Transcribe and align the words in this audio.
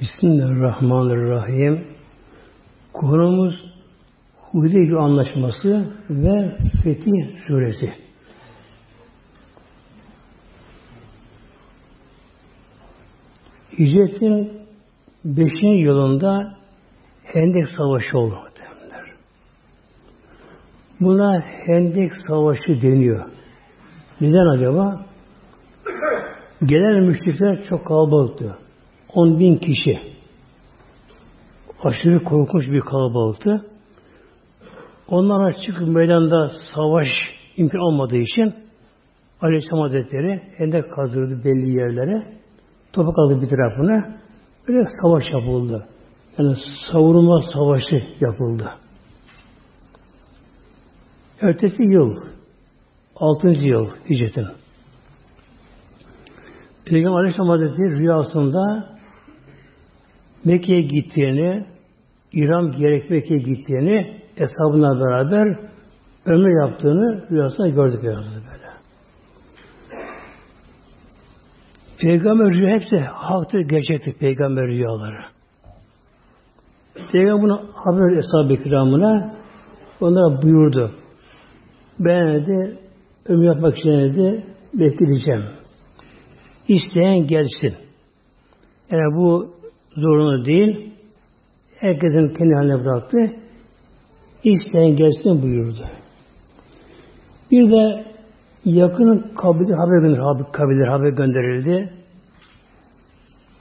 Bismillahirrahmanirrahim. 0.00 1.86
Konumuz 2.92 3.54
Hudeybiye 4.52 4.98
Anlaşması 4.98 5.94
ve 6.10 6.56
Fetih 6.82 7.12
Suresi. 7.46 7.92
Hicretin 13.78 14.52
5. 15.24 15.52
yılında 15.62 16.56
Hendek 17.24 17.68
Savaşı 17.68 18.18
oldu. 18.18 18.38
Buna 21.00 21.40
Hendek 21.40 22.12
Savaşı 22.28 22.82
deniyor. 22.82 23.24
Neden 24.20 24.56
acaba? 24.56 25.06
Gelen 26.66 27.04
müşrikler 27.04 27.64
çok 27.68 27.86
kalabalıktı. 27.86 28.58
10 29.14 29.38
bin 29.38 29.56
kişi. 29.56 30.00
Aşırı 31.84 32.24
korkunç 32.24 32.68
bir 32.68 32.80
kalabalıktı. 32.80 33.66
Onlara 35.08 35.52
çıkıp 35.52 35.88
meydanda 35.88 36.48
savaş 36.74 37.06
imkan 37.56 37.80
olmadığı 37.80 38.16
için 38.16 38.54
Aleyhisselam 39.40 39.82
Hazretleri 39.82 40.42
hendek 40.56 40.92
kazdırdı 40.92 41.44
belli 41.44 41.70
yerlere. 41.70 42.22
Toprak 42.92 43.18
aldı 43.18 43.42
bir 43.42 43.48
tarafına. 43.48 44.16
Böyle 44.68 44.84
savaş 45.02 45.24
yapıldı. 45.32 45.86
Yani 46.38 46.54
savunma 46.92 47.42
savaşı 47.54 48.02
yapıldı. 48.20 48.72
Ertesi 51.40 51.82
yıl, 51.82 52.16
6. 53.16 53.48
yıl 53.48 53.86
hicretin. 54.10 54.46
Peygamber 56.84 57.18
Aleyhisselam 57.18 57.48
Hazretleri 57.48 57.98
rüyasında 57.98 58.90
Mekke'ye 60.44 60.80
gittiğini, 60.80 61.66
İram 62.32 62.72
gerek 62.72 63.10
Mekke'ye 63.10 63.40
gittiğini 63.40 64.20
hesabına 64.34 65.00
beraber 65.00 65.58
ömür 66.24 66.66
yaptığını 66.66 67.30
rüyasında 67.30 67.68
gördük 67.68 68.02
rüyasında 68.02 68.34
böyle. 68.34 68.70
Peygamber 71.98 72.50
rüya 72.50 72.80
hepsi 72.80 72.96
haktır, 72.96 73.60
gerçektir 73.60 74.12
peygamber 74.12 74.66
rüyaları. 74.66 75.24
Peygamber 77.12 77.42
bunu 77.42 77.70
haber 77.74 78.16
eshab-ı 78.16 78.62
kiramına 78.62 79.34
onlara 80.00 80.42
buyurdu. 80.42 80.94
Ben 81.98 82.46
de 82.46 82.78
ömür 83.26 83.46
yapmak 83.46 83.78
için 83.78 83.90
de 83.90 84.44
bekleyeceğim. 84.74 85.42
İsteyen 86.68 87.26
gelsin. 87.26 87.74
Yani 88.90 89.16
bu 89.16 89.59
zorunlu 89.96 90.44
değil. 90.44 90.92
Herkesin 91.76 92.34
kendi 92.34 92.54
haline 92.54 92.84
bıraktı. 92.84 93.32
İsteyen 94.44 94.96
gelsin 94.96 95.42
buyurdu. 95.42 95.86
Bir 97.50 97.70
de 97.70 98.04
yakın 98.64 99.32
kabile 99.36 99.74
haber 99.74 100.02
gönderildi. 100.02 100.52
Kabiler 100.52 100.88
haber 100.88 101.08
gönderildi. 101.08 101.94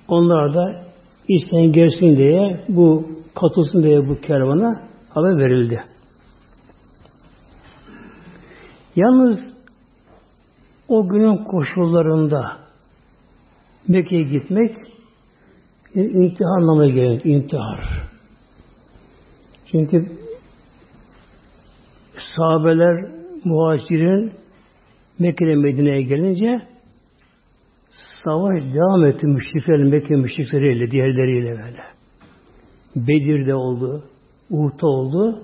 Onlar 0.07 0.53
da 0.53 0.83
isteyen 1.27 1.71
gelsin 1.71 2.17
diye 2.17 2.65
bu 2.69 3.09
katılsın 3.35 3.83
diye 3.83 4.09
bu 4.09 4.21
kervana 4.21 4.89
haber 5.09 5.37
verildi. 5.37 5.83
Yalnız 8.95 9.37
o 10.87 11.09
günün 11.09 11.43
koşullarında 11.43 12.57
Mekke'ye 13.87 14.23
gitmek 14.23 14.75
intihar 15.95 16.57
anlamına 16.57 16.87
geliyor. 16.87 17.21
İntihar. 17.23 18.03
Çünkü 19.71 20.05
sahabeler 22.35 23.11
muhacirin 23.45 24.33
Mekke'den 25.19 25.57
Medine'ye 25.57 26.01
gelince 26.01 26.61
savaş 28.23 28.59
devam 28.59 29.05
etti 29.05 29.27
müşrikler, 29.27 29.77
Mekke 29.77 30.15
müşrikleriyle, 30.15 30.91
diğerleriyle 30.91 31.49
böyle. 31.49 31.83
Bedir'de 32.95 33.55
oldu, 33.55 34.03
Uhud'da 34.49 34.87
oldu 34.87 35.43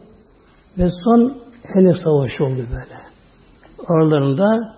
ve 0.77 0.89
son 1.03 1.37
Henef 1.63 1.95
Savaşı 2.03 2.43
oldu 2.43 2.65
böyle. 2.69 3.05
Aralarında 3.87 4.75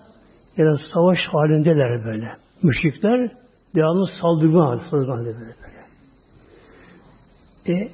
yani 0.58 0.78
savaş 0.94 1.18
halindeler 1.32 2.06
böyle. 2.06 2.28
Müşrikler 2.64 3.32
devamlı 3.78 4.08
saldırma 4.22 4.66
halinde, 4.66 4.84
saldırma 4.92 5.16
halinde 5.16 5.36
böyle. 5.36 5.56
böyle. 7.68 7.84
E, 7.84 7.90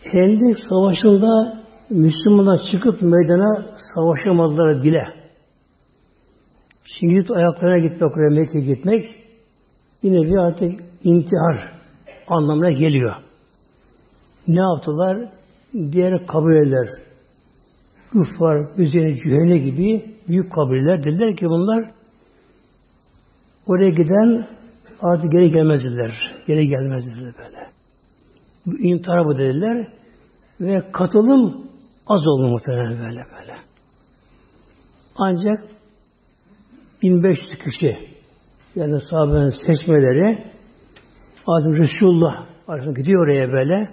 Hendek 0.00 0.56
Savaşı'nda 0.68 1.62
Müslümanlar 1.90 2.58
çıkıp 2.72 3.02
meydana 3.02 3.66
savaşamadılar 3.94 4.82
bile. 4.82 5.04
Şimdi 6.84 7.32
ayaklarına 7.32 7.78
gitmek, 7.78 8.16
oraya 8.16 8.30
Mekke'ye 8.30 8.64
gitmek 8.64 9.06
yine 10.02 10.22
bir 10.22 10.36
artık 10.36 10.80
intihar 11.04 11.72
anlamına 12.28 12.70
geliyor. 12.70 13.14
Ne 14.48 14.60
yaptılar? 14.60 15.28
Diğer 15.92 16.26
kabileler, 16.26 16.88
Küffar, 18.12 18.78
Üzeyne, 18.78 19.16
Cühene 19.16 19.58
gibi 19.58 20.14
büyük 20.28 20.52
kabileler 20.52 21.04
dediler 21.04 21.36
ki 21.36 21.46
bunlar 21.46 21.90
oraya 23.66 23.90
giden 23.90 24.46
artık 25.00 25.32
geri 25.32 25.50
gelmezdiler. 25.50 26.10
Geri 26.46 26.68
gelmezdiler 26.68 27.34
böyle. 27.38 27.70
Bu 28.66 28.78
bu 29.26 29.38
dediler 29.38 29.88
ve 30.60 30.92
katılım 30.92 31.66
az 32.06 32.26
oldu 32.26 32.48
muhtemelen 32.48 32.98
böyle 32.98 33.24
böyle. 33.38 33.56
Ancak 35.16 35.64
1500 37.02 37.58
kişi 37.58 37.96
yani 38.74 39.00
sahabenin 39.10 39.52
seçmeleri 39.66 40.44
Adem 41.46 41.76
Resulullah 41.76 42.46
gidiyor 42.94 43.24
oraya 43.24 43.52
böyle. 43.52 43.90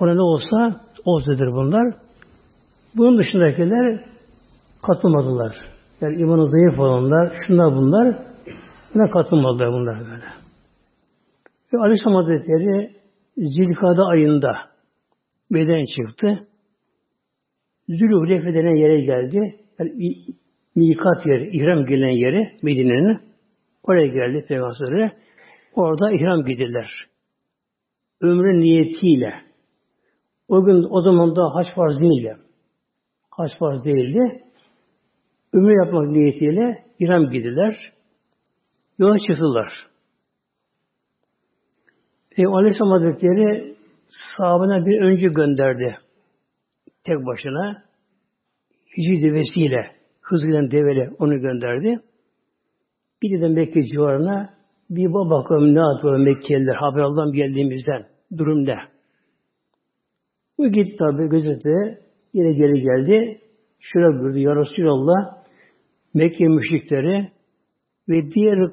Ona 0.00 0.14
ne 0.14 0.22
olsa 0.22 0.80
olsadır 1.04 1.52
bunlar. 1.52 1.94
Bunun 2.96 3.18
dışındakiler 3.18 4.04
katılmadılar. 4.82 5.56
Yani 6.00 6.16
imanı 6.16 6.46
zayıf 6.46 6.78
olanlar, 6.78 7.36
şunlar 7.46 7.76
bunlar 7.76 8.18
buna 8.94 9.10
katılmadılar 9.10 9.72
bunlar 9.72 9.98
böyle. 10.00 10.24
Ve 11.72 11.78
Aleyhisselam 11.78 12.16
Hazretleri 12.16 12.96
Zilkada 13.36 14.04
ayında 14.06 14.56
beden 15.50 15.84
çıktı. 15.96 16.48
Zülhuleyfe 17.88 18.54
denen 18.54 18.76
yere 18.76 19.00
geldi. 19.00 19.60
Yani 19.78 20.14
mikat 20.74 21.26
yeri, 21.26 21.56
ihram 21.56 21.86
gelen 21.86 22.10
yeri 22.10 22.58
Medine'nin. 22.62 23.20
Oraya 23.82 24.06
geldi 24.06 24.44
Peygamber'e. 24.48 25.12
Orada 25.74 26.12
ihram 26.12 26.44
gidirler. 26.44 26.90
Ömrü 28.20 28.60
niyetiyle. 28.60 29.34
O 30.48 30.64
gün 30.64 30.86
o 30.90 31.00
zaman 31.00 31.36
da 31.36 31.54
haç 31.54 31.66
farz 31.74 32.00
değildi. 32.00 32.36
Haç 33.30 33.50
farz 33.58 33.84
değildi. 33.84 34.42
Ömrü 35.52 35.72
yapmak 35.84 36.08
niyetiyle 36.08 36.84
ihram 36.98 37.30
gidirler. 37.30 37.92
Yola 38.98 39.18
çıktılar. 39.18 39.72
E, 42.36 42.46
Aleyhisselam 42.46 42.90
Hazretleri 42.90 43.76
sahabına 44.36 44.86
bir 44.86 45.00
önce 45.00 45.28
gönderdi. 45.28 45.98
Tek 47.04 47.16
başına. 47.16 47.82
Hicri 48.96 49.22
devesiyle, 49.22 49.90
hızlı 50.20 50.70
develi 50.70 51.10
onu 51.18 51.40
gönderdi. 51.40 52.00
Bir 53.22 53.40
de 53.40 53.48
Mekke 53.48 53.82
civarına 53.82 54.54
bir 54.90 55.12
bakalım 55.12 55.74
ne 55.74 55.80
yapıyor 55.80 56.18
Mekkeliler 56.18 56.74
haber 56.74 57.00
aldan 57.00 57.32
geldiğimizden 57.32 58.06
durumda. 58.38 58.76
Bu 60.58 60.68
gitti 60.68 60.96
tabi 60.98 61.28
gözetti. 61.28 61.98
Yine 62.32 62.52
geri 62.52 62.82
geldi. 62.82 63.40
Şöyle 63.80 64.20
buyurdu. 64.20 64.38
Ya 64.38 64.56
Resulallah 64.56 65.44
Mekke 66.14 66.48
müşrikleri 66.48 67.32
ve 68.08 68.30
diğer 68.30 68.70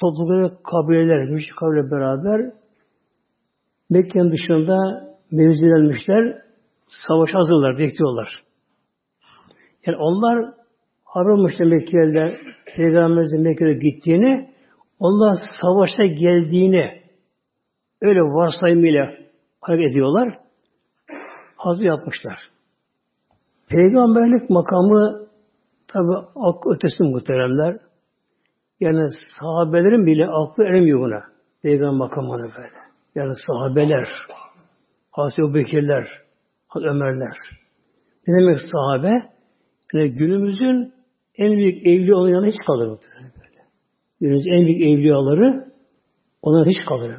toplulukları 0.00 0.62
kabileler, 0.62 1.28
müşrik 1.28 1.56
kabile 1.56 1.90
beraber 1.90 2.52
Mekke'nin 3.90 4.30
dışında 4.30 5.08
mevzilenmişler, 5.30 6.42
savaş 7.08 7.34
hazırlar, 7.34 7.78
bekliyorlar. 7.78 8.42
Yani 9.86 9.96
onlar 9.96 10.54
arılmışlar 11.14 11.66
Mekkeliler, 11.66 12.32
Peygamberimizin 12.76 13.42
Mekke'ye 13.42 13.74
gittiğini, 13.74 14.50
onlar 14.98 15.38
savaşa 15.60 16.04
geldiğini 16.04 17.02
öyle 18.02 18.20
varsayımıyla 18.20 19.10
hareket 19.60 19.90
ediyorlar. 19.90 20.38
Hazır 21.56 21.84
yapmışlar. 21.84 22.38
Peygamberlik 23.68 24.50
makamı 24.50 25.26
tabi 25.88 26.16
aklı 26.36 26.74
ötesi 26.74 27.02
muhteremler. 27.02 27.89
Yani 28.80 29.10
sahabelerin 29.40 30.06
bile 30.06 30.26
aklı 30.26 30.64
eremiyor 30.64 31.00
buna. 31.00 31.22
Peygamber 31.62 31.98
makamına 31.98 32.42
böyle. 32.42 32.68
Yani 33.14 33.32
sahabeler, 33.46 34.08
Hazreti 35.10 35.54
Bekirler, 35.54 36.08
Ömerler. 36.76 37.36
Ne 38.26 38.40
demek 38.40 38.58
sahabe? 38.72 39.10
Yani 39.94 40.12
günümüzün 40.12 40.94
en 41.34 41.52
büyük 41.52 41.86
evliya 41.86 42.16
olan 42.16 42.46
hiç 42.46 42.56
kalır 42.66 42.88
böyle. 42.88 43.60
Günümüzün 44.20 44.50
en 44.50 44.66
büyük 44.66 44.82
evliyaları 44.82 45.72
onlar 46.42 46.66
hiç 46.66 46.84
kalır. 46.88 47.16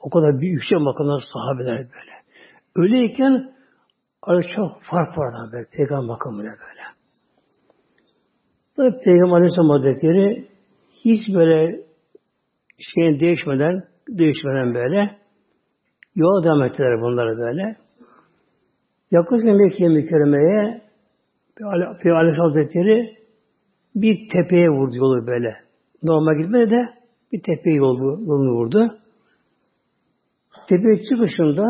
O 0.00 0.10
kadar 0.10 0.40
büyük 0.40 0.54
yüksek 0.54 0.80
makamlar 0.80 1.22
sahabeler 1.32 1.76
böyle. 1.76 2.14
Öyleyken 2.76 3.54
arada 4.22 4.42
çok 4.56 4.82
fark 4.82 5.18
var 5.18 5.52
böyle. 5.52 5.66
Peygamber 5.76 6.06
makamıyla 6.06 6.50
böyle. 6.50 6.84
Tabi 8.76 9.04
Peygamber 9.04 9.36
Aleyhisselam 9.36 9.70
Hazretleri 9.70 10.53
hiç 11.04 11.34
böyle 11.34 11.84
şeyin 12.78 13.20
değişmeden 13.20 13.84
değişmeden 14.08 14.74
böyle 14.74 15.18
yola 16.14 16.44
devam 16.44 16.62
ettiler 16.62 17.00
bunları 17.00 17.38
böyle. 17.38 17.76
Yaklaşık 19.10 19.46
Mekke'ye 19.46 19.88
mükerremeye 19.88 20.82
Peygamber 21.56 22.10
Aleyhisselam 22.10 22.46
Hazretleri 22.46 23.16
bir 23.94 24.28
tepeye 24.32 24.70
vurdu 24.70 24.96
yolu 24.96 25.26
böyle. 25.26 25.54
Normal 26.02 26.42
gitmedi 26.42 26.70
de 26.70 26.88
bir 27.32 27.42
tepeye 27.42 27.76
yolu, 27.76 28.04
yolunu 28.04 28.54
vurdu. 28.54 28.98
Tepeye 30.68 31.02
çıkışında 31.10 31.64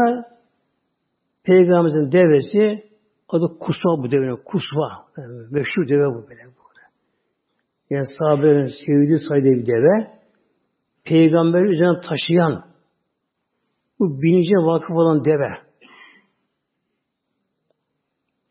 Peygamberimizin 1.45 2.13
devesi 2.13 2.85
adı 3.29 3.59
Kusva 3.61 4.03
bu 4.03 4.11
devenin. 4.11 4.37
Kusva. 4.45 5.07
Yani 5.19 5.33
meşhur 5.51 5.89
deve 5.89 6.07
bu 6.07 6.29
böyle. 6.29 6.64
Yani 7.91 8.05
sahabelerin 8.19 8.87
sevdiği 8.87 9.19
saydığı 9.29 9.59
bir 9.59 9.67
deve. 9.67 10.11
Peygamberi 11.05 11.75
üzerine 11.75 12.01
taşıyan 12.01 12.65
bu 13.99 14.23
bilince 14.23 14.57
vakıf 14.57 14.91
olan 14.91 15.25
deve. 15.25 15.65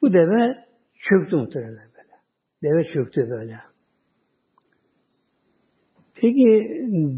Bu 0.01 0.13
deve 0.13 0.55
çöktü 0.99 1.35
muhtemelen 1.35 1.89
böyle. 1.95 2.13
Deve 2.63 2.93
çöktü 2.93 3.29
böyle. 3.29 3.55
Peki 6.15 6.43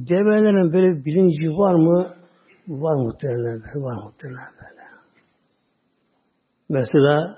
develerin 0.10 0.74
böyle 0.74 1.06
bilinci 1.06 1.50
var 1.50 1.76
mı? 1.76 2.16
Var 2.68 2.96
muhtemelen 2.96 3.62
böyle. 3.62 3.86
Var 3.86 4.04
muhtemelen 4.04 4.52
böyle. 4.62 4.82
Mesela 6.70 7.38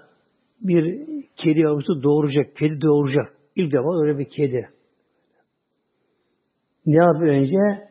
bir 0.61 1.05
kedi 1.35 1.59
yavrusu 1.59 2.03
doğuracak, 2.03 2.55
kedi 2.55 2.81
doğuracak. 2.81 3.36
İlk 3.57 3.71
defa 3.71 4.01
öyle 4.01 4.19
bir 4.19 4.29
kedi. 4.29 4.69
Ne 6.85 6.95
yapıyor 6.95 7.35
önce? 7.35 7.87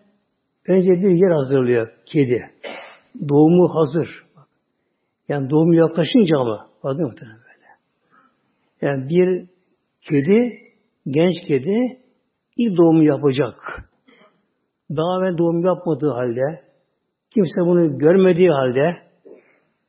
Önce 0.69 0.91
bir 0.91 1.11
yer 1.11 1.31
hazırlıyor 1.31 1.89
kedi. 2.07 2.51
Doğumu 3.29 3.75
hazır. 3.75 4.09
Yani 5.29 5.51
doğum 5.51 5.73
yaklaşınca 5.73 6.39
ama 6.39 6.69
vardı 6.85 7.15
böyle? 7.21 7.67
Yani 8.83 9.09
bir 9.09 9.47
kedi, 10.01 10.59
genç 11.07 11.35
kedi 11.49 12.01
ilk 12.57 12.79
doğumu 12.79 13.05
yapacak. 13.05 13.55
Daha 14.91 15.19
evvel 15.19 15.39
doğum 15.39 15.65
yapmadığı 15.65 16.11
halde, 16.11 16.63
kimse 17.35 17.61
bunu 17.61 17.99
görmediği 17.99 18.49
halde, 18.49 18.97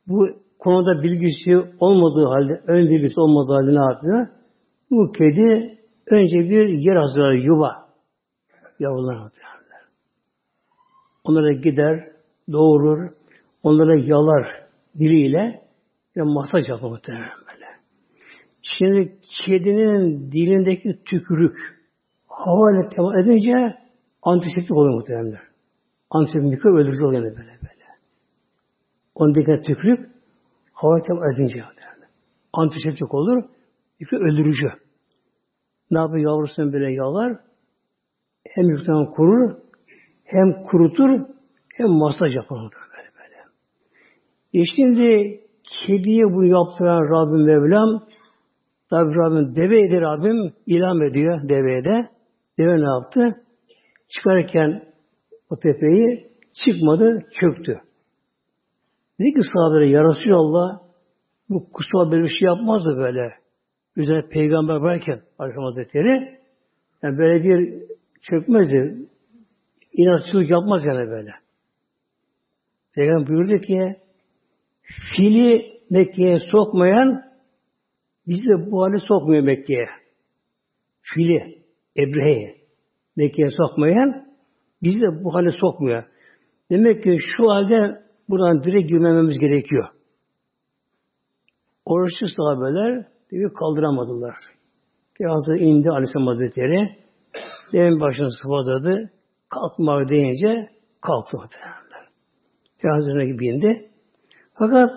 bu 0.08 0.28
konuda 0.60 1.04
bilgisi 1.04 1.58
olmadığı 1.80 2.26
halde, 2.26 2.62
ön 2.68 2.90
bilgisi 2.90 3.22
olmadığı 3.22 3.54
halde 3.54 3.76
ne 3.76 3.94
yapıyor? 3.94 4.37
Bu 4.92 5.12
kedi 5.12 5.80
önce 6.08 6.38
bir 6.38 6.68
yer 6.70 6.96
hazırlar, 6.96 7.34
yuva. 7.34 7.88
Yavrular 8.80 9.18
hazırlar. 9.18 9.58
Onlara 11.24 11.54
gider, 11.54 12.12
doğurur, 12.52 13.10
onlara 13.64 14.00
yalar 14.00 14.68
diliyle 15.00 15.62
ve 16.18 16.22
masaj 16.22 16.70
yapar 16.70 16.90
muhtemelen 16.90 17.30
böyle. 17.30 17.66
Şimdi 18.62 19.18
kedinin 19.46 20.32
dilindeki 20.32 21.04
tükürük 21.06 21.58
havayla 22.28 22.90
temas 22.90 23.16
edince 23.26 23.78
antiseptik 24.22 24.72
oluyor 24.72 24.96
muhtemelen. 24.96 25.40
Antiseptik 26.10 26.52
mikrop 26.52 26.76
öldürücü 26.76 27.04
oluyor 27.04 27.24
böyle 27.24 27.36
böyle. 27.36 27.88
Ondaki 29.16 29.62
tükürük 29.62 30.06
havayla 30.74 31.04
temas 31.04 31.36
edince 31.36 31.62
muhtemelen. 31.62 32.10
Antiseptik 32.54 33.14
olur, 33.14 33.44
mikrop 34.00 34.22
öldürücü. 34.22 34.68
Ne 35.92 36.00
yapıyor 36.00 36.32
yavrusunu 36.32 36.74
böyle 36.74 36.92
yalar? 36.92 37.38
Hem 38.48 38.70
yükten 38.70 39.06
kurur, 39.06 39.56
hem 40.24 40.64
kurutur, 40.64 41.10
hem 41.74 41.90
masaj 41.90 42.36
yapar 42.36 42.60
böyle 42.60 43.10
böyle. 43.18 43.38
E 44.54 44.64
şimdi 44.76 45.40
kediye 45.86 46.26
bunu 46.26 46.46
yaptıran 46.46 47.02
Rabbim 47.02 47.46
Mevlam 47.46 48.04
tabi 48.90 49.16
Rabbim 49.16 49.56
deveydi 49.56 50.02
Rabbim 50.02 50.54
ilham 50.66 51.04
ediyor 51.04 51.50
deveye 51.50 51.84
de. 51.84 52.10
Deve 52.60 52.78
ne 52.78 52.90
yaptı? 52.90 53.42
Çıkarken 54.10 54.84
o 55.50 55.56
tepeyi 55.60 56.32
çıkmadı, 56.66 57.26
çöktü. 57.40 57.80
Dedi 59.20 59.34
ki 59.34 59.42
sahabelere 59.54 59.90
ya 59.90 60.04
Resulallah 60.04 60.80
bu 61.50 61.70
kusura 61.70 62.12
böyle 62.12 62.24
bir 62.24 62.36
şey 62.40 62.46
yapmazdı 62.46 62.98
böyle. 62.98 63.47
Üzerine 63.98 64.30
peygamber 64.30 64.76
varken 64.76 65.22
Aleyhisselam 65.40 65.66
Hazretleri 65.66 66.40
yani 67.04 67.18
böyle 67.18 67.44
bir 67.44 67.84
çökmezdi. 68.22 68.96
İnatçılık 69.94 70.50
yapmaz 70.50 70.86
yani 70.86 71.10
böyle. 71.10 71.32
Peygamber 72.96 73.28
buyurdu 73.28 73.58
ki 73.58 73.96
fili 75.16 75.78
Mekke'ye 75.90 76.40
sokmayan 76.52 77.24
bizi 78.28 78.48
de 78.48 78.72
bu 78.72 78.84
hale 78.84 78.98
sokmuyor 78.98 79.44
Mekke'ye. 79.44 79.88
Fili, 81.02 81.64
Ebrehe'ye 81.98 82.58
Mekke'ye 83.16 83.50
sokmayan 83.50 84.28
bizi 84.84 85.02
de 85.02 85.24
bu 85.24 85.34
hale 85.34 85.52
sokmuyor. 85.52 86.04
Demek 86.72 87.04
ki 87.04 87.18
şu 87.38 87.50
halde 87.50 88.02
buradan 88.30 88.64
direkt 88.64 88.90
girmememiz 88.90 89.40
gerekiyor. 89.40 89.88
Oruçlu 91.86 92.28
sahabeler 92.28 93.17
diyor 93.32 93.54
kaldıramadılar. 93.54 94.36
Peygamber 95.18 95.60
indi 95.60 95.90
Aleyhisselam 95.90 96.28
Hazretleri. 96.28 96.98
Devin 97.74 98.00
başını 98.00 98.32
sıvadadı. 98.32 99.12
Kalkma 99.50 100.08
deyince 100.08 100.70
kalktı. 101.02 101.38
Peygamberine 102.82 103.40
bindi. 103.40 103.90
Fakat 104.54 104.90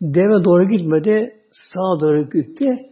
deve 0.00 0.44
doğru 0.44 0.68
gitmedi. 0.68 1.40
Sağa 1.50 2.00
doğru 2.00 2.30
gitti. 2.30 2.90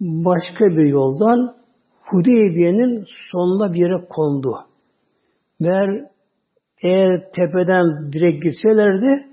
Başka 0.00 0.66
bir 0.66 0.86
yoldan 0.86 1.56
Hudeybiye'nin 2.00 3.04
sonunda 3.30 3.72
bir 3.72 3.78
yere 3.78 4.06
kondu. 4.08 4.56
Meğer 5.60 6.06
eğer 6.82 7.30
tepeden 7.32 8.12
direkt 8.12 8.44
gitselerdi 8.44 9.26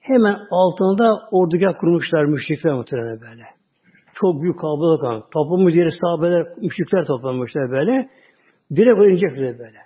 hemen 0.00 0.36
altında 0.50 1.20
ordugah 1.30 1.78
kurmuşlar 1.80 2.24
müşrikler 2.24 2.72
muhtemelen 2.72 3.20
böyle. 3.20 3.59
Çok 4.20 4.42
büyük 4.42 4.58
kalabalık 4.60 5.04
an. 5.04 5.22
Toplamış 5.32 5.74
yeri 5.74 5.90
sahabeler, 6.00 6.46
müşrikler 6.56 7.06
toplanmışlar 7.06 7.70
böyle. 7.70 8.10
Direkt 8.76 8.98
inecekler 8.98 9.58
böyle. 9.58 9.78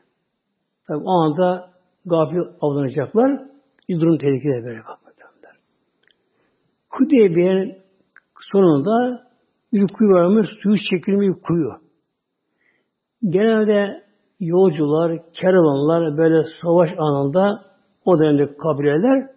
Tabi 0.86 0.98
o 1.04 1.10
anda 1.10 1.70
gafil 2.06 2.38
avlanacaklar. 2.60 3.40
Durum 3.90 4.18
tehlikeli 4.18 4.64
böyle 4.64 4.78
bakmadılar. 4.78 5.56
Hudeybiye'nin 6.90 7.76
sonunda 8.52 9.22
bir 9.72 9.86
kuyu 9.92 10.10
varmış, 10.10 10.46
suyu 10.62 10.76
çekilmiş 10.90 11.36
bir 11.36 11.42
kuyu. 11.42 11.70
Genelde 13.28 14.04
yolcular, 14.40 15.32
kervanlar 15.32 16.18
böyle 16.18 16.42
savaş 16.62 16.90
anında 16.98 17.64
o 18.04 18.18
dönemde 18.18 18.56
kabileler 18.56 19.30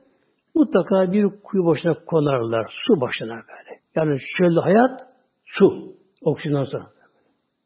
mutlaka 0.55 1.11
bir 1.11 1.41
kuyu 1.43 1.65
başına 1.65 1.93
konarlar. 2.05 2.73
Su 2.87 3.01
başına 3.01 3.33
böyle. 3.35 3.76
Yani 3.95 4.17
şöyle 4.37 4.59
hayat 4.59 5.01
su. 5.45 5.95
Oksijenden 6.21 6.63
sonra. 6.63 6.87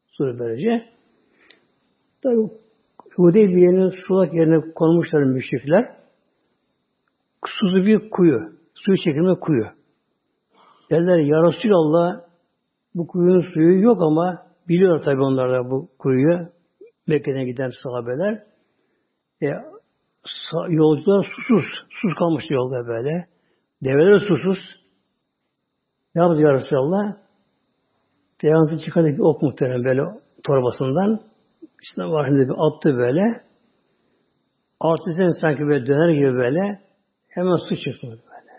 Su 0.06 0.38
böylece. 0.38 0.88
Tabi 2.22 2.36
Hudeybiye'nin 3.16 3.88
sulak 3.88 4.34
yerine 4.34 4.72
konmuşlar 4.74 5.22
müşrikler. 5.22 5.96
Susuz 7.46 7.86
bir 7.86 8.10
kuyu. 8.10 8.52
Suyu 8.74 8.96
çekilme 8.96 9.34
kuyu. 9.34 9.64
Derler 10.90 11.18
ya 11.18 11.42
Resulallah 11.42 12.20
bu 12.94 13.06
kuyunun 13.06 13.40
suyu 13.40 13.82
yok 13.82 14.02
ama 14.02 14.46
biliyor 14.68 15.02
tabi 15.02 15.20
onlar 15.20 15.50
da 15.50 15.70
bu 15.70 15.88
kuyuyu. 15.98 16.48
Mekke'den 17.06 17.46
giden 17.46 17.70
sahabeler. 17.82 18.42
E, 19.42 19.46
yolcular 20.68 21.22
susuz. 21.36 21.64
Sus 21.90 22.14
kalmış 22.18 22.44
yolda 22.50 22.86
böyle. 22.86 23.28
Develer 23.84 24.18
susuz. 24.18 24.81
Ne 26.14 26.22
yaptı 26.22 26.42
ya 26.42 26.52
Resulallah? 26.52 27.16
Peygamber 28.38 28.78
çıkardı 28.84 29.08
bir 29.08 29.18
ok 29.18 29.42
muhtemelen 29.42 29.84
böyle 29.84 30.02
torbasından. 30.44 31.20
İşte 31.82 32.02
var 32.02 32.30
bir 32.30 32.66
attı 32.66 32.96
böyle. 32.96 33.22
Artisten 34.80 35.30
sanki 35.40 35.60
böyle 35.60 35.86
döner 35.86 36.12
gibi 36.12 36.34
böyle 36.34 36.80
hemen 37.28 37.56
su 37.68 37.76
çıktı 37.76 38.08
böyle. 38.08 38.52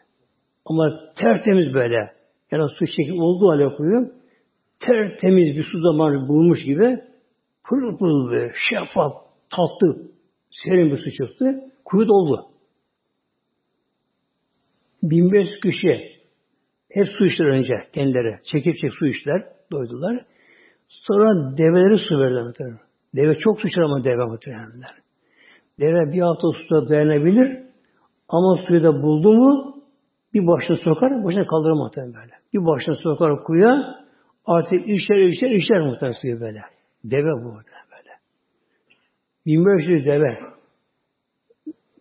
Ama 0.65 0.99
tertemiz 1.15 1.73
böyle. 1.73 2.13
Yani 2.51 2.69
su 2.69 2.85
çekip 2.85 3.19
olduğu 3.19 3.51
hale 3.51 3.75
kuyu 3.75 4.11
tertemiz 4.79 5.55
bir 5.57 5.63
su 5.63 5.81
zamanı 5.81 6.27
bulmuş 6.27 6.63
gibi 6.63 7.01
pırıl 7.63 7.97
pırıl 7.97 8.31
böyle 8.31 8.53
şeffaf, 8.69 9.13
tatlı, 9.49 10.11
serin 10.49 10.91
bir 10.91 10.97
su 10.97 11.11
çıktı. 11.11 11.71
Kuyu 11.85 12.07
doldu. 12.07 12.45
1500 15.03 15.59
kişi 15.59 16.12
hep 16.93 17.07
su 17.17 17.25
içtiler 17.25 17.47
önce 17.47 17.73
kendileri. 17.93 18.39
Çekip 18.51 18.77
çekip 18.77 18.93
su 18.99 19.07
içtiler. 19.07 19.43
Doydular. 19.71 20.25
Sonra 20.87 21.57
develeri 21.57 21.97
su 21.97 22.19
verdiler. 22.19 22.77
Deve 23.15 23.37
çok 23.37 23.61
su 23.61 23.67
içer 23.67 23.81
ama 23.81 24.03
deve 24.03 24.25
muhtemelen. 24.25 24.71
Deve 25.79 26.13
bir 26.13 26.21
hafta 26.21 26.47
suda 26.51 26.89
dayanabilir 26.89 27.63
ama 28.29 28.57
suyu 28.67 28.83
da 28.83 29.03
buldu 29.03 29.33
mu 29.33 29.75
bir 30.33 30.47
başına 30.47 30.77
sokar, 30.77 31.23
başına 31.23 31.47
kaldırır 31.47 31.73
muhtemelen 31.73 32.13
böyle. 32.13 32.33
Bir 32.53 32.59
başına 32.59 32.95
sokar 32.95 33.43
kuyuya 33.43 33.95
artık 34.45 34.79
içer 34.87 35.15
içer 35.15 35.49
içer 35.49 35.81
muhtemelen 35.81 36.17
suyu 36.21 36.41
böyle. 36.41 36.59
Deve 37.03 37.31
bu 37.31 37.51
muhtemelen 37.53 37.87
böyle. 37.91 38.09
1500 39.45 40.05
deve. 40.05 40.39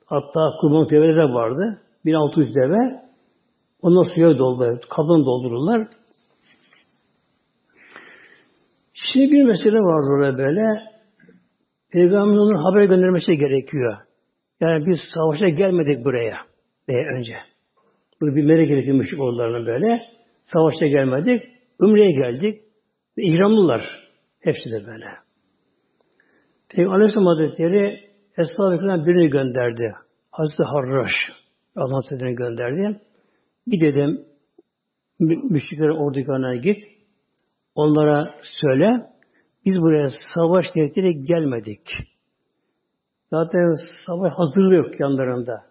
Hatta 0.07 0.51
kurban 0.61 0.89
develeri 0.91 1.17
de 1.17 1.35
vardı. 1.35 1.81
1600 2.05 2.55
deve. 2.55 3.02
Ondan 3.83 4.15
suya 4.15 4.39
dolduruyor. 4.39 4.81
Kadın 4.91 5.25
doldururlar. 5.27 5.89
Şimdi 8.95 9.31
bir 9.31 9.45
mesele 9.45 9.79
var 9.79 10.15
orada 10.15 10.39
böyle. 10.39 10.93
Peygamberin 11.93 12.39
onun 12.39 12.65
haber 12.65 12.85
göndermesi 12.85 13.33
gerekiyor. 13.37 13.97
Yani 14.61 14.87
biz 14.87 14.99
savaşa 15.15 15.49
gelmedik 15.49 16.05
buraya 16.05 16.37
diye 16.89 17.07
önce. 17.17 17.35
Bunu 18.21 18.37
bilmeleri 18.37 18.67
gerekiyor 18.67 18.97
müşrik 18.97 19.21
oğullarının 19.21 19.67
böyle. 19.67 20.03
Savaşa 20.43 20.87
gelmedik. 20.87 21.43
Ümre'ye 21.81 22.11
geldik. 22.11 22.63
Ve 23.19 23.23
ihramlılar. 23.23 23.83
Hepsi 24.41 24.71
de 24.71 24.87
böyle. 24.87 25.07
Peygamber 26.69 26.97
Aleyhisselam 26.97 27.27
Hazretleri 27.27 28.01
Esra-ı 28.39 29.07
birini 29.07 29.29
gönderdi. 29.31 29.95
Hazreti 30.31 30.63
Harraş. 30.63 31.13
Allah 31.77 31.97
Hazretleri'ni 31.97 32.35
gönderdi. 32.35 33.01
Bir 33.67 33.81
dedim 33.81 34.25
müşriklerin 35.21 35.97
ordularına 35.97 36.57
git. 36.57 36.79
Onlara 37.75 38.35
söyle. 38.61 39.07
Biz 39.65 39.81
buraya 39.81 40.09
savaş 40.35 40.65
niyetiyle 40.77 41.13
gelmedik. 41.13 41.81
Zaten 43.31 43.75
savaş 44.07 44.33
hazırlığı 44.37 44.75
yok 44.75 45.01
yanlarında. 45.01 45.63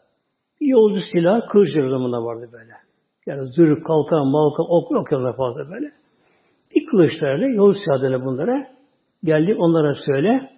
Yolcu 0.61 1.01
silah, 1.11 1.47
kılıç 1.49 1.69
zamanında 1.73 2.23
vardı 2.23 2.49
böyle. 2.51 2.73
Yani 3.25 3.47
zırh, 3.47 3.83
kalkan, 3.83 4.27
malkan, 4.27 4.65
ok 4.69 4.91
yok 4.91 5.11
yanında 5.11 5.33
fazla 5.33 5.71
böyle. 5.71 5.91
Bir 6.75 6.85
kılıçlarla 6.85 7.47
yol 7.47 7.73
silahlarına 7.73 8.25
bunlara 8.25 8.67
geldik 9.23 9.55
onlara 9.59 9.93
söyle. 10.05 10.49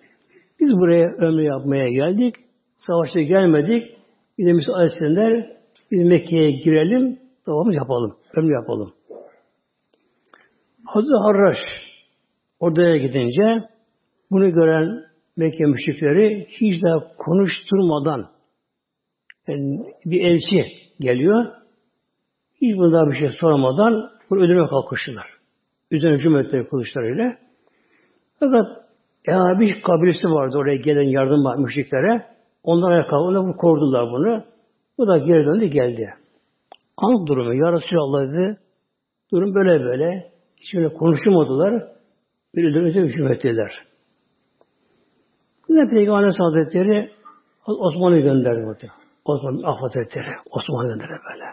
Biz 0.59 0.71
buraya 0.71 1.09
ömrü 1.09 1.43
yapmaya 1.43 1.89
geldik. 1.89 2.35
Savaşta 2.77 3.21
gelmedik. 3.21 3.97
Bir 4.37 4.45
de 4.45 4.53
müsaade 4.53 5.57
biz 5.91 6.01
Mekke'ye 6.01 6.51
girelim, 6.51 7.19
Tamamı 7.45 7.75
yapalım. 7.75 8.15
Ömrü 8.35 8.53
yapalım. 8.53 8.93
Hazreti 10.85 11.17
Harraş 11.23 11.57
odaya 12.59 12.97
gidince 12.97 13.69
bunu 14.31 14.53
gören 14.53 15.03
Mekke 15.37 15.65
müşrikleri 15.65 16.45
hiç 16.49 16.83
de 16.83 16.89
konuşturmadan 17.17 18.29
yani 19.47 19.79
bir 20.05 20.21
elçi 20.21 20.65
geliyor. 20.99 21.45
Hiç 22.61 22.77
bundan 22.77 23.11
bir 23.11 23.17
şey 23.17 23.29
sormadan 23.39 24.09
bunu 24.29 24.39
öldürmeye 24.39 24.67
kalkıştılar. 24.67 25.27
Üzerine 25.91 26.39
ettiler 26.39 26.69
kılıçlarıyla. 26.69 27.37
Fakat 28.39 28.67
ya 29.27 29.59
bir 29.59 29.81
kabilesi 29.81 30.27
vardı 30.27 30.57
oraya 30.57 30.75
gelen 30.75 31.09
yardım 31.09 31.61
müşriklere. 31.61 32.25
Onlar 32.63 33.07
kalktılar, 33.07 33.43
bunu 33.43 33.55
korudular 33.55 34.11
bunu. 34.11 34.43
Bu 34.97 35.07
da 35.07 35.17
geri 35.17 35.45
döndü 35.45 35.65
geldi. 35.65 36.13
Anlat 36.97 37.27
durumu. 37.27 37.53
Ya 37.53 37.71
Resulallah 37.73 38.33
dedi. 38.33 38.59
Durum 39.31 39.55
böyle 39.55 39.83
böyle. 39.83 40.31
Hiç 40.57 40.75
öyle 40.75 40.93
konuşmadılar. 40.93 41.83
Birilerine 42.55 43.01
hücum 43.01 43.27
ettiler. 43.27 43.87
Yine 45.69 45.89
Peygamber 45.89 46.31
Hazretleri 46.39 47.11
Osman'ı 47.67 48.19
gönderdi 48.19 48.65
burada. 48.65 48.93
Osman 49.25 49.61
Ah 49.65 49.81
Hazretleri. 49.81 50.35
Osman'ı 50.51 50.87
gönderdi 50.87 51.13
böyle. 51.31 51.45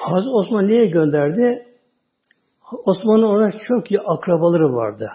Hazreti 0.00 0.30
Osman 0.30 0.68
niye 0.68 0.86
gönderdi? 0.86 1.66
Osman'ın 2.84 3.22
ona 3.22 3.50
çok 3.68 3.90
iyi 3.90 4.00
akrabaları 4.00 4.72
vardı. 4.74 5.10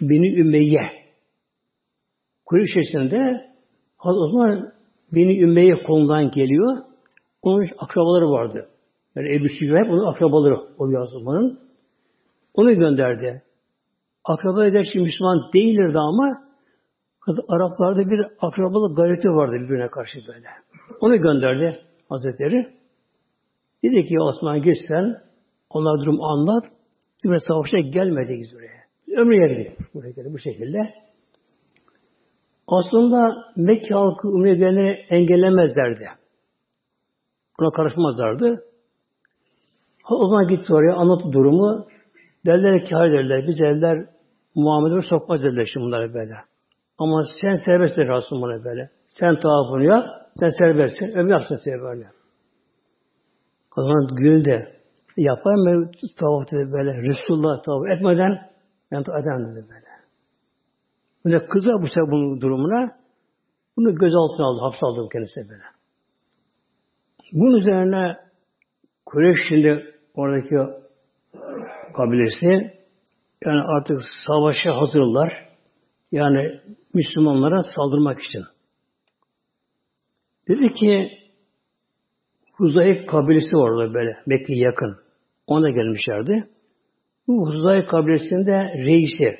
Beni 0.00 0.40
Ümeyye. 0.40 0.90
Kureyş 2.46 2.70
içerisinde 2.70 3.50
Hazreti 3.96 4.20
Osman 4.20 4.73
Beni 5.14 5.40
Ümeyye 5.40 5.82
konudan 5.82 6.30
geliyor. 6.30 6.76
Onun 7.42 7.66
akrabaları 7.78 8.30
vardı. 8.30 8.68
Yani 9.16 9.36
Ebu 9.36 9.48
Süfyan 9.48 9.88
onun 9.88 10.06
akrabaları 10.06 10.56
oluyor 10.78 11.02
Osman'ın. 11.02 11.60
Onu 12.54 12.74
gönderdi. 12.74 13.42
Akraba 14.24 14.66
ederken 14.66 15.02
Müslüman 15.02 15.50
değilirdi 15.54 15.98
ama 15.98 16.44
Araplarda 17.48 18.10
bir 18.10 18.26
akrabalık 18.40 18.96
gayreti 18.96 19.28
vardı 19.28 19.52
birbirine 19.52 19.88
karşı 19.88 20.18
böyle. 20.28 20.48
Onu 21.00 21.16
gönderdi 21.16 21.80
Hazretleri. 22.08 22.74
Dedi 23.84 24.04
ki 24.04 24.20
Osman 24.20 24.62
git 24.62 24.76
sen, 24.88 25.16
onlar 25.70 26.00
durum 26.00 26.22
anlat. 26.22 26.64
Bir 27.24 27.38
savaşa 27.38 27.78
gelmedik 27.78 28.54
buraya. 28.54 28.84
Ömrüye 29.22 29.48
gidiyor. 29.48 29.76
Buraya 29.94 30.32
bu 30.32 30.38
şekilde. 30.38 30.78
Aslında 32.68 33.44
Mekke 33.56 33.94
halkı 33.94 34.28
Umre'ye 34.28 34.54
gelenleri 34.54 35.06
engellemezlerdi. 35.08 36.08
Buna 37.60 37.70
karışmazlardı. 37.70 38.64
O 40.10 40.28
zaman 40.28 40.46
gitti 40.46 40.74
oraya 40.74 40.94
anlattı 40.94 41.32
durumu. 41.32 41.86
Derler 42.46 42.84
ki 42.84 42.94
hayır 42.94 43.12
derler. 43.12 43.46
Biz 43.46 43.60
eller 43.60 44.06
Muhammed'e 44.54 45.02
sokmaz 45.02 45.42
derler 45.42 45.68
şimdi 45.72 45.86
bunları 45.86 46.14
böyle. 46.14 46.34
Ama 46.98 47.22
sen 47.40 47.54
serbest 47.54 47.96
der 47.96 48.08
Resulullah 48.08 48.64
böyle. 48.64 48.90
Sen 49.06 49.40
tavafını 49.40 49.84
yap, 49.84 50.04
sen 50.40 50.48
serbestsin. 50.48 51.06
Ömür 51.06 51.30
yapsın 51.30 51.56
seni 51.64 51.80
böyle. 51.80 52.06
O 53.76 53.82
zaman 53.82 54.06
gül 54.16 54.44
de 54.44 54.74
yapar 55.16 55.54
mı 55.54 55.90
tavaf 56.20 56.52
dedi 56.52 56.72
böyle. 56.72 57.02
Resulullah 57.02 57.62
tavaf 57.62 57.86
etmeden 57.88 58.50
ben 58.92 59.02
tavaf 59.02 59.20
edemem 59.20 59.44
dedi 59.44 59.66
böyle. 59.68 59.93
Böyle 61.24 61.46
kızar 61.46 61.82
bu 61.82 61.86
sefer 61.86 62.10
bunun 62.10 62.40
durumuna. 62.40 62.96
Bunu 63.76 63.94
gözaltına 63.94 64.46
aldı, 64.46 64.60
hapse 64.60 64.86
aldı 64.86 65.08
kendisine 65.12 65.48
böyle. 65.48 65.62
Bunun 67.32 67.56
üzerine 67.56 68.16
Kureyş 69.06 69.38
şimdi 69.48 69.94
oradaki 70.14 70.56
kabilesi 71.96 72.46
yani 73.44 73.60
artık 73.60 74.00
savaşa 74.26 74.76
hazırlar. 74.76 75.48
Yani 76.12 76.60
Müslümanlara 76.94 77.62
saldırmak 77.76 78.20
için. 78.20 78.42
Dedi 80.48 80.72
ki 80.72 81.08
Huzayf 82.56 83.06
kabilesi 83.06 83.56
var 83.56 83.70
orada 83.70 83.94
böyle 83.94 84.16
Mekke'ye 84.26 84.58
yakın. 84.58 84.96
Ona 85.46 85.70
gelmişlerdi. 85.70 86.48
Bu 87.28 87.48
Huzayf 87.48 87.88
kabilesinde 87.88 88.52
reisi 88.86 89.38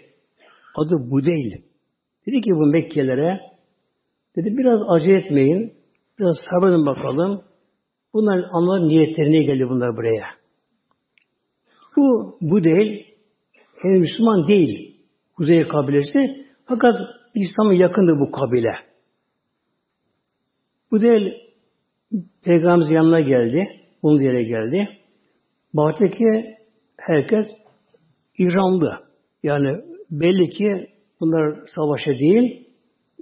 adı 0.74 1.10
Budeyl. 1.10 1.63
Dedi 2.26 2.40
ki 2.40 2.50
bu 2.50 2.66
Mekkelere 2.66 3.40
dedi 4.37 4.57
biraz 4.59 4.81
acele 4.88 5.19
etmeyin. 5.19 5.75
Biraz 6.19 6.37
sabredin 6.50 6.87
bakalım. 6.87 7.43
Bunların 8.12 8.49
anlar 8.52 8.88
niyetlerine 8.88 9.43
geldi 9.43 9.69
bunlar 9.69 9.97
buraya. 9.97 10.26
Bu, 11.97 12.38
bu 12.40 12.64
değil. 12.64 13.07
Henüz 13.83 14.00
Müslüman 14.00 14.49
değil. 14.49 15.00
Kuzey 15.37 15.69
kabilesi. 15.69 16.47
Fakat 16.66 16.95
İslam'a 17.35 17.75
yakındı 17.75 18.12
bu 18.21 18.31
kabile. 18.31 18.75
Bu 20.90 21.00
değil 21.00 21.33
Peygamberimiz 22.45 22.90
yanına 22.90 23.21
geldi. 23.21 23.64
Bunun 24.02 24.21
yere 24.21 24.43
geldi. 24.43 24.88
Baktaki 25.75 26.57
herkes 26.97 27.47
İranlı. 28.38 28.99
Yani 29.43 29.81
belli 30.11 30.49
ki 30.49 30.93
Bunlar 31.25 31.59
savaşa 31.75 32.11
değil, 32.11 32.69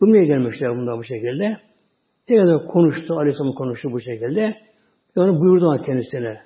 Umre'ye 0.01 0.25
gelmişler 0.25 0.71
bunlar 0.71 0.99
bu 0.99 1.05
şekilde. 1.05 1.57
Tekrar 2.27 2.67
konuştu, 2.67 3.15
Aleyhisselam 3.15 3.55
konuştu 3.55 3.93
bu 3.93 4.01
şekilde. 4.01 4.57
Onu 5.17 5.41
buyurdu 5.41 5.83
kendisine. 5.87 6.41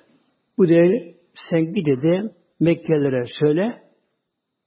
Bu 0.57 0.67
değil, 0.67 1.15
sen 1.49 1.75
bir 1.75 1.85
dedi 1.85 2.31
Mekkelilere 2.59 3.23
söyle, 3.39 3.81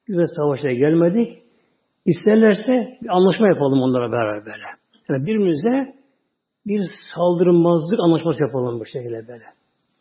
biz 0.09 0.19
de 0.19 0.27
savaşa 0.37 0.73
gelmedik. 0.73 1.39
İsterlerse 2.07 2.99
bir 3.03 3.09
anlaşma 3.09 3.49
yapalım 3.49 3.83
onlara 3.83 4.13
beraber 4.13 4.47
böyle. 4.47 4.65
Yani 5.09 5.27
birbirimize 5.27 5.95
bir 6.67 6.83
saldırmazlık 7.15 8.01
anlaşması 8.01 8.43
yapalım 8.43 8.81
bu 8.81 8.85
şekilde 8.85 9.29
böyle. 9.29 9.45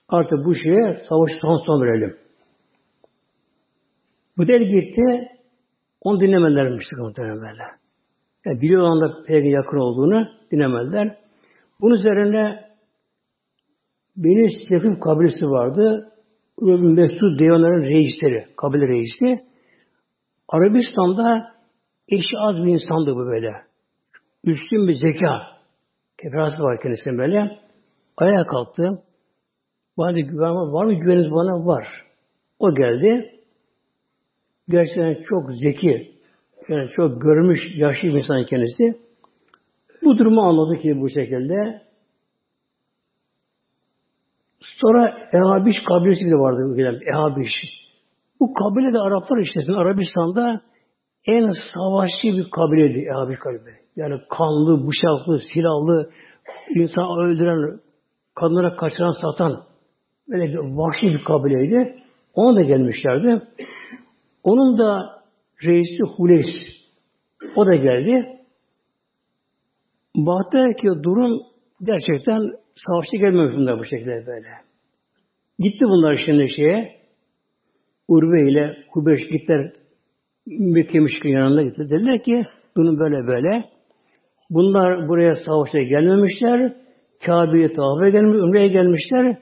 Artık 0.09 0.45
bu 0.45 0.55
şeye 0.55 0.95
savaşı 1.09 1.33
son 1.41 1.65
son 1.65 1.81
verelim. 1.81 2.17
Bu 4.37 4.47
del 4.47 4.61
gitti, 4.61 5.38
onu 6.01 6.19
dinlemedilermişti 6.19 6.95
muhtemelen 6.95 7.41
böyle. 7.41 7.63
Yani 8.45 8.61
biliyorlar 8.61 9.09
da 9.09 9.23
peygamber 9.23 9.51
yakın 9.51 9.77
olduğunu 9.77 10.27
dinlemediler. 10.51 11.17
Bunun 11.81 11.95
üzerine 11.95 12.69
Beni 14.15 14.49
Sefif 14.69 14.99
kabilesi 14.99 15.45
vardı. 15.45 16.13
Mesud 16.61 17.39
Devanların 17.39 17.83
reisleri, 17.83 18.45
kabile 18.57 18.87
reisi. 18.87 19.45
Arabistan'da 20.47 21.53
eşi 22.09 22.37
az 22.37 22.55
bir 22.55 22.73
insandı 22.73 23.15
bu 23.15 23.25
böyle. 23.25 23.51
Üstün 24.43 24.87
bir 24.87 24.93
zeka. 24.93 25.41
Keferası 26.21 26.63
var 26.63 26.81
kendisinin 26.81 27.17
böyle. 27.17 27.59
Ayağa 28.17 28.43
kalktı. 28.43 29.03
Bana 29.97 30.19
güven 30.19 30.55
var. 30.55 30.71
Var 30.71 30.85
mı 30.85 30.93
güveniniz 30.93 31.31
bana? 31.31 31.65
Var. 31.65 31.87
O 32.59 32.73
geldi. 32.73 33.38
Gerçekten 34.69 35.23
çok 35.29 35.53
zeki. 35.53 36.11
Yani 36.69 36.89
çok 36.89 37.21
görmüş, 37.21 37.59
yaşlı 37.77 38.07
bir 38.07 38.13
insan 38.13 38.45
kendisi. 38.45 38.99
Bu 40.03 40.17
durumu 40.17 40.41
anladı 40.41 40.77
ki 40.77 41.01
bu 41.01 41.09
şekilde. 41.09 41.81
Sonra 44.59 45.29
Ehabiş 45.33 45.75
kabilesi 45.87 46.25
de 46.25 46.35
vardı. 46.35 46.99
Ehabiş. 47.05 47.51
Bu 48.39 48.53
kabile 48.53 48.93
de 48.93 48.99
Araplar 48.99 49.37
işte. 49.37 49.73
Arabistan'da 49.73 50.61
en 51.25 51.51
savaşçı 51.73 52.27
bir 52.27 52.49
kabileydi 52.49 53.07
Ehabiş 53.09 53.39
kabile. 53.39 53.79
Yani 53.95 54.21
kanlı, 54.29 54.87
bıçaklı, 54.87 55.39
silahlı, 55.53 56.09
insan 56.75 57.19
öldüren, 57.19 57.79
kadınlara 58.35 58.75
kaçıran, 58.75 59.11
satan 59.11 59.63
böyle 60.29 60.53
bir 60.53 60.57
vahşi 60.57 61.07
bir 61.07 61.23
kabileydi. 61.23 62.03
Ona 62.33 62.55
da 62.55 62.61
gelmişlerdi. 62.61 63.41
Onun 64.43 64.77
da 64.77 65.23
reisi 65.65 66.03
Huleys. 66.17 66.47
O 67.55 67.65
da 67.65 67.75
geldi. 67.75 68.39
Baktı 70.15 70.65
ki 70.81 70.87
durum 71.03 71.41
gerçekten 71.83 72.41
savaşta 72.75 73.17
gelmemiş 73.17 73.55
bunlar 73.57 73.79
bu 73.79 73.85
şekilde 73.85 74.25
böyle. 74.27 74.47
Gitti 75.59 75.85
bunlar 75.85 76.19
şimdi 76.25 76.49
şeye 76.49 76.99
Urve 78.07 78.51
ile 78.51 78.77
Hubeş 78.91 79.27
gittiler 79.31 79.71
Mekke 80.47 80.99
müşkün 80.99 81.29
yanında 81.29 81.63
gitti. 81.63 81.81
Dediler 81.89 82.23
ki 82.23 82.45
bunu 82.75 82.99
böyle 82.99 83.27
böyle. 83.27 83.69
Bunlar 84.49 85.07
buraya 85.07 85.35
savaşa 85.35 85.79
gelmemişler. 85.79 86.75
Kabe'ye 87.25 87.73
tavafa 87.73 88.09
gelmiş, 88.09 88.33
Ümre'ye 88.33 88.67
gelmişler. 88.67 89.37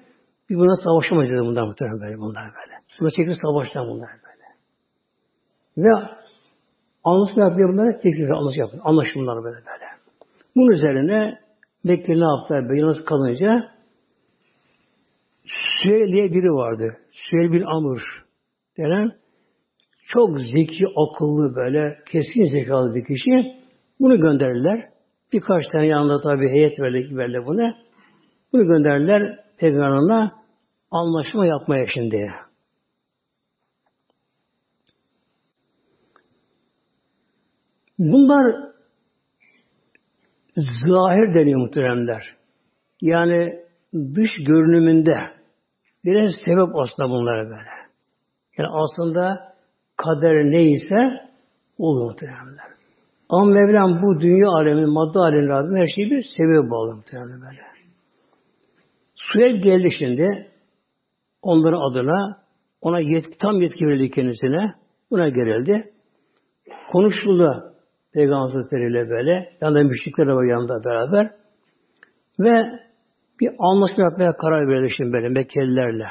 Bir 0.50 0.56
buna 0.56 0.75
savaşamayız 0.75 1.32
dedi 1.32 1.42
bunlar 1.42 1.68
muhtemelen 1.68 2.00
böyle. 2.00 2.18
Bunlar 2.18 2.44
böyle. 2.44 2.75
Buna 3.00 3.10
çekil 3.10 3.32
savaştan 3.42 3.88
bunlar 3.88 4.10
böyle. 4.10 4.26
Ve 5.77 5.89
anlaşma 7.03 7.43
yapıyor 7.43 7.74
bunlara 7.74 8.00
tekrar 8.00 8.29
anlaşma 8.29 8.63
yapıyor. 8.63 8.84
Anlaşma 8.86 9.22
bunlar 9.22 9.43
böyle 9.43 9.55
böyle. 9.55 9.86
Bunun 10.55 10.72
üzerine 10.72 11.39
Mekke 11.84 12.13
ne 12.13 12.25
yaptılar? 12.25 12.75
Yalnız 12.75 13.05
kalınca 13.05 13.72
Süheyl 15.81 16.11
diye 16.11 16.31
biri 16.31 16.53
vardı. 16.53 16.98
Süheyl 17.11 17.51
bin 17.51 17.61
Amr 17.61 18.00
denen 18.77 19.11
çok 20.07 20.42
zeki, 20.42 20.85
akıllı 20.96 21.55
böyle 21.55 21.98
kesin 22.11 22.44
zekalı 22.44 22.96
bir 22.96 23.05
kişi. 23.05 23.55
Bunu 24.00 24.18
gönderirler. 24.18 24.90
Birkaç 25.33 25.68
tane 25.72 25.85
yanında 25.85 26.22
tabi 26.22 26.50
heyet 26.50 26.79
verdi, 26.79 27.44
bunu. 27.48 27.74
Bunu 28.53 28.63
gönderirler 28.68 29.40
Peygamber'e 29.57 30.31
anlaşma 30.92 31.46
yapmaya 31.46 31.85
şimdi. 31.94 32.31
Bunlar 38.00 38.55
zahir 40.88 41.33
deniyor 41.33 41.60
muhteremler. 41.60 42.36
Yani 43.01 43.60
dış 43.94 44.29
görünümünde 44.48 45.16
biraz 46.05 46.31
sebep 46.46 46.75
aslında 46.75 47.10
bunlara 47.10 47.46
böyle. 47.46 47.70
Yani 48.57 48.70
aslında 48.70 49.53
kader 49.98 50.51
neyse 50.51 51.27
olur 51.77 52.10
muhteremler. 52.10 52.66
Ama 53.29 53.46
Mevlam 53.46 54.01
bu 54.01 54.22
dünya 54.22 54.50
aleminin, 54.50 54.90
madde 54.90 55.20
aleminin 55.20 55.50
Rabbim 55.50 55.75
her 55.75 55.88
şeyi 55.96 56.12
bir 56.12 56.24
sebep 56.38 56.72
bağlı 56.72 56.96
muhtemelen 56.96 57.42
böyle. 57.42 57.62
Suya 59.16 59.48
geldi 59.48 59.90
şimdi 60.00 60.51
onların 61.42 61.92
adına 61.92 62.38
ona 62.81 63.00
yetki, 63.00 63.38
tam 63.38 63.62
yetki 63.62 63.86
verildi 63.86 64.12
kendisine. 64.12 64.74
Buna 65.12 65.29
gerildi. 65.29 65.94
Konuşuldu 66.92 67.74
Peygamber 68.18 68.53
Hazretleri 68.53 69.10
böyle. 69.10 69.50
Yanında 69.62 69.84
müşrikler 69.84 70.27
var 70.27 70.44
yanında 70.44 70.84
beraber. 70.84 71.32
Ve 72.40 72.80
bir 73.42 73.50
anlaşma 73.60 74.03
yapmaya 74.03 74.32
karar 74.38 74.68
verildi 74.68 74.94
şimdi 74.98 75.14
böyle 75.14 75.30
Mekkelilerle. 75.30 76.08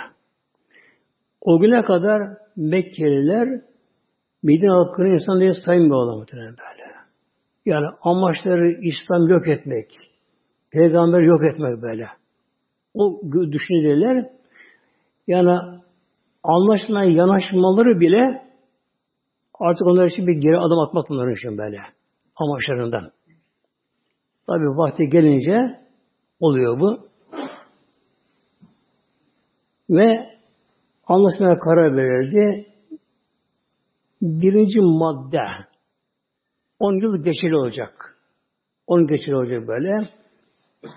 O 1.40 1.61
güne 1.61 1.83
kadar 1.83 2.23
Mekkeliler 2.57 3.49
Medine 4.42 4.71
halkını 4.71 5.09
insan 5.09 5.40
diye 5.40 5.53
saymıyorlar 5.66 6.16
muhtemelen 6.16 6.51
böyle. 6.51 6.92
Yani 7.66 7.87
amaçları 8.03 8.71
İslam 8.83 9.29
yok 9.29 9.49
etmek, 9.49 9.87
peygamber 10.71 11.23
yok 11.23 11.45
etmek 11.45 11.83
böyle. 11.83 12.09
O 12.95 13.21
düşünceler 13.33 14.31
yani 15.27 15.59
anlaşmaya 16.42 17.11
yanaşmaları 17.11 18.01
bile 18.01 18.42
artık 19.61 19.87
onlar 19.87 20.07
için 20.07 20.27
bir 20.27 20.40
geri 20.40 20.59
adım 20.59 20.79
atmak 20.79 21.09
bunların 21.09 21.35
için 21.35 21.59
böyle. 21.59 21.95
Amaçlarından. 22.37 23.11
Tabi 24.46 24.64
vakti 24.64 25.09
gelince 25.09 25.81
oluyor 26.40 26.81
bu. 26.81 27.09
Ve 29.90 30.31
anlaşmaya 31.07 31.59
karar 31.59 31.96
verildi. 31.96 32.66
Birinci 34.22 34.81
madde 34.81 35.42
10 36.79 37.03
yıl 37.03 37.25
geçeli 37.25 37.57
olacak. 37.57 38.18
10 38.87 39.07
geçeli 39.07 39.37
olacak 39.37 39.68
böyle. 39.68 40.09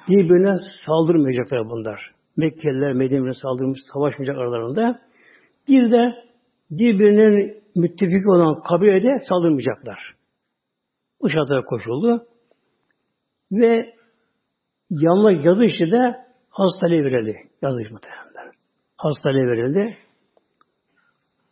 Birbirine 0.10 0.56
saldırmayacaklar 0.86 1.70
bunlar. 1.70 2.12
Mekkeliler 2.38 2.94
Medine'ye 2.94 3.34
saldırmış, 3.34 3.80
savaşmayacak 3.94 4.38
aralarında. 4.38 5.00
Bir 5.68 5.92
de 5.92 6.14
birbirinin 6.72 7.64
müttefik 7.76 8.30
olan 8.30 8.62
kabilede 8.62 9.10
saldırmayacaklar. 9.30 10.19
Bu 11.22 11.66
koşuldu. 11.66 12.26
Ve 13.52 13.94
yanına 14.90 15.32
yazı 15.32 15.64
işi 15.64 15.92
de 15.92 16.26
hastalığı 16.50 17.04
verildi. 17.04 17.50
Yazı 17.62 17.82
işi 17.82 17.94
muhtemelen. 17.94 18.54
Hastalığı 18.98 19.48
verildi. 19.48 19.98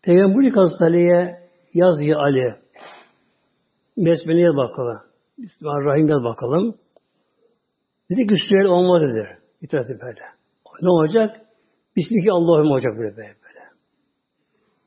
Peygamberlik 0.01 0.57
hastalığı 0.57 1.37
yazıyı 1.73 2.17
Ali 2.17 2.55
Besmele'ye 3.97 4.55
bakalım. 4.55 5.01
Bismillahirrahmanirrahim 5.37 6.23
bakalım. 6.23 6.75
Dedi 8.09 8.27
ki 8.27 8.35
Süheyl 8.49 8.65
olmaz 8.65 9.01
dedi. 9.01 9.37
İtiraz 9.61 9.89
böyle. 9.89 10.21
Ne 10.81 10.89
olacak? 10.89 11.41
Bismillah 11.95 12.35
Allah'ım 12.35 12.71
olacak 12.71 12.93
böyle 12.97 13.17
böyle. 13.17 13.35
böyle. 13.43 13.65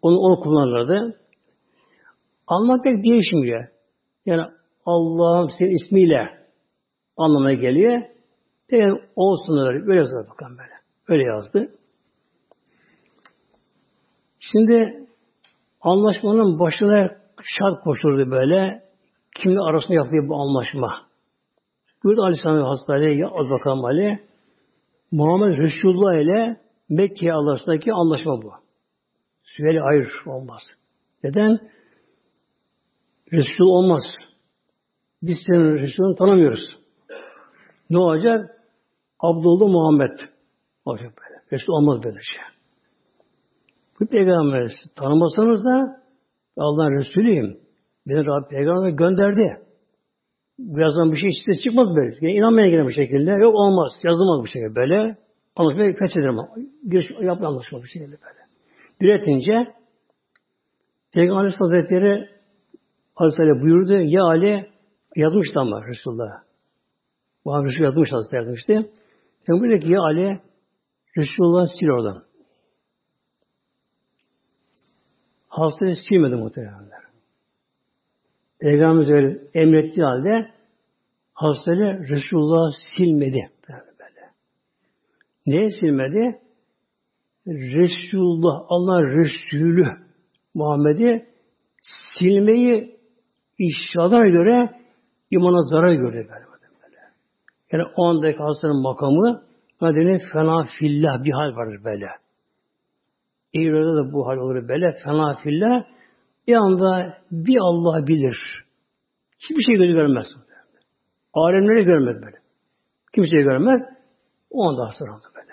Onu, 0.02 0.18
onu 0.18 0.40
kullanırdı. 0.40 1.20
Almak 2.46 2.84
pek 2.84 3.04
değişmiyor. 3.04 3.68
Yani 4.26 4.42
Allah'ım 4.86 5.50
senin 5.58 5.70
ismiyle 5.70 6.28
anlamaya 7.16 7.56
geliyor. 7.56 8.02
Yani 8.70 9.00
olsun 9.16 9.66
öyle. 9.66 9.86
Böyle 9.86 9.98
yazdı 9.98 10.26
bakalım 10.30 10.58
böyle. 10.58 10.74
Öyle 11.08 11.24
yazdı. 11.24 11.74
Şimdi 14.40 15.06
anlaşmanın 15.80 16.58
başına 16.58 17.10
şart 17.42 17.84
koşuldu 17.84 18.30
böyle 18.30 18.82
kimle 19.36 19.60
arasında 19.60 19.94
yaptığı 19.94 20.28
bu 20.28 20.36
anlaşma. 20.36 20.92
Burada 22.04 22.22
Aleyhisselam 22.22 22.64
Hazretleri 22.64 23.18
ya 23.20 23.28
az 23.28 23.50
bakalım 23.50 23.84
Ali 23.84 24.20
Muhammed 25.12 25.58
Resulullah 25.58 26.14
ile 26.14 26.60
Mekke 26.88 27.32
arasındaki 27.32 27.92
anlaşma 27.92 28.42
bu. 28.42 28.52
Süheyl 29.42 29.76
hayır 29.76 30.08
olmaz. 30.26 30.62
Neden? 31.24 31.70
Resul 33.32 33.64
olmaz. 33.64 34.02
Biz 35.22 35.36
senin 35.46 35.74
Resulünü 35.74 36.16
tanımıyoruz. 36.16 36.76
Ne 37.90 37.98
olacak? 37.98 38.50
Abdullah 39.20 39.68
Muhammed 39.72 40.18
olacak 40.84 41.12
böyle. 41.18 41.40
Resul 41.52 41.72
olmaz 41.72 42.02
böyle 42.04 42.16
şey. 42.16 42.42
Bu 44.00 44.06
peygamber 44.06 44.72
tanımasanız 44.96 45.64
da 45.64 46.02
Allah'ın 46.56 46.98
Resulüyüm. 46.98 47.58
Beni 48.06 48.26
Rabbi 48.26 48.48
Peygamber 48.48 48.90
gönderdi. 48.90 49.60
Birazdan 50.58 51.12
bir 51.12 51.16
şey 51.16 51.30
işte 51.30 51.54
çıkmaz 51.54 51.96
böyle. 51.96 52.16
Yani 52.20 52.36
inanmayan 52.36 52.70
gene 52.70 52.84
bu 52.84 52.90
şekilde. 52.90 53.30
Yok 53.30 53.54
olmaz. 53.54 53.92
Yazılmaz 54.04 54.42
bu 54.42 54.46
şekilde 54.46 54.74
böyle. 54.74 55.16
Anlaşmayı 55.56 55.96
feshederim. 55.96 56.36
Giriş 56.90 57.06
yap 57.22 57.42
anlaşma 57.42 57.78
bu 57.78 57.86
şekilde 57.86 58.16
böyle. 58.22 58.40
Diretince 59.00 59.74
Peygamber 61.12 61.50
Hazretleri 61.58 62.28
Hazretleri 63.14 63.62
buyurdu. 63.62 63.92
Ya 63.92 64.22
Ali 64.22 64.69
yazmıştı 65.16 65.60
ama 65.60 65.86
Resulullah. 65.86 66.42
Bu 67.44 67.64
Resul 67.64 67.84
yazmış 67.84 68.12
Hazretleri 68.12 68.42
yazmıştı. 68.42 68.90
Peygamber 69.46 69.70
dedi 69.70 69.84
ki 69.84 69.92
ya 69.92 70.00
Ali 70.00 70.40
Resulullah 71.16 71.66
sil 71.74 71.88
oradan. 71.88 72.22
Hazretleri 75.48 75.96
silmedi 76.08 76.34
muhtemelenler. 76.34 77.00
Peygamberimiz 78.60 79.10
öyle 79.10 79.40
emrettiği 79.54 80.06
halde 80.06 80.50
Hazretleri 81.34 82.08
Resulullah 82.08 82.70
silmedi. 82.96 83.50
Böyle. 83.68 84.30
Neye 85.46 85.70
silmedi? 85.70 86.40
Resulullah, 87.46 88.64
Allah 88.68 89.02
Resulü 89.02 89.86
Muhammed'i 90.54 91.26
silmeyi 92.18 93.00
işaretine 93.58 94.30
göre 94.30 94.79
imana 95.30 95.62
zarar 95.62 95.92
gördü 95.92 96.16
böyle. 96.16 96.28
böyle. 96.82 96.96
Yani 97.72 97.84
o 97.96 98.04
andaki 98.04 98.38
hastanın 98.38 98.82
makamı 98.82 99.42
nedeni 99.82 100.18
fena 100.32 100.66
fillah 100.78 101.24
bir 101.24 101.32
hal 101.32 101.56
vardır 101.56 101.84
böyle. 101.84 102.06
İğrede 103.52 104.08
de 104.08 104.12
bu 104.12 104.26
hal 104.26 104.36
olur 104.36 104.68
böyle. 104.68 104.96
Fena 105.04 105.36
fillah 105.42 105.84
bir 106.46 106.54
anda 106.54 107.18
bir 107.30 107.56
Allah 107.60 108.06
bilir. 108.06 108.64
Hiçbir 109.38 109.62
şey 109.62 109.76
gözü 109.76 109.92
görmez. 109.92 110.26
Alemleri 111.34 111.84
görmez 111.84 112.16
böyle. 112.22 112.36
Kimseyi 113.14 113.42
görmez. 113.42 113.80
O 114.50 114.68
anda 114.68 114.86
hasta 114.86 115.04
oldu 115.04 115.26
böyle. 115.36 115.52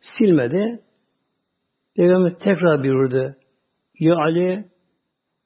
Silmedi. 0.00 0.82
Peygamber 1.96 2.38
tekrar 2.38 2.82
buyurdu. 2.82 3.36
Ya 3.98 4.14
Ali 4.16 4.64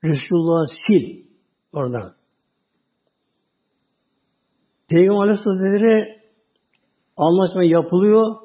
Resulullah 0.04 0.66
sil 0.82 1.06
oradan. 1.72 2.17
Peygamber 4.88 5.22
Aleyhisselatü 5.22 6.18
anlaşma 7.16 7.64
yapılıyor. 7.64 8.36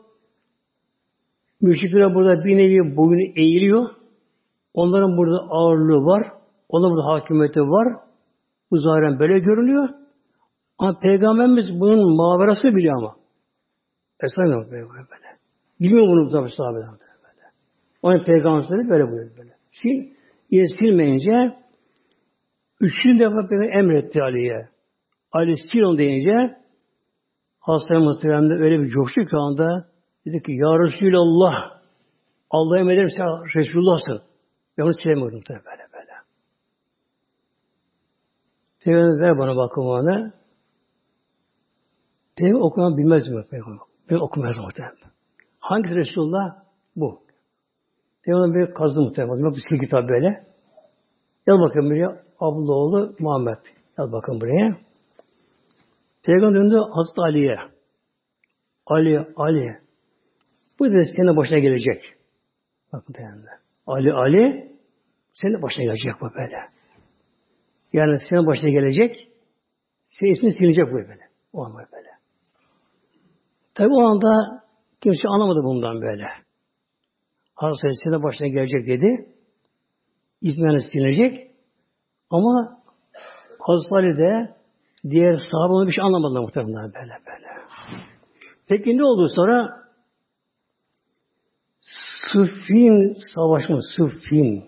Müşrikler 1.62 2.16
burada 2.16 2.46
bir 2.46 2.58
nevi 2.58 2.96
boyunu 2.96 3.22
eğiliyor. 3.36 3.90
Onların 4.74 5.18
burada 5.18 5.38
ağırlığı 5.50 6.06
var. 6.06 6.32
Onların 6.70 6.96
burada 6.96 7.08
hakimiyeti 7.08 7.62
var. 7.62 7.88
Bu 8.72 8.78
zahiren 8.78 9.20
böyle 9.20 9.40
görünüyor. 9.40 9.90
Ama 10.78 11.00
Peygamberimiz 11.00 11.80
bunun 11.80 12.16
maverası 12.16 12.68
biliyor 12.68 12.98
ama. 12.98 13.16
Esra 14.24 14.72
böyle. 14.72 14.88
Bilmiyor 15.80 16.08
bunu 16.08 16.30
tabi 16.30 16.50
sahabeler 16.50 16.88
böyle. 16.90 17.52
Onun 18.02 18.24
peygamberleri 18.26 18.90
böyle 18.90 19.12
buyuruyor 19.12 19.38
böyle. 19.38 19.54
Sil, 19.80 19.98
yine 20.52 20.68
silmeyince 20.80 21.58
üçüncü 22.82 23.20
defa 23.20 23.48
Peygamber 23.48 23.80
emretti 23.80 24.24
Ali'ye. 24.24 24.73
Ali 25.34 25.58
sil 25.68 25.84
onu 25.88 25.98
deyince 25.98 26.58
hastaya 27.60 28.00
muhteremde 28.00 28.54
öyle 28.54 28.80
bir 28.82 28.88
coştu 28.88 29.26
ki 29.26 29.36
anda 29.36 29.88
dedi 30.26 30.44
ki 30.44 30.52
Ya 30.52 30.80
Resulallah 30.80 31.74
Allah'a 32.50 32.80
emrederim 32.80 33.10
sen 33.18 33.26
Resulullah'sın. 33.56 34.22
Ben 34.78 34.84
onu 34.84 34.94
silemiyorum 34.94 35.42
böyle 35.50 35.84
böyle. 35.94 36.12
Peygamber 38.80 39.20
ver 39.22 39.38
bana 39.38 39.56
bakımını. 39.56 40.34
Peygamber 42.38 42.66
okuman 42.66 42.98
bilmez 42.98 43.28
mi 43.28 43.44
Peygamber? 43.52 43.80
Ben 44.10 44.16
okumaz 44.16 44.58
muhtemelen. 44.58 44.98
Hangisi 45.60 45.96
Resulullah? 45.96 46.56
Bu. 46.96 47.24
Peygamber 48.24 48.68
bir 48.68 48.74
kazdı 48.74 49.02
muhtemelen. 49.02 49.44
Yok 49.44 49.54
sil 49.66 49.80
kitap 49.80 50.10
böyle. 50.10 50.28
Yaz 51.48 51.60
bakın 51.60 51.86
buraya. 51.86 52.24
Abdullahoğlu 52.40 53.16
Muhammed. 53.20 53.58
Yaz 53.98 54.12
bakın 54.12 54.42
buraya. 54.42 54.78
Peygamber 56.24 56.60
döndü 56.60 56.76
Hazreti 56.76 57.22
Ali'ye. 57.22 57.58
Ali, 58.86 59.28
Ali. 59.36 59.78
Bu 60.80 60.86
da 60.86 61.04
senin 61.16 61.38
başına 61.38 61.60
gelecek. 61.60 62.04
Bakın 62.94 63.14
dayandı. 63.14 63.50
Ali, 63.88 64.14
Ali 64.14 64.72
senin 65.34 65.62
başına 65.62 65.84
gelecek 65.84 66.22
bu 66.22 66.26
böyle. 66.36 66.58
Yani 67.94 68.18
senin 68.30 68.48
başına 68.48 68.70
gelecek. 68.70 69.30
Senin 70.06 70.32
ismin 70.32 70.50
silinecek 70.50 70.88
bu 70.88 70.94
böyle. 70.94 71.30
O 71.54 71.66
an 71.66 71.74
böyle. 71.74 72.10
Tabi 73.76 73.90
o 73.94 74.02
anda 74.02 74.64
kimse 75.02 75.28
anlamadı 75.28 75.64
bundan 75.64 76.02
böyle. 76.02 76.28
Hazreti 77.56 77.96
senin 78.04 78.24
başına 78.24 78.48
gelecek 78.48 78.88
dedi. 78.88 79.30
İsmin 80.42 80.78
silinecek. 80.78 81.52
Ama 82.30 82.84
Hazreti 83.60 83.96
Ali 83.96 84.18
de 84.18 84.56
diğer 85.10 85.36
sahabe 85.52 85.88
bir 85.88 85.92
şey 85.92 86.04
anlamadılar 86.06 86.42
muhtemelen 86.42 86.94
böyle 86.94 87.18
böyle. 87.28 87.48
Peki 88.68 88.98
ne 88.98 89.04
oldu 89.04 89.28
sonra? 89.36 89.84
Sıffin 92.32 93.18
savaşı 93.36 93.74
mı? 93.74 93.80
Sıffin. 93.98 94.66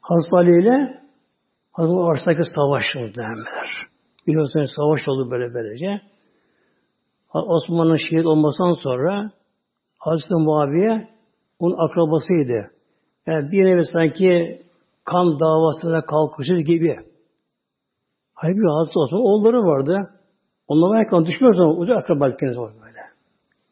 Hazreti 0.00 0.36
Ali 0.36 0.62
ile 0.62 1.02
Hazreti 1.72 2.00
Ars'taki 2.00 2.50
savaş 2.54 2.84
muhtemelenler. 2.94 3.88
Biliyorsunuz 4.26 4.70
savaş 4.76 5.08
oldu 5.08 5.30
böyle 5.30 5.54
böylece. 5.54 6.00
Osman'ın 7.34 7.96
şehit 7.96 8.26
olmasından 8.26 8.72
sonra 8.72 9.30
Hazreti 9.98 10.34
Muaviye 10.34 11.08
onun 11.58 11.88
akrabasıydı. 11.88 12.70
Yani 13.26 13.52
bir 13.52 13.64
nevi 13.64 13.84
sanki 13.92 14.62
kan 15.04 15.40
davasına 15.40 16.06
kalkışır 16.06 16.58
gibi. 16.58 17.07
Halbuki 18.40 18.68
Hazreti 18.68 18.98
Osman 18.98 19.20
oğulları 19.20 19.62
vardı. 19.64 20.10
Onlara 20.68 20.98
yakın 20.98 21.26
düşmez 21.26 21.58
ama 21.58 21.72
uzak 21.72 21.96
akrabalık 21.96 22.42
var 22.42 22.72
böyle. 22.82 23.00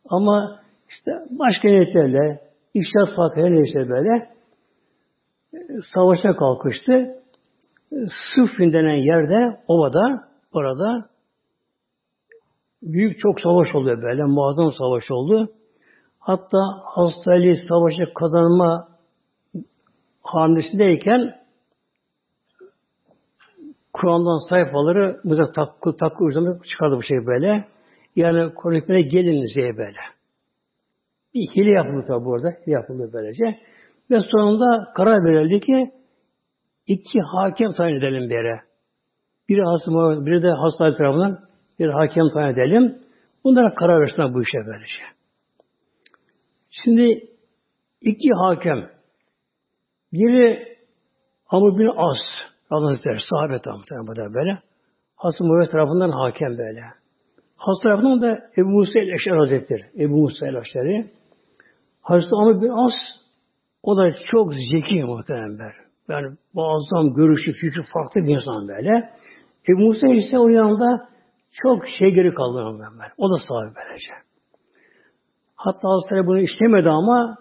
Ama 0.08 0.60
işte 0.88 1.10
başka 1.30 1.68
niyetlerle, 1.68 2.40
işler 2.74 3.16
farkı 3.16 3.40
her 3.40 3.50
neyse 3.50 3.88
böyle 3.88 4.30
savaşa 5.94 6.36
kalkıştı. 6.36 7.22
Sıffin 8.34 8.72
denen 8.72 8.96
yerde, 8.96 9.60
ovada, 9.68 10.24
orada 10.52 11.08
büyük 12.82 13.18
çok 13.18 13.40
savaş 13.40 13.74
oluyor 13.74 14.02
böyle. 14.02 14.24
Muazzam 14.24 14.72
savaş 14.72 15.10
oldu. 15.10 15.52
Hatta 16.18 16.58
Ali 17.26 17.56
savaşı 17.68 18.14
kazanma 18.14 18.88
hamlesindeyken 20.22 21.45
Kur'an'dan 24.00 24.48
sayfaları 24.48 25.20
mızrak 25.24 25.54
takı 25.54 25.96
takı 25.96 26.24
uzamak 26.24 26.66
çıkardı 26.66 26.96
bu 26.96 27.02
şey 27.02 27.26
böyle. 27.26 27.64
Yani 28.16 28.54
Kur'an-ı 28.54 29.00
gelin 29.00 29.46
diye 29.54 29.76
böyle. 29.76 30.00
Bir 31.34 31.40
hile 31.40 31.70
yapıldı 31.70 32.04
tabi 32.08 32.24
burada. 32.24 32.48
Hile 32.48 32.72
yapıldı 32.72 33.10
böylece. 33.12 33.44
Ve 34.10 34.20
sonunda 34.20 34.92
karar 34.94 35.24
verildi 35.24 35.60
ki 35.60 35.90
iki 36.86 37.20
hakem 37.20 37.72
tayin 37.72 37.96
edelim 37.96 38.30
bir. 38.30 38.60
Biri 39.48 39.62
Asım, 39.64 40.26
biri 40.26 40.42
de 40.42 40.50
hastane 40.50 40.96
tarafından 40.96 41.38
bir 41.78 41.88
hakem 41.88 42.28
tayin 42.34 42.52
edelim. 42.52 42.98
Bunlara 43.44 43.74
karar 43.74 44.00
versinler 44.00 44.34
bu 44.34 44.42
işe 44.42 44.58
böylece. 44.66 45.00
Şimdi 46.70 47.28
iki 48.00 48.30
hakem 48.32 48.90
biri 50.12 50.76
Amr 51.48 51.78
bin 51.78 51.90
As 51.96 52.18
Allah 52.70 52.90
Hazretleri 52.90 53.18
sahabe 53.30 53.58
tam 53.58 53.82
böyle. 54.34 54.58
Hasan 55.16 55.46
Muhammed 55.46 55.70
tarafından 55.70 56.10
hakem 56.10 56.58
böyle. 56.58 56.80
Has 57.56 57.82
tarafından 57.82 58.22
da 58.22 58.50
Ebu 58.58 58.68
Musa 58.68 58.98
el-Eşer 58.98 59.36
Hazretleri. 59.36 59.84
Ebu 59.98 60.16
Musa 60.16 60.46
el-Eşer'i. 60.46 61.10
Hazreti 62.02 62.30
Amr 62.34 62.62
bin 62.62 62.68
As 62.68 62.92
o 63.82 63.96
da 63.96 64.10
çok 64.30 64.54
zeki 64.54 65.04
muhtemelen. 65.04 65.72
Yani 66.08 66.36
muazzam 66.54 67.14
görüşü, 67.14 67.52
fikri 67.52 67.82
farklı 67.92 68.20
bir 68.24 68.36
insan 68.36 68.68
böyle. 68.68 69.10
Ebu 69.68 69.80
Musa 69.80 70.06
ise 70.06 70.38
o 70.38 70.48
yanında 70.48 71.08
çok 71.52 71.88
şey 71.98 72.10
geri 72.10 72.34
kaldı 72.34 72.64
muhtemelen. 72.64 73.12
O 73.18 73.30
da 73.30 73.36
sahibi 73.48 73.74
böylece. 73.76 74.12
Hatta 75.56 75.88
Hazretleri 75.88 76.26
bunu 76.26 76.40
istemedi 76.40 76.88
ama 76.90 77.36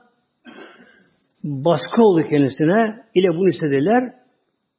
baskı 1.44 2.02
oldu 2.02 2.24
kendisine. 2.30 3.06
ile 3.16 3.30
bunu 3.30 3.50
istediler. 3.50 4.14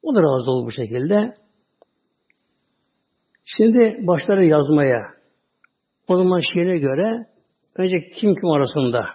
O 0.01 0.15
da 0.15 0.21
razı 0.21 0.51
oldu 0.51 0.65
bu 0.65 0.71
şekilde. 0.71 1.33
Şimdi 3.45 4.07
başları 4.07 4.45
yazmaya. 4.45 5.07
O 6.07 6.17
zaman 6.17 6.41
şeyine 6.53 6.77
göre 6.77 7.25
önce 7.75 8.09
kim 8.09 8.35
kim 8.35 8.49
arasında 8.49 9.05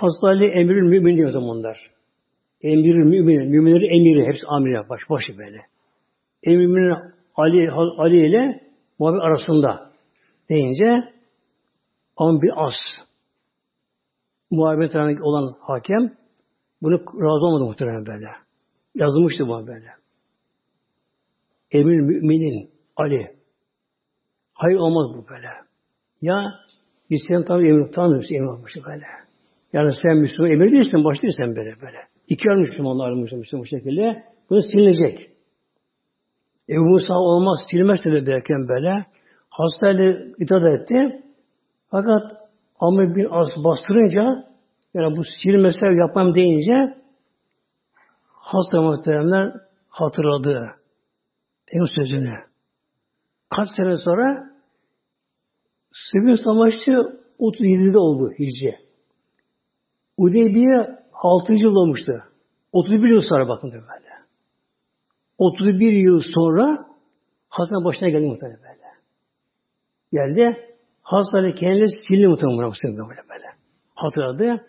Hazreti 0.00 0.26
Ali 0.26 0.46
Emirül 0.46 0.88
Mümin 0.88 1.16
diyor 1.16 1.30
zamanlar. 1.30 1.90
emir 2.62 2.94
mümin, 2.94 3.48
müminleri 3.48 3.86
emiri, 3.86 4.26
hepsi 4.26 4.46
amiri, 4.46 4.88
baş, 4.88 5.00
başı 5.10 5.38
böyle. 5.38 5.60
Emir 6.42 6.94
Ali, 7.36 7.70
Ali 7.98 8.26
ile 8.26 8.60
Muhammed 8.98 9.20
arasında 9.20 9.92
deyince 10.50 11.12
ama 12.16 12.42
bir 12.42 12.66
as. 12.66 12.74
Muhabbetle 14.50 15.22
olan 15.22 15.54
hakem 15.60 16.19
bunu 16.82 16.98
razı 16.98 17.46
olmadı 17.46 17.64
muhtemelen 17.64 18.06
böyle. 18.06 18.26
Yazılmıştı 18.94 19.48
bu 19.48 19.66
böyle. 19.66 19.90
Emir 21.70 22.00
müminin 22.00 22.70
Ali. 22.96 23.36
Hayır 24.54 24.76
olmaz 24.76 25.18
bu 25.18 25.28
böyle. 25.28 25.48
Ya 26.22 26.44
sen 27.28 27.44
tabi 27.44 27.68
emir 27.68 27.92
tanımıyorsun 27.92 28.34
emir 28.34 28.46
olmuş 28.46 28.72
böyle. 28.86 29.06
Yani 29.72 29.92
sen 30.02 30.16
Müslüman 30.16 30.50
emir 30.50 30.72
değilsin, 30.72 31.04
baş 31.04 31.22
değilsin 31.22 31.56
böyle 31.56 31.80
böyle. 31.80 31.98
İki 32.28 32.50
ar 32.50 32.56
Müslümanlar 32.56 33.12
Müslüman, 33.12 33.40
Müslüman 33.40 33.62
bu 33.62 33.66
şekilde. 33.66 34.24
Bunu 34.50 34.62
silinecek. 34.62 35.30
Ebu 36.68 36.84
Musa 36.84 37.14
olmaz, 37.14 37.58
silmezse 37.70 38.12
de 38.12 38.26
derken 38.26 38.68
böyle. 38.68 39.06
Hastayla 39.50 40.16
itaat 40.38 40.80
etti. 40.80 41.22
Fakat 41.90 42.22
Amr 42.80 43.16
bin 43.16 43.26
Az 43.30 43.48
bastırınca 43.64 44.49
yani 44.94 45.16
bu 45.16 45.22
silmese 45.24 45.86
yapmam 45.86 46.34
deyince 46.34 47.00
hasta 48.26 48.82
muhteremler 48.82 49.54
hatırladı. 49.88 50.70
Ev 51.68 51.82
sözünü. 51.96 52.34
Kaç 53.50 53.68
sene 53.76 53.96
sonra 53.96 54.50
Sıbın 55.92 56.34
Savaşı 56.44 57.20
37'de 57.38 57.98
oldu 57.98 58.32
Hicri. 58.32 58.76
Udeybiye 60.16 60.98
6. 61.12 61.52
yıl 61.52 61.74
olmuştu. 61.74 62.12
31 62.72 63.08
yıl 63.08 63.20
sonra 63.28 63.48
bakın 63.48 63.72
böyle. 63.72 64.10
31 65.38 65.92
yıl 65.92 66.20
sonra 66.34 66.86
Hasan 67.48 67.84
başına 67.84 68.08
geldi 68.08 68.26
muhtemelen 68.26 68.60
böyle. 68.60 68.90
Geldi. 70.12 70.66
Hastanede 71.02 71.54
kendisi 71.54 71.98
sildi 72.08 72.28
muhtemelen 72.28 72.72
böyle 73.08 73.28
böyle. 73.28 73.46
Hatırladı. 73.94 74.66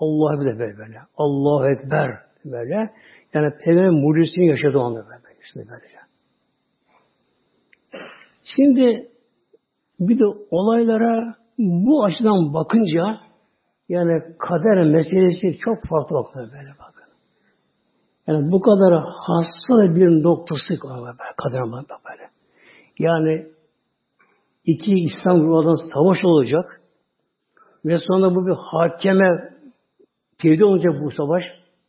Allah 0.00 0.44
de 0.44 0.58
böyle 0.58 0.78
böyle. 0.78 0.98
Allahu 1.16 1.66
Ekber 1.70 2.10
böyle. 2.44 2.90
Yani 3.34 3.52
Peygamber 3.64 3.90
mucizesini 3.90 4.46
yaşadı 4.48 4.78
o 4.78 4.80
anda 4.80 5.04
böyle. 5.04 5.38
İşte 5.42 5.60
böylece. 5.70 6.00
Şimdi 8.56 9.10
bir 10.00 10.18
de 10.18 10.24
olaylara 10.50 11.34
bu 11.58 12.04
açıdan 12.04 12.54
bakınca 12.54 13.20
yani 13.88 14.22
kader 14.38 14.84
meselesi 14.84 15.56
çok 15.58 15.78
farklı 15.90 16.16
bakıyor 16.16 16.46
böyle 16.52 16.70
bakın. 16.78 17.00
Yani 18.26 18.52
bu 18.52 18.60
kadar 18.60 19.04
hassas 19.04 19.96
bir 19.96 20.22
noktası 20.22 20.78
kader 21.36 21.72
bak 21.72 22.00
böyle. 22.10 22.30
Yani 22.98 23.46
iki 24.64 24.92
İslam 24.92 25.40
grubadan 25.40 25.90
savaş 25.94 26.24
olacak 26.24 26.80
ve 27.84 27.98
sonra 27.98 28.34
bu 28.34 28.46
bir 28.46 28.56
hakeme 28.56 29.50
tevdi 30.42 30.64
olacak 30.64 30.92
bu 31.04 31.10
savaş. 31.10 31.44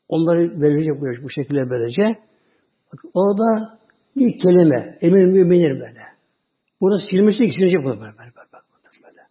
Onları 0.10 0.62
verilecek 0.62 1.02
bu, 1.02 1.24
bu 1.24 1.30
şekilde 1.30 1.70
böylece. 1.70 2.20
Orada 3.14 3.78
bir 4.16 4.40
kelime, 4.40 4.98
emir 5.02 5.26
müminir 5.26 5.72
böyle. 5.72 6.02
Bunu 6.82 6.98
silmesi 7.10 7.38
silecek 7.38 7.84
bunu 7.84 7.94
böyle. 7.94 8.02
böyle, 8.02 8.32
böyle, 8.36 9.04
böyle. 9.04 9.22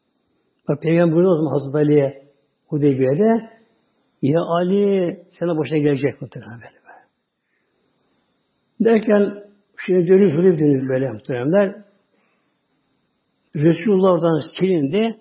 Bak 0.68 0.83
Peygamber 0.83 1.14
buyuruyor 1.14 1.33
o 1.33 1.37
zaman 1.37 1.52
Hazreti 1.52 1.76
Ali'ye 1.76 2.22
Hudeybiye'de 2.66 3.50
ya 4.22 4.40
Ali 4.40 5.22
sana 5.38 5.59
başına 5.59 5.78
gelecek 5.78 6.22
muhtemelen 6.22 6.52
böyle. 6.52 6.80
böyle. 6.85 7.04
Derken 8.85 9.44
şimdi 9.87 10.09
dönüp 10.09 10.33
şöyle 10.33 10.59
dönüp 10.59 10.88
böyle 10.88 11.11
muhteremler. 11.11 11.85
Resulullah 13.56 14.40
silindi. 14.59 15.20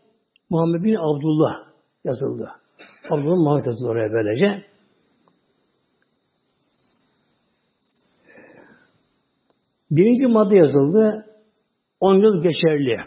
Muhammed 0.50 0.84
bin 0.84 0.96
Abdullah 0.96 1.56
yazıldı. 2.04 2.52
Muhammed 3.10 3.66
yazıldı 3.66 3.90
oraya 3.90 4.12
böylece. 4.12 4.66
Birinci 9.92 10.28
madde 10.28 10.56
yazıldı. 10.56 11.26
10 12.00 12.16
yıl 12.16 12.44
geçerli. 12.44 12.98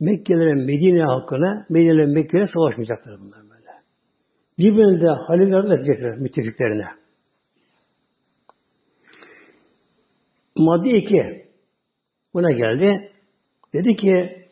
Mekkelilerin 0.00 0.58
Medine 0.58 1.04
halkına, 1.04 1.66
Medine'lerin 1.68 2.14
Mekke'ye 2.14 2.46
savaşmayacaklar 2.46 3.20
bunlar 3.20 3.42
böyle. 3.50 3.70
Birbirine 4.58 5.00
de 5.00 5.08
halil 5.08 5.52
edecekler 5.72 6.18
müttefiklerine. 6.18 6.86
Madde 10.56 10.90
2. 10.90 11.46
Buna 12.34 12.52
geldi. 12.52 13.12
Dedi 13.74 13.96
ki 13.96 14.46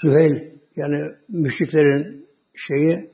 Süheyl 0.00 0.52
yani 0.76 1.14
müşriklerin 1.28 2.21
şeyi 2.68 3.10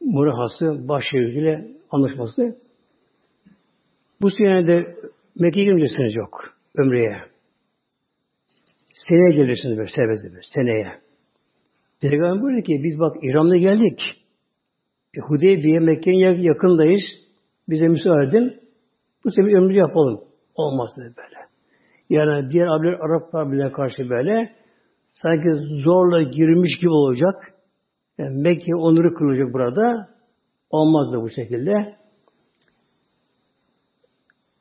murahası, 0.00 0.88
başşehirciyle 0.88 1.68
anlaşması 1.90 2.56
bu 4.22 4.30
senede 4.30 4.96
Mekke'ye 5.38 5.64
girmeyeceksiniz 5.66 6.14
yok. 6.14 6.54
Ömreye. 6.76 7.16
Seneye 9.08 9.36
gelirsiniz 9.36 9.78
böyle 9.78 9.90
serbest 9.96 10.24
böyle. 10.24 10.40
Seneye. 10.54 10.92
Peygamber 12.00 12.42
buyurdu 12.42 12.62
ki 12.62 12.80
biz 12.84 12.98
bak 12.98 13.16
İran'da 13.22 13.56
geldik. 13.56 14.00
E, 15.16 15.20
Hudeybiye 15.20 15.78
Mekke'nin 15.78 16.42
yakındayız. 16.42 17.02
Bize 17.68 17.88
müsaade 17.88 18.26
edin. 18.26 18.60
Bu 19.24 19.30
sefer 19.30 19.52
ömrü 19.52 19.74
yapalım. 19.74 20.20
Olmaz 20.54 20.90
dedi 20.96 21.14
böyle. 21.16 21.42
Yani 22.10 22.50
diğer 22.50 22.66
abiler, 22.66 22.92
Arap 22.92 23.34
abilerine 23.34 23.72
karşı 23.72 24.10
böyle 24.10 24.52
sanki 25.12 25.48
zorla 25.84 26.22
girmiş 26.22 26.78
gibi 26.80 26.90
olacak. 26.90 27.54
Yani 28.18 28.42
Mekke 28.42 28.74
onuru 28.74 29.14
kırılacak 29.14 29.52
burada. 29.52 30.08
Olmaz 30.70 31.12
da 31.12 31.22
bu 31.22 31.30
şekilde. 31.30 31.96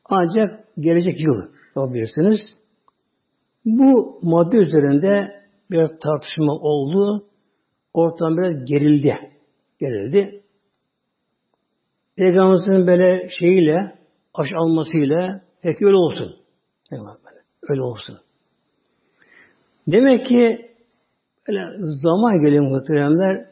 Ancak 0.05 0.67
gelecek 0.79 1.19
yıl 1.19 1.41
yapabilirsiniz. 1.75 2.39
Bu 3.65 4.19
madde 4.21 4.57
üzerinde 4.57 5.41
bir 5.71 5.87
tartışma 5.87 6.53
oldu. 6.53 7.27
Ortam 7.93 8.37
biraz 8.37 8.65
gerildi. 8.65 9.17
Gerildi. 9.79 10.43
Peygamberimizin 12.15 12.87
böyle 12.87 13.29
şeyiyle, 13.39 13.95
aş 14.33 14.49
almasıyla 14.55 15.41
peki 15.61 15.85
öyle 15.85 15.95
olsun. 15.95 16.35
Öyle 17.69 17.81
olsun. 17.81 18.17
Demek 19.87 20.25
ki 20.25 20.70
böyle 21.47 21.85
zaman 22.03 22.41
geliyor 22.41 22.63
muhteremler 22.71 23.45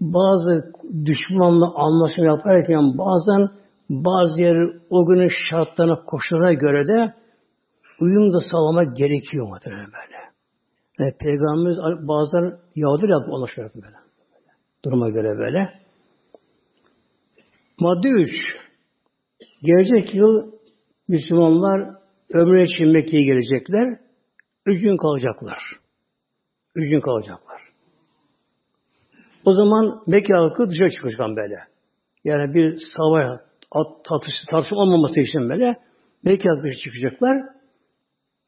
bazı 0.00 0.72
düşmanla 1.04 1.72
anlaşma 1.74 2.24
yaparken 2.24 2.98
bazen 2.98 3.48
bazı 3.90 4.40
yer 4.40 4.56
o 4.90 5.06
günün 5.06 5.30
şartlarına, 5.50 6.04
koşullarına 6.04 6.52
göre 6.52 6.86
de 6.86 7.14
uyum 8.00 8.32
da 8.32 8.40
sağlamak 8.50 8.96
gerekiyor 8.96 9.48
muhtemelen 9.48 9.86
böyle. 9.86 10.18
Yani 10.98 11.14
Peygamberimiz 11.20 11.78
bazen 12.08 12.58
Yahudiler 12.76 13.08
yapıp 13.08 13.34
anlaşma 13.34 13.62
yaptı 13.62 13.80
böyle. 13.82 13.96
Duruma 14.84 15.08
göre 15.08 15.38
böyle. 15.38 15.72
Madde 17.80 18.08
3. 18.08 18.30
Gelecek 19.62 20.14
yıl 20.14 20.52
Müslümanlar 21.08 21.90
ömrü 22.34 22.64
için 22.64 22.88
Mekke'ye 22.88 23.24
gelecekler. 23.24 23.98
Üç 24.66 24.82
gün 24.82 24.96
kalacaklar. 24.96 25.58
Üç 26.78 27.02
kalacaklar. 27.02 27.62
O 29.44 29.54
zaman 29.54 30.02
Mekke 30.06 30.34
halkı 30.34 30.70
dışarı 30.70 30.90
çıkacak 30.90 31.36
böyle. 31.36 31.58
Yani 32.24 32.54
bir 32.54 32.78
savaş, 32.96 33.40
tartışma 34.50 34.78
olmaması 34.78 35.20
için 35.20 35.48
böyle 35.48 35.76
Mekke 36.24 36.48
halkı 36.48 36.62
dışarı 36.62 36.80
çıkacaklar. 36.84 37.36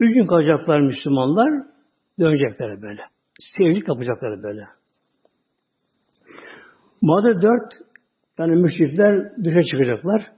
Üç 0.01 0.15
gün 0.15 0.27
kalacaklar 0.27 0.81
Müslümanlar, 0.81 1.67
dönecekler 2.21 2.83
böyle. 2.83 3.03
Seyircilik 3.57 3.89
yapacaklar 3.89 4.43
böyle. 4.43 4.65
Madde 7.03 7.43
dört, 7.43 7.73
yani 8.39 8.57
müşrikler 8.57 9.45
dışarı 9.45 9.65
çıkacaklar. 9.65 10.33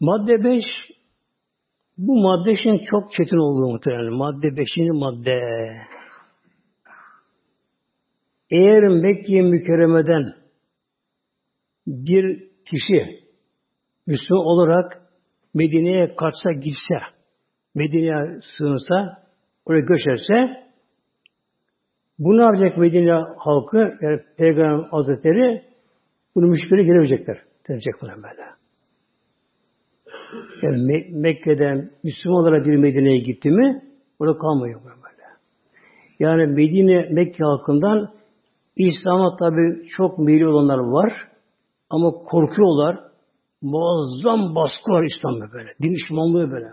Madde 0.00 0.44
beş, 0.44 0.64
bu 1.98 2.22
madde 2.22 2.52
için 2.52 2.84
çok 2.90 3.12
çetin 3.12 3.36
olduğu 3.36 3.72
muhtemelen. 3.72 4.12
Madde 4.12 4.56
beşinci 4.56 4.90
madde. 4.92 5.40
Eğer 8.50 8.88
Mekke 8.88 9.42
mükerremeden 9.42 10.34
bir 11.86 12.50
kişi 12.64 13.20
Müslüman 14.06 14.44
olarak 14.44 15.02
Medine'ye 15.54 16.16
kaçsa 16.16 16.52
gitse, 16.52 16.94
Medine'ye 17.74 18.40
sığınsa, 18.58 19.24
oraya 19.64 19.80
göçerse, 19.80 20.64
bu 22.18 22.36
ne 22.38 22.42
yapacak 22.42 22.78
Medine 22.78 23.12
halkı, 23.38 23.98
yani 24.00 24.20
Peygamber 24.36 24.88
Hazretleri 24.88 25.70
Bunu 26.34 26.46
müşküle 26.46 26.82
giremeyecekler. 26.82 27.38
Denecek 27.68 27.94
buna 28.02 28.16
böyle. 28.16 28.42
Yani 30.62 30.76
Me- 30.76 31.20
Mekke'den 31.20 31.90
Müslümanlara 32.04 32.64
bir 32.64 32.76
Medine'ye 32.76 33.18
gitti 33.18 33.50
mi 33.50 33.82
orada 34.18 34.38
kalmıyor 34.38 34.80
böyle. 34.84 35.24
Yani 36.18 36.46
Medine, 36.46 37.08
Mekke 37.10 37.44
halkından 37.44 38.14
İslam'a 38.88 39.36
tabi 39.36 39.88
çok 39.96 40.18
meyilli 40.18 40.46
olanlar 40.46 40.78
var 40.78 41.12
ama 41.90 42.10
korkuyorlar. 42.10 42.98
Muazzam 43.62 44.54
baskı 44.54 44.92
var 44.92 45.04
İslam'da 45.04 45.52
böyle. 45.52 45.68
Din 45.82 45.94
düşmanlığı 45.94 46.50
böyle. 46.50 46.66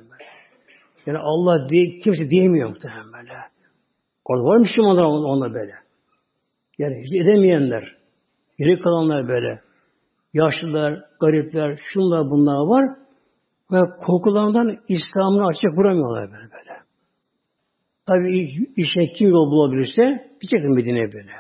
Yani 1.06 1.18
Allah 1.18 1.70
diye, 1.70 2.00
kimse 2.00 2.30
diyemiyor 2.30 2.70
muhtemelen 2.70 3.14
böyle. 3.14 3.34
Orada 4.26 4.44
var 4.44 4.58
Müslümanlar 4.58 5.04
onunla 5.04 5.54
böyle. 5.54 5.72
Yani 6.78 7.04
hiç 7.04 7.22
edemeyenler, 7.22 7.98
geri 8.58 8.80
kalanlar 8.80 9.28
böyle. 9.28 9.62
Yaşlılar, 10.34 11.04
garipler, 11.20 11.80
şunlar 11.94 12.30
bunlar 12.30 12.68
var. 12.68 12.98
Ve 13.72 13.78
korkularından 14.06 14.78
İslam'ını 14.88 15.46
açık 15.46 15.78
vuramıyorlar 15.78 16.32
böyle 16.32 16.52
böyle. 16.52 16.78
Tabi 18.06 18.50
işe 18.76 19.14
kim 19.14 19.30
yol 19.30 19.52
bulabilirse 19.52 20.32
gidecek 20.42 20.70
Medine'ye 20.70 21.14
böyle. 21.14 21.32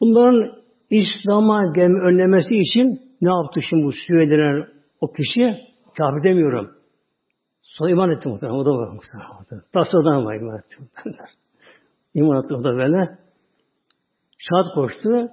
Bunların 0.00 0.64
İslam'a 0.90 1.72
gelme 1.74 2.00
önlemesi 2.00 2.56
için 2.56 3.00
ne 3.20 3.30
yaptı 3.30 3.60
şimdi 3.70 3.84
bu 3.84 3.92
Süveyliler 3.92 4.68
o 5.00 5.12
kişi? 5.12 5.56
Kafir 5.96 6.22
demiyorum. 6.22 6.70
Sonra 7.62 7.90
iman 7.90 8.10
etti 8.10 8.28
muhtemelen. 8.28 8.58
O 8.58 8.64
da 8.64 8.70
var 8.70 8.88
muhtemelen. 8.88 9.64
Tasardan 9.72 10.24
var 10.24 10.34
iman 10.34 10.58
etti 10.58 10.76
muhtemelen. 10.80 11.26
İman 12.14 12.44
etti 12.44 12.54
o 12.54 12.64
da 12.64 12.76
böyle. 12.76 13.18
Şahat 14.38 14.74
koştu. 14.74 15.28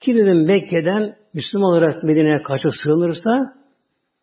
Ki 0.00 0.14
dedim 0.14 0.46
Mekke'den 0.46 1.16
Müslüman 1.34 1.72
olarak 1.72 2.02
Medine'ye 2.04 2.42
kaçıp 2.42 2.72
sığınırsa 2.82 3.54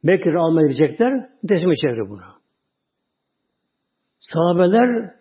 Mekke'yi 0.04 0.38
almaya 0.38 0.68
gidecekler. 0.68 1.30
Teslim 1.48 1.72
içeride 1.72 2.10
bunu. 2.10 2.22
Sahabeler 4.18 5.14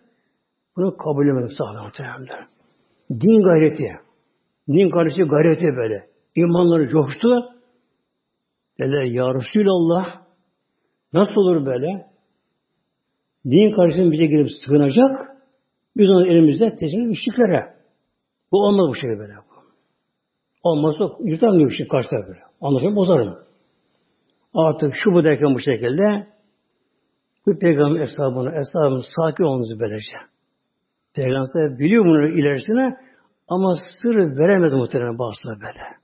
bunu 0.77 0.97
kabul 0.97 1.27
etmedi 1.27 1.53
sahabe. 1.57 2.47
Din 3.09 3.43
gayreti. 3.43 4.12
Din 4.67 4.89
kardeşi 4.89 5.23
gayreti 5.23 5.65
böyle. 5.65 6.07
İmanları 6.35 6.89
coştu. 6.89 7.29
Dediler 8.79 9.03
ya 9.03 9.33
Resulallah 9.33 10.05
nasıl 11.13 11.35
olur 11.35 11.65
böyle? 11.65 12.05
Din 13.45 13.75
kardeşinin 13.75 14.11
bize 14.11 14.25
girip 14.25 14.47
sığınacak. 14.65 15.33
Biz 15.97 16.09
onu 16.09 16.27
elimizde 16.27 16.75
teslim 16.75 17.07
müşriklere. 17.07 17.73
Bu 18.51 18.57
olmaz 18.57 18.89
bu 18.89 18.95
şey 18.95 19.09
böyle. 19.09 19.33
Olmazsa 20.63 21.09
yutamıyor 21.19 21.69
bir 21.69 21.75
şey 21.75 21.87
karşıda 21.87 22.27
böyle. 22.27 22.39
Anlaşılır 22.61 22.95
bozarım. 22.95 23.37
Artık 24.53 24.93
şu 24.95 25.13
bu 25.13 25.23
derken 25.23 25.55
bu 25.55 25.59
şekilde 25.59 26.27
bu 27.45 27.59
peygamber 27.59 27.99
hesabını, 27.99 28.51
hesabını 28.51 29.01
sakin 29.15 29.43
olunuz 29.43 29.79
böylece. 29.79 30.13
Peygamber 31.13 31.79
biliyor 31.79 32.05
bunu 32.05 32.27
ilerisine 32.27 32.97
ama 33.47 33.75
sır 34.01 34.15
veremez 34.15 34.73
muhtemelen 34.73 35.19
bazıları 35.19 35.59
böyle. 35.61 36.03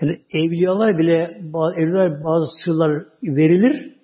Yani 0.00 0.22
evliyalar 0.30 0.98
bile, 0.98 1.40
bazı, 1.42 1.74
evliyalar 1.74 2.24
bazı 2.24 2.46
sırlar 2.64 3.06
verilir 3.22 3.96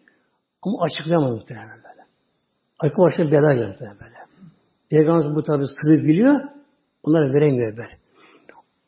ama 0.62 0.82
açıklayamaz 0.82 1.30
muhtemelen 1.30 1.76
böyle. 1.76 2.02
Arka 2.80 3.02
başta 3.02 3.24
bela 3.24 3.54
gelir 3.54 3.68
muhtemelen 3.68 3.98
böyle. 4.00 4.16
Peygamber 4.90 5.34
bu 5.34 5.42
tabi 5.42 5.64
sırrı 5.66 6.04
biliyor, 6.04 6.40
onlara 7.02 7.34
veremiyor 7.34 7.76
böyle. 7.76 7.98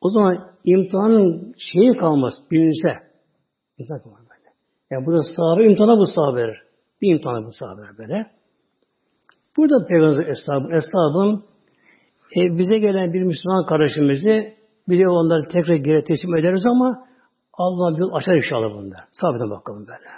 O 0.00 0.10
zaman 0.10 0.50
imtihanın 0.64 1.54
şeyi 1.72 1.96
kalmaz, 1.96 2.32
bilinse. 2.50 2.88
İmtihan 3.78 4.02
kalmaz 4.02 4.20
böyle. 4.20 4.50
Yani 4.90 5.06
burada 5.06 5.22
sahabe 5.36 5.64
imtihana 5.64 5.98
bu 5.98 6.06
sahabe 6.06 6.54
bir 7.02 7.14
imtihanı 7.14 7.46
bu 7.46 7.52
sahabeler 7.52 7.98
böyle. 7.98 8.30
Burada 9.56 9.86
Peygamber 9.86 10.26
Eshabın, 10.26 10.70
Eshabın 10.70 11.44
e, 12.36 12.58
bize 12.58 12.78
gelen 12.78 13.12
bir 13.12 13.22
Müslüman 13.22 13.66
kardeşimizi 13.66 14.54
bir 14.88 15.06
onları 15.06 15.48
tekrar 15.52 15.74
geri 15.74 16.04
teslim 16.04 16.36
ederiz 16.36 16.66
ama 16.66 17.04
Allah 17.52 17.98
bir 17.98 18.16
açar 18.16 18.34
inşallah 18.34 18.74
bunlar. 18.74 19.00
Sabite 19.12 19.50
bakalım 19.50 19.86
böyle. 19.86 20.10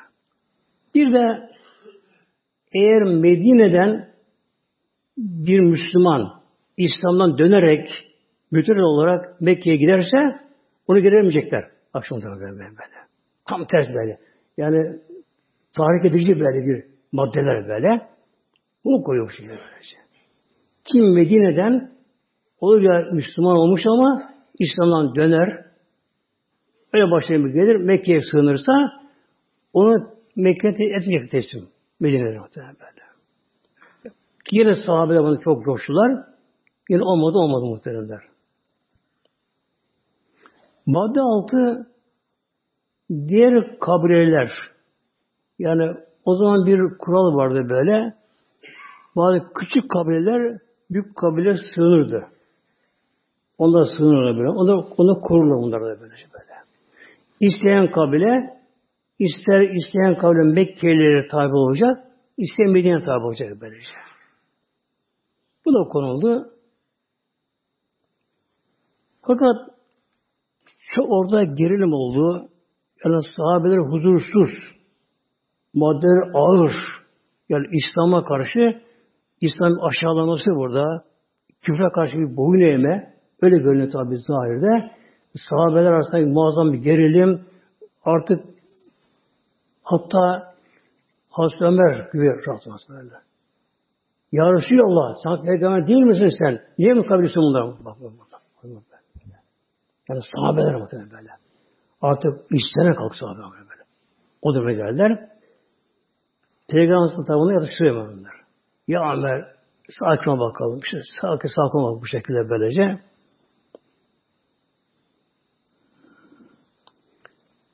Bir 0.94 1.14
de 1.14 1.50
eğer 2.72 3.02
Medine'den 3.02 4.09
bir 5.16 5.61
Müslüman 5.61 6.42
İslam'dan 6.76 7.38
dönerek 7.38 7.88
mütür 8.50 8.76
olarak 8.76 9.40
Mekke'ye 9.40 9.76
giderse 9.76 10.16
onu 10.88 11.00
gelemeyecekler. 11.00 11.64
Akşam 11.94 12.20
böyle 12.22 12.59
böyle. 12.59 12.96
Tam 13.48 13.66
ters 13.66 13.88
böyle. 13.88 14.18
Yani 14.57 15.00
tahrik 15.76 16.05
edici 16.05 16.40
böyle 16.40 16.66
bir 16.66 16.85
maddeler 17.12 17.68
böyle. 17.68 18.09
Bunu 18.85 19.02
koyuyor 19.02 19.35
şimdi 19.37 19.48
böylece. 19.48 19.96
Kim 20.85 21.14
Medine'den 21.14 21.95
olur 22.66 22.81
ya 22.81 23.11
Müslüman 23.12 23.57
olmuş 23.57 23.83
ama 23.87 24.22
İslam'dan 24.59 25.14
döner, 25.14 25.66
öyle 26.92 27.11
başlayıp 27.11 27.55
gelir, 27.55 27.76
Mekke'ye 27.76 28.20
sığınırsa 28.31 28.72
onu 29.72 30.11
Mekke'ye 30.37 30.72
etmeyecek 30.72 31.31
teslim. 31.31 31.68
Medine'de 32.00 32.38
muhtemelen 32.38 32.76
böyle. 32.81 33.07
Yine 34.50 34.74
sahabeler 34.87 35.22
bunu 35.22 35.40
çok 35.40 35.64
coştular. 35.64 36.24
Yine 36.90 37.02
olmadı 37.02 37.38
olmadı 37.38 37.64
muhtemelenler. 37.64 38.20
Madde 40.87 41.20
altı 41.20 41.87
diğer 43.11 43.79
kabileler 43.79 44.50
yani 45.59 45.96
o 46.24 46.35
zaman 46.35 46.66
bir 46.66 46.98
kural 46.98 47.37
vardı 47.37 47.68
böyle. 47.68 48.14
Bazı 49.16 49.52
küçük 49.55 49.90
kabileler 49.90 50.59
büyük 50.90 51.16
kabile 51.16 51.55
sığınırdı. 51.74 52.36
Onlar 53.59 53.87
sığınırlar 53.99 54.37
böyle. 54.38 54.51
Onlar, 54.51 54.75
onlar 54.97 55.21
korurlar 55.21 55.59
bunlar 55.59 55.81
da 55.81 55.85
böyle. 55.85 56.01
böyle. 56.01 56.16
İsteyen 57.40 57.90
kabile 57.90 58.57
ister 59.19 59.71
isteyen 59.75 60.19
kabile 60.19 60.42
Mekkelilere 60.42 61.29
tabi 61.29 61.55
olacak, 61.55 62.05
isteyen 62.38 62.71
Medine'ye 62.71 63.01
tabi 63.01 63.25
olacak 63.25 63.49
böylece. 63.61 63.92
Bu 65.66 65.75
da 65.75 65.88
konuldu. 65.88 66.53
Fakat 69.23 69.57
şu 70.79 71.03
orada 71.03 71.45
gerilim 71.45 71.92
oldu. 71.92 72.49
Yani 73.05 73.23
sahabeler 73.37 73.79
huzursuz, 73.79 74.51
maddeler 75.75 76.31
ağır. 76.35 76.73
Yani 77.49 77.66
İslam'a 77.73 78.25
karşı 78.25 78.83
İslam 79.40 79.73
aşağılaması 79.83 80.51
burada. 80.51 81.05
Küfre 81.62 81.88
karşı 81.95 82.16
bir 82.16 82.37
boyun 82.37 82.61
eğme. 82.61 83.15
Öyle 83.42 83.59
görünüyor 83.59 83.90
tabi 83.92 84.18
zahirde. 84.18 84.90
Sahabeler 85.51 85.92
arasında 85.92 86.20
muazzam 86.20 86.72
bir 86.72 86.79
gerilim. 86.79 87.46
Artık 88.05 88.44
hatta 89.83 90.55
Hazreti 91.31 91.64
Ömer 91.64 92.09
gibi 92.12 92.25
böyle. 92.88 93.14
Ya 94.33 94.53
Resulallah 94.53 95.16
sen 95.25 95.42
peygamber 95.42 95.87
değil 95.87 96.03
misin 96.03 96.29
sen? 96.38 96.61
Niye 96.79 96.94
mi 96.94 97.07
kabilsin 97.07 97.42
bunlara? 97.42 97.66
Bak, 97.66 97.79
bak, 97.85 98.01
bak. 98.01 98.40
Yani 100.08 100.21
sahabeler 100.35 100.75
muhtemelen 100.75 101.10
böyle. 101.10 101.31
Artık 102.00 102.33
istene 102.50 102.94
kalk 102.94 103.15
sahabeler 103.15 103.69
böyle. 103.71 103.83
O 104.42 104.54
duruma 104.54 104.73
geldiler. 104.73 105.29
Peygamberin 106.69 107.25
tabanına 107.25 107.52
yatıştırıyor 107.52 107.94
bunlar. 107.96 108.35
Ya 108.88 109.13
Ömer 109.13 109.54
sakin 109.88 110.40
bakalım. 110.40 110.81
İşte 110.85 110.98
sakin 111.21 111.48
sakin 111.48 111.79
ol 111.79 112.00
bu 112.00 112.06
şekilde 112.06 112.50
böylece. 112.50 113.00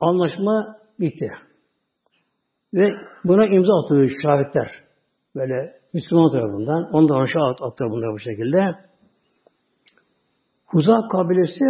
Anlaşma 0.03 0.77
bitti. 1.01 1.31
Ve 2.75 2.91
buna 3.25 3.47
imza 3.47 3.85
atıyor 3.85 4.11
şahitler. 4.23 4.71
Böyle 5.37 5.81
Müslüman 5.95 6.31
tarafından. 6.31 6.91
Ondan 6.93 7.21
aşağı 7.21 7.51
attı 7.51 7.85
bunlar 7.91 8.13
bu 8.15 8.19
şekilde. 8.19 8.75
Huzak 10.67 11.11
kabilesi 11.11 11.65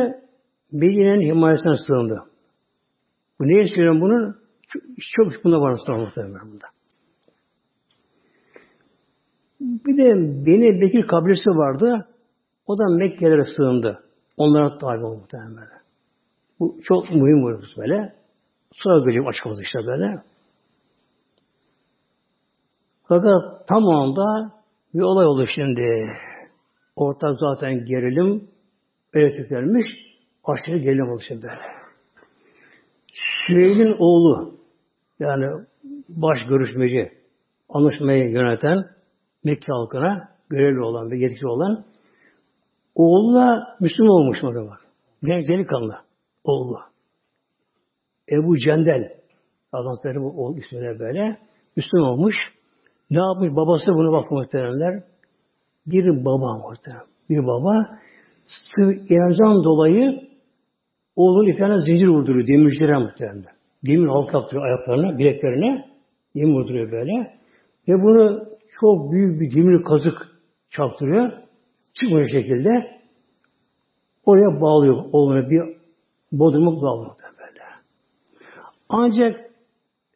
Medine'nin 0.73 1.31
himayesine 1.31 1.77
sığındı. 1.87 2.23
Bu 3.41 3.45
neye 3.45 3.67
söylüyorum 3.67 4.01
bunun? 4.01 4.37
Çok, 4.69 4.83
çok 4.99 5.45
bunda 5.45 5.61
var 5.61 5.79
muhtemelen 5.89 6.53
bunda. 6.53 6.67
Bir 9.61 9.97
de 9.97 10.05
Beni 10.47 10.81
Bekir 10.81 11.07
kabilesi 11.07 11.51
vardı. 11.51 12.09
O 12.67 12.79
da 12.79 12.85
Mekke'lere 12.97 13.45
sığındı. 13.57 14.05
Onlara 14.37 14.79
tabi 14.79 15.05
oldu 15.05 15.21
muhtemelen. 15.21 15.69
Bu 16.61 16.79
çok 16.83 17.11
mühim 17.11 17.57
husus 17.57 17.77
böyle. 17.77 18.22
Sonra 18.75 18.99
göreceğim 18.99 19.29
açık 19.29 19.47
oldu 19.47 19.61
işte 19.63 19.79
böyle. 19.87 20.23
Fakat 23.09 23.69
tam 23.69 23.89
anda 23.89 24.53
bir 24.95 25.01
olay 25.01 25.27
oldu 25.27 25.47
şimdi. 25.55 26.11
Ortak 26.97 27.39
zaten 27.39 27.85
gerilim 27.85 28.49
öğretiklermiş. 29.15 29.87
Aşırı 30.45 30.79
gerilim 30.79 31.11
oldu 31.11 31.23
şimdi. 31.29 31.47
Süheyl'in 33.47 33.97
oğlu 33.99 34.55
yani 35.19 35.67
baş 36.09 36.39
görüşmeci 36.49 37.13
anlaşmayı 37.69 38.31
yöneten 38.31 38.85
Mekke 39.45 39.73
halkına 39.73 40.29
görevli 40.51 40.81
olan 40.81 41.11
ve 41.11 41.19
yetkili 41.19 41.49
olan 41.49 41.85
oğlu 42.95 43.35
da 43.35 43.77
Müslüman 43.81 44.13
olmuş 44.13 44.39
orada 44.45 44.71
bak. 44.71 44.81
Delikanlı 45.23 45.97
oğlu. 46.45 46.92
Ebu 48.33 48.59
Cendel 48.59 49.13
Hazretleri 49.73 50.21
bu 50.23 50.57
ismine 50.59 50.99
böyle 50.99 51.39
Müslüman 51.77 52.09
olmuş. 52.09 52.35
Ne 53.11 53.19
yapmış? 53.19 53.57
Babası 53.57 53.87
bunu 53.95 54.13
bak 54.13 54.31
muhteremler. 54.31 55.03
Bir 55.87 56.25
baba 56.25 56.59
muhterem. 56.59 57.07
Bir 57.31 57.47
baba 57.47 57.73
sırf 58.45 59.11
inancından 59.11 59.65
dolayı 59.65 60.29
oğlun 61.17 61.53
iplerine 61.53 61.81
zincir 61.81 62.09
vurduruyor. 62.09 62.49
Demircilere 62.49 62.99
muhteremler. 62.99 63.53
Demir 63.87 64.09
halka 64.09 64.39
yaptırıyor 64.39 64.67
ayaklarına, 64.67 65.19
bileklerine. 65.19 65.85
Demir 66.37 66.55
vurduruyor 66.55 66.93
böyle. 66.93 67.13
Ve 67.89 68.03
bunu 68.03 68.45
çok 68.81 69.13
büyük 69.13 69.41
bir 69.41 69.55
demir 69.57 69.83
kazık 69.85 70.29
çarptırıyor. 70.71 71.33
Çıkmıyor 71.95 72.29
şekilde. 72.29 72.71
Oraya 74.25 74.61
bağlıyor 74.61 75.05
oğlunu 75.13 75.51
bir 75.51 75.63
bodrumu 76.33 76.83
bağlıyor. 76.83 77.13
Ancak 78.93 79.41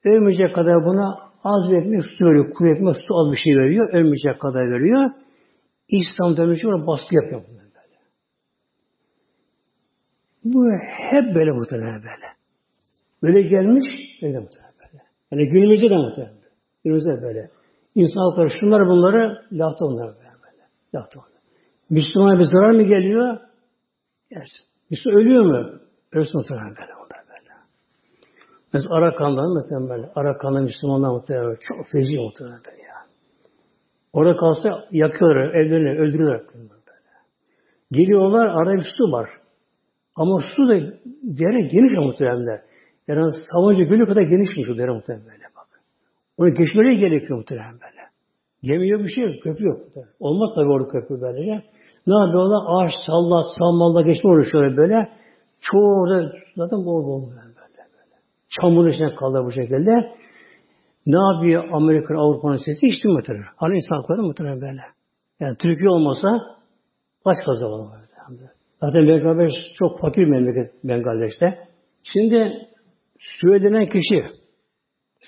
ölmeyecek 0.04 0.54
kadar 0.54 0.84
buna 0.84 1.26
az 1.44 1.70
bir 1.70 1.76
ekmek 1.76 2.04
su 2.18 2.24
veriyor. 2.24 2.50
Kuru 2.50 2.68
ekmek 2.68 2.96
su 2.96 3.14
az 3.18 3.32
bir 3.32 3.36
şey 3.36 3.56
veriyor. 3.56 3.88
Ölmeyecek 3.92 4.40
kadar 4.40 4.70
veriyor. 4.70 5.10
İslam 5.88 6.36
dönüşü 6.36 6.68
ona 6.68 6.86
baskı 6.86 7.14
yapıyor. 7.14 7.42
Böyle. 7.48 7.98
Bu 10.44 10.64
hep 11.10 11.34
böyle 11.34 11.50
muhtemelen 11.50 12.02
böyle. 12.02 12.26
Böyle 13.22 13.42
gelmiş, 13.42 13.84
böyle 14.22 14.38
muhtemelen 14.38 14.74
böyle. 14.78 15.02
Yani 15.30 15.48
günümüzde 15.48 15.90
de 15.90 15.96
muhtemelen. 15.96 16.36
Günümüzde 16.84 17.22
böyle. 17.22 17.50
İnsan 17.94 18.20
halkları 18.20 18.50
şunları 18.60 18.86
bunları 18.86 19.42
lafta 19.52 19.86
onlar 19.86 20.06
böyle. 20.06 20.18
böyle. 20.18 20.62
Lafta 20.94 21.18
onlar. 21.20 21.40
Müslümana 21.90 22.38
bir 22.38 22.44
zarar 22.44 22.70
mı 22.70 22.82
geliyor? 22.82 23.38
Yersin. 24.30 24.66
Müslüman 24.90 25.20
ölüyor 25.20 25.44
mu? 25.44 25.80
Ölsün 26.12 26.36
muhtemelen 26.40 26.76
böyle. 26.76 26.95
Mesela 28.76 28.94
Arakan'dan 28.94 29.54
mesela 29.54 29.88
böyle. 29.88 30.10
Arakan'da 30.14 30.60
Müslümanlar 30.60 31.10
muhtemelen 31.10 31.56
çok 31.60 31.86
feci 31.92 32.18
muhtemelen 32.18 32.60
böyle 32.66 32.82
ya. 32.82 32.96
Orada 34.12 34.36
kalsa 34.36 34.84
yakıyorlar, 34.90 35.54
evlerini 35.54 36.00
öldürüyorlar. 36.00 36.42
Böyle. 36.54 36.68
Geliyorlar, 37.92 38.46
arada 38.46 38.74
bir 38.74 38.86
su 38.96 39.12
var. 39.12 39.30
Ama 40.16 40.40
su 40.56 40.68
da 40.68 40.74
dere 41.22 41.60
geniş 41.60 41.92
muhtemelen. 41.92 42.62
Yani 43.08 43.32
Sabancı 43.52 43.82
Gölü 43.82 44.06
kadar 44.06 44.22
genişmiş 44.22 44.68
o 44.68 44.78
dere 44.78 44.90
muhtemelen 44.90 45.26
böyle 45.26 45.44
bak. 45.56 45.68
Onu 46.38 46.54
geçmeleri 46.54 46.98
gerekiyor 46.98 47.38
muhtemelen 47.38 47.72
böyle. 47.72 48.02
Gemi 48.62 48.88
yok 48.88 49.00
bir 49.00 49.08
şey 49.08 49.24
yok, 49.24 49.42
köprü 49.42 49.64
yok. 49.64 49.78
Muhtemelen. 49.84 50.12
Olmaz 50.20 50.50
tabii 50.54 50.68
orada 50.68 50.88
köprü 50.88 51.20
böylece. 51.20 51.62
Ne 52.06 52.18
yapıyorlar? 52.18 52.62
Ağaç 52.66 52.92
salla, 53.06 53.42
salmalla 53.58 54.02
geçme 54.02 54.30
uğraşıyorlar 54.30 54.76
böyle. 54.76 55.08
Çoğu 55.60 56.00
orada 56.00 56.32
zaten 56.56 56.78
bol 56.78 57.06
bol 57.06 57.30
böyle. 57.30 57.45
Çamurun 58.61 58.90
içine 58.90 59.14
kaldı 59.14 59.42
bu 59.44 59.52
şekilde. 59.52 60.14
Ne 61.07 61.18
yapıyor 61.18 61.68
Amerika, 61.72 62.18
Avrupa'nın 62.18 62.57
sesi? 62.57 62.86
İçti 62.86 63.09
muhtemelen. 63.09 63.46
Hani 63.57 63.76
insan 63.76 63.96
hakları 63.96 64.22
muhtemelen 64.22 64.61
böyle. 64.61 64.80
Yani 65.40 65.57
Türkiye 65.57 65.90
olmasa 65.90 66.28
baş 67.24 67.36
kaza 67.46 67.66
olur. 67.66 67.90
Zaten 68.80 69.09
Bangladeş 69.09 69.52
çok 69.74 70.00
fakir 70.00 70.24
memleket 70.24 70.84
Bangladeş'te. 70.84 71.59
Şimdi 72.02 72.68
denen 73.42 73.88
kişi, 73.88 74.24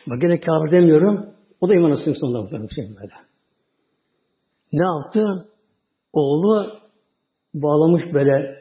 bak 0.07 0.21
gene 0.21 0.41
kafir 0.41 0.73
demiyorum, 0.73 1.27
o 1.61 1.69
da 1.69 1.75
iman 1.75 1.91
asılım 1.91 2.15
sonunda 2.15 2.63
bir 2.63 2.75
şey 2.75 2.85
böyle. 2.85 3.13
Ne 4.73 4.85
yaptı? 4.85 5.49
Oğlu 6.13 6.67
bağlamış 7.55 8.03
böyle 8.15 8.59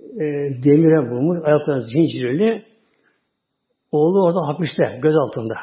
e, 0.00 0.24
demire 0.64 1.10
bulmuş, 1.10 1.38
ayaklarını 1.44 1.82
zincirli. 1.82 2.69
Oğlu 3.92 4.24
orada 4.24 4.48
hapiste, 4.48 4.98
göz 5.02 5.16
altında. 5.16 5.54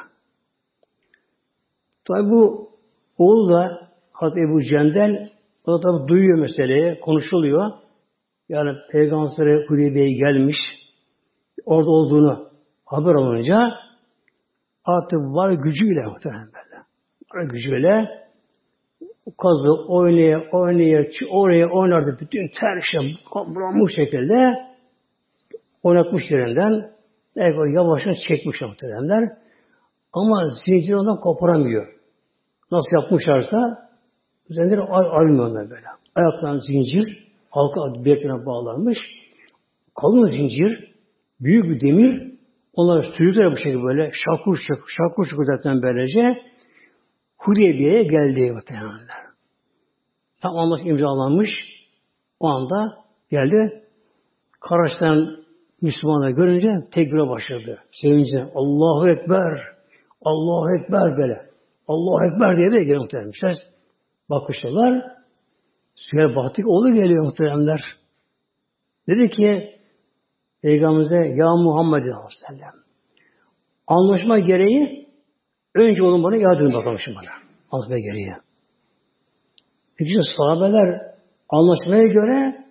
Tabi 2.08 2.30
bu 2.30 2.70
oğlu 3.18 3.54
da 3.54 3.90
Hazreti 4.12 4.42
Ebu 4.42 4.62
Cendel 4.62 5.30
o 5.66 5.74
da 5.74 5.80
tabi 5.80 6.08
duyuyor 6.08 6.40
meseleyi, 6.40 7.00
konuşuluyor. 7.00 7.72
Yani 8.50 8.78
Peygamber 8.92 9.68
Hudeybiye'ye 9.68 10.18
gelmiş, 10.18 10.56
orada 11.66 11.90
olduğunu 11.92 12.50
haber 12.86 13.14
olunca 13.14 13.58
artık 14.86 15.20
var 15.20 15.52
gücüyle 15.52 16.06
muhtemelen 16.06 16.48
böyle. 16.48 16.84
Var 17.34 17.52
gücüyle 17.52 18.10
kazı 19.38 19.72
oynaya 19.88 20.44
oynaya 20.52 21.06
oraya 21.32 21.70
oynardı 21.70 22.18
bütün 22.22 22.48
ter 22.48 22.82
şey 22.92 23.18
bulanmış 23.36 23.96
şekilde 23.96 24.56
oynatmış 25.84 26.24
yerinden 26.32 26.97
belki 27.38 27.76
yavaşça 27.76 28.14
çekmiş 28.28 28.62
muhtemelenler. 28.62 29.38
Ama 30.14 30.50
zincir 30.66 30.94
ondan 30.94 31.20
koparamıyor. 31.20 31.88
Nasıl 32.72 33.02
yapmışlarsa 33.02 33.90
üzerinde 34.50 34.82
ayrılmıyorlar 34.82 35.70
böyle. 35.70 35.86
Ayaklarına 36.16 36.60
zincir 36.60 37.28
halka 37.50 38.06
bileklerine 38.06 38.46
bağlanmış. 38.46 38.98
Kalın 40.02 40.28
zincir, 40.28 40.94
büyük 41.40 41.66
bir 41.66 41.82
demir 41.82 42.34
onlar 42.74 43.04
sürüklüyor 43.18 43.52
bu 43.52 43.58
şekilde 43.58 43.84
böyle 43.84 44.12
şakur 44.26 44.58
şakur 44.68 44.90
şakur 44.98 45.26
şakur 45.26 45.46
zaten 45.46 45.82
böylece 45.82 46.42
Hudeybiye'ye 47.38 48.04
geldi 48.04 48.52
muhtemelenler. 48.52 49.28
Tam 50.42 50.58
anlaşma 50.58 50.90
imzalanmış. 50.90 51.50
O 52.40 52.48
anda 52.48 52.98
geldi. 53.32 53.84
Karaç'tan 54.60 55.47
Müslümanlar 55.82 56.30
görünce 56.30 56.68
tekbire 56.92 57.30
başladı. 57.30 57.80
Sevince 58.02 58.52
Allahu 58.56 59.10
Ekber, 59.10 59.62
Allahu 60.22 60.80
Ekber 60.80 61.18
böyle. 61.18 61.50
Allahu 61.88 62.26
Ekber 62.26 62.58
diye 62.58 62.72
de 62.72 62.84
geliyor 62.84 63.02
muhteremler. 63.02 63.56
Bakıştılar. 64.30 65.04
Süheyl 65.96 66.36
Batık 66.36 66.68
oğlu 66.68 66.94
geliyor 66.94 67.26
muhteremler. 67.26 67.80
Dedi 69.08 69.30
ki 69.30 69.78
Peygamberimize 70.62 71.16
Ya 71.16 71.48
Muhammed 71.64 72.04
Aleyhisselam 72.04 72.74
anlaşma 73.88 74.40
gereği 74.40 75.08
önce 75.76 76.04
onun 76.04 76.24
bana 76.24 76.36
yardım 76.36 76.74
bakalım 76.74 77.00
şimdi 77.00 77.18
bana. 77.18 77.32
Anlaşma 77.72 78.00
gereği. 78.00 78.34
Peki 79.98 80.12
sahabeler 80.38 81.16
anlaşmaya 81.50 82.08
göre 82.08 82.67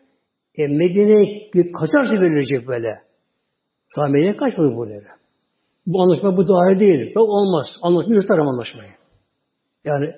e, 0.57 0.67
Medine'ye 0.67 1.73
kaçarsa 1.73 2.21
verilecek 2.21 2.69
böyle. 2.69 3.01
Daha 3.97 4.07
Medine'ye 4.07 4.37
kaçmadı 4.37 4.77
bu 4.77 4.87
böyle. 4.87 5.09
Bu 5.87 6.03
anlaşma 6.03 6.37
bu 6.37 6.49
dahil 6.49 6.81
değil. 6.81 7.13
Yok 7.15 7.29
olmaz. 7.29 7.67
Anlaşma 7.83 8.15
yırtarım 8.15 8.49
anlaşmayı. 8.49 8.91
Yani 9.85 10.15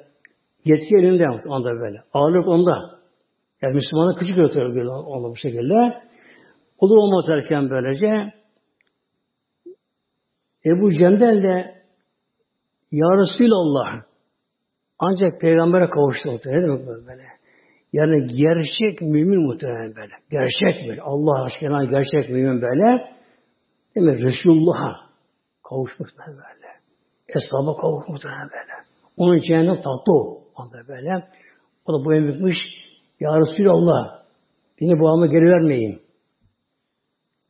yetki 0.65 0.95
elinde 0.95 1.27
anda 1.51 1.81
böyle. 1.81 2.03
Ağırlık 2.13 2.49
onda. 2.49 2.99
Yani 3.63 3.75
Müslümanı 3.75 4.17
küçük 4.17 4.37
götürüyor 4.37 4.87
onda 4.87 5.29
bu 5.29 5.37
şekilde. 5.37 6.03
Olur 6.79 6.97
olmaz 6.97 7.29
derken 7.29 7.71
böylece 7.71 8.33
Ebu 10.67 10.93
Cendel 10.93 11.43
de 11.43 11.79
Ya 12.93 13.07
Resulallah 13.19 14.03
ancak 14.99 15.41
peygambere 15.41 15.91
kavuştu. 15.91 16.29
Ne 16.29 16.63
demek 16.63 16.87
böyle? 16.87 17.23
Yani 17.93 18.27
gerçek 18.27 19.01
mümin 19.01 19.47
muhtemelen 19.47 19.95
böyle. 19.97 20.13
Gerçek 20.31 20.89
böyle. 20.89 21.03
Allah 21.03 21.45
aşkına 21.45 21.85
gerçek 21.85 22.31
mümin 22.31 22.63
böyle. 22.63 23.17
Değil 23.95 24.07
mi? 24.07 24.23
Resulullah'a 24.23 24.97
kavuşmuş 25.69 26.11
böyle. 26.19 26.69
Eshab'a 27.29 27.77
kavuşmuş 27.77 28.25
böyle. 28.25 28.73
Onun 29.17 29.41
cehennem 29.41 29.77
tatlı 29.77 30.13
o. 30.13 30.43
Anda 30.57 30.89
böyle. 30.89 31.29
O 31.87 31.93
da 31.93 32.05
bu 32.05 32.15
emretmiş. 32.15 32.57
Ya 33.21 33.41
Resulallah 33.41 34.23
beni 34.81 35.01
bu 35.01 35.09
alma 35.09 35.27
geri 35.27 35.45
vermeyin. 35.45 36.01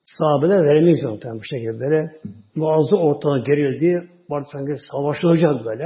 Sahabeler 0.05 0.65
veremeyiz 0.65 1.03
muhtemelen 1.03 1.41
bu 1.41 1.45
şekilde 1.45 1.81
böyle. 1.81 2.13
Muazzı 2.55 2.97
ortadan 2.97 3.45
gerildi. 3.45 4.11
Vardı 4.31 4.49
sanki 4.53 4.73
savaşılacak 4.91 5.65
böyle. 5.65 5.85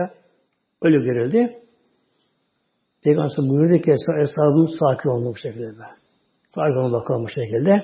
Öyle 0.82 0.96
gerildi. 0.98 1.61
Peygamber 3.04 3.30
buyurdu 3.38 3.82
ki 3.82 3.90
eshabım 4.22 4.68
sakin 4.80 5.08
oldu 5.08 5.28
bu 5.28 5.36
şekilde. 5.36 5.84
Sakin 6.50 6.76
olun 6.76 6.92
bakalım 6.92 7.24
bu 7.24 7.28
şekilde. 7.28 7.82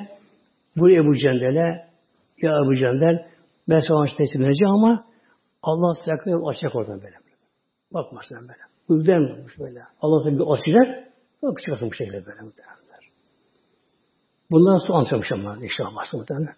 Bu 0.76 0.90
Ebu 0.90 1.14
Cendel'e 1.14 1.88
ya 2.42 2.52
Ebu 2.64 2.76
Cendel 2.76 3.26
ben 3.68 3.80
sana 3.80 4.04
teslim 4.18 4.42
edeceğim 4.42 4.74
ama 4.74 5.04
Allah 5.62 5.94
sakın 6.04 6.48
açacak 6.50 6.76
oradan 6.76 7.02
böyle. 7.02 7.16
Bakma 7.94 8.20
sen 8.28 8.40
böyle. 8.40 9.06
Denmemiş 9.06 9.58
böyle. 9.58 9.80
Allah 10.00 10.20
sana 10.20 10.38
bir 10.38 10.52
açacak. 10.52 11.08
Bak 11.42 11.62
çıkarsın 11.62 11.90
bu 11.90 11.94
şekilde 11.94 12.26
böyle 12.26 12.40
Bundan 14.50 14.76
sonra 14.76 14.98
anlatacağım 14.98 15.46
ama 15.46 15.58
inşallah 15.62 16.14
muhtemelen. 16.14 16.54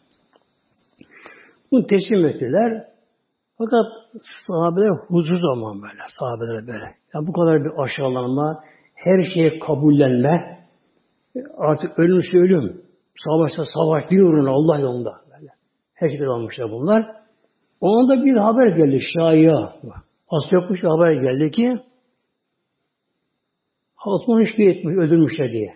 Bunu 1.72 1.86
teslim 1.86 2.26
ettiler. 2.26 2.86
Fakat 3.61 3.86
sahabeler 4.46 4.90
huzursuz 5.08 5.44
olmam 5.44 5.82
böyle. 5.82 6.02
Sahabeler 6.18 6.66
böyle. 6.66 6.94
Yani 7.14 7.26
bu 7.26 7.32
kadar 7.32 7.64
bir 7.64 7.82
aşağılanma, 7.82 8.64
her 8.94 9.24
şeye 9.34 9.58
kabullenme, 9.58 10.66
artık 11.56 11.98
ölümse 11.98 12.38
ölüm, 12.38 12.82
savaşta 13.24 13.62
savaş, 13.74 14.11
din 14.11 14.24
uğruna 14.24 14.50
Allah 14.50 14.78
yolunda. 14.78 15.11
Böyle. 15.32 15.48
Her 15.94 16.08
şeyi 16.08 16.26
almışlar 16.26 16.70
bunlar. 16.70 17.06
Ona 17.80 18.08
da 18.08 18.24
bir 18.24 18.36
haber 18.36 18.76
geldi 18.76 19.00
şaya. 19.14 19.58
Az 20.30 20.42
yokmuş 20.52 20.82
bir 20.82 20.88
haber 20.88 21.12
geldi 21.12 21.50
ki 21.50 21.78
Osman 24.06 24.42
işki 24.42 24.68
etmiş, 24.68 24.96
öldürmüşler 24.96 25.52
diye. 25.52 25.74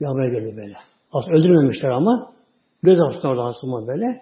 Bir 0.00 0.06
haber 0.06 0.26
geldi 0.28 0.56
böyle. 0.56 0.76
Aslında 1.12 1.36
öldürmemişler 1.36 1.90
ama 1.90 2.32
göz 2.82 3.00
altında 3.00 3.28
orada 3.28 3.42
Osman 3.42 3.86
böyle. 3.86 4.20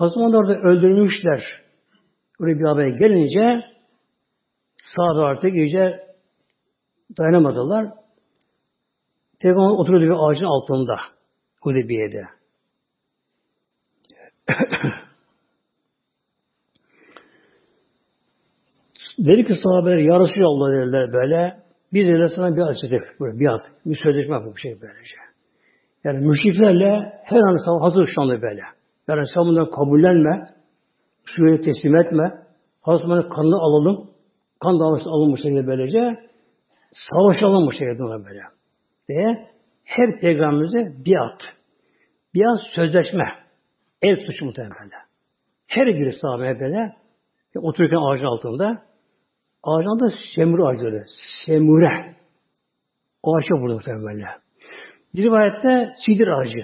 Osman 0.00 0.34
orada 0.34 0.54
öldürmüşler. 0.54 1.63
Oraya 2.40 2.58
bir 2.58 2.64
haber 2.64 2.86
gelince 2.86 3.64
sahabe 4.96 5.20
artık 5.20 5.54
iyice 5.54 6.06
dayanamadılar. 7.18 7.92
Peygamber 9.40 9.78
oturuyordu 9.78 10.06
bir 10.06 10.28
ağacın 10.28 10.44
altında. 10.44 10.96
Hudeybiye'de. 11.60 12.24
Dedi 19.18 19.44
ki 19.46 19.54
sahabeler 19.62 19.98
ya 19.98 20.20
Resulallah 20.20 20.72
dediler 20.72 21.12
böyle. 21.12 21.64
Biz 21.92 22.08
de 22.08 22.28
sana 22.28 22.56
bir 22.56 22.62
açacak. 22.62 23.20
Böyle 23.20 23.38
bir 23.38 23.46
at. 23.46 23.60
Bir 23.86 23.98
sözleşme 24.02 24.34
yapıp 24.34 24.58
şey 24.58 24.80
böylece. 24.80 25.16
Yani 26.04 26.26
müşriklerle 26.26 27.20
her 27.24 27.40
an 27.40 27.64
savaş 27.64 27.82
hazır 27.82 28.06
şu 28.14 28.22
anda 28.22 28.42
böyle. 28.42 28.60
Yani 29.08 29.26
sen 29.34 29.44
bunları 29.44 29.70
kabullenme. 29.70 30.53
Suriye 31.26 31.60
teslim 31.60 31.96
etme. 31.96 32.30
Hazretlerinin 32.80 33.28
kanını 33.28 33.56
alalım. 33.56 34.10
Kan 34.60 34.80
davası 34.80 35.10
alınmış 35.10 35.42
şekilde 35.42 35.66
böylece. 35.66 36.30
Savaşalım 36.92 37.66
bu 37.66 37.72
şekilde 37.72 38.04
ona 38.04 38.24
böyle. 38.24 38.40
Diye 39.08 39.48
her 39.84 40.20
peygamberimize 40.20 41.04
biat. 41.06 41.40
Biat 42.34 42.60
sözleşme. 42.74 43.24
El 44.02 44.16
suçu 44.26 44.44
muhtemelen. 44.44 44.90
Her 45.66 45.86
biri 45.86 46.12
sahabeye 46.12 46.60
böyle. 46.60 46.96
Otururken 47.56 47.96
ağacın 47.96 48.24
altında 48.24 48.82
Ağacın 49.64 49.96
adı 49.96 50.14
semur 50.36 50.58
ağacı 50.58 51.06
Semure. 51.46 52.16
O 53.22 53.36
ağaç 53.36 53.50
yok 53.50 53.60
burada 53.60 53.74
muhtemelen. 53.74 54.28
Bir 55.14 55.22
rivayette 55.22 55.92
sidir 56.06 56.28
ağacı. 56.28 56.58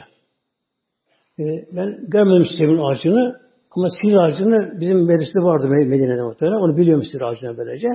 Ee, 1.39 1.45
ben 1.73 2.11
görmedim 2.11 2.47
semur 2.59 2.91
ağacını 2.91 3.41
ama 3.77 3.89
sidir 4.03 4.17
ağacını 4.17 4.81
bizim 4.81 5.07
medresede 5.07 5.45
vardı 5.45 5.69
Medine'de 5.69 6.23
muhtemelen. 6.23 6.57
Onu 6.57 6.77
biliyorum 6.77 7.05
sidir 7.05 7.23
ağacını 7.23 7.59
böylece. 7.59 7.89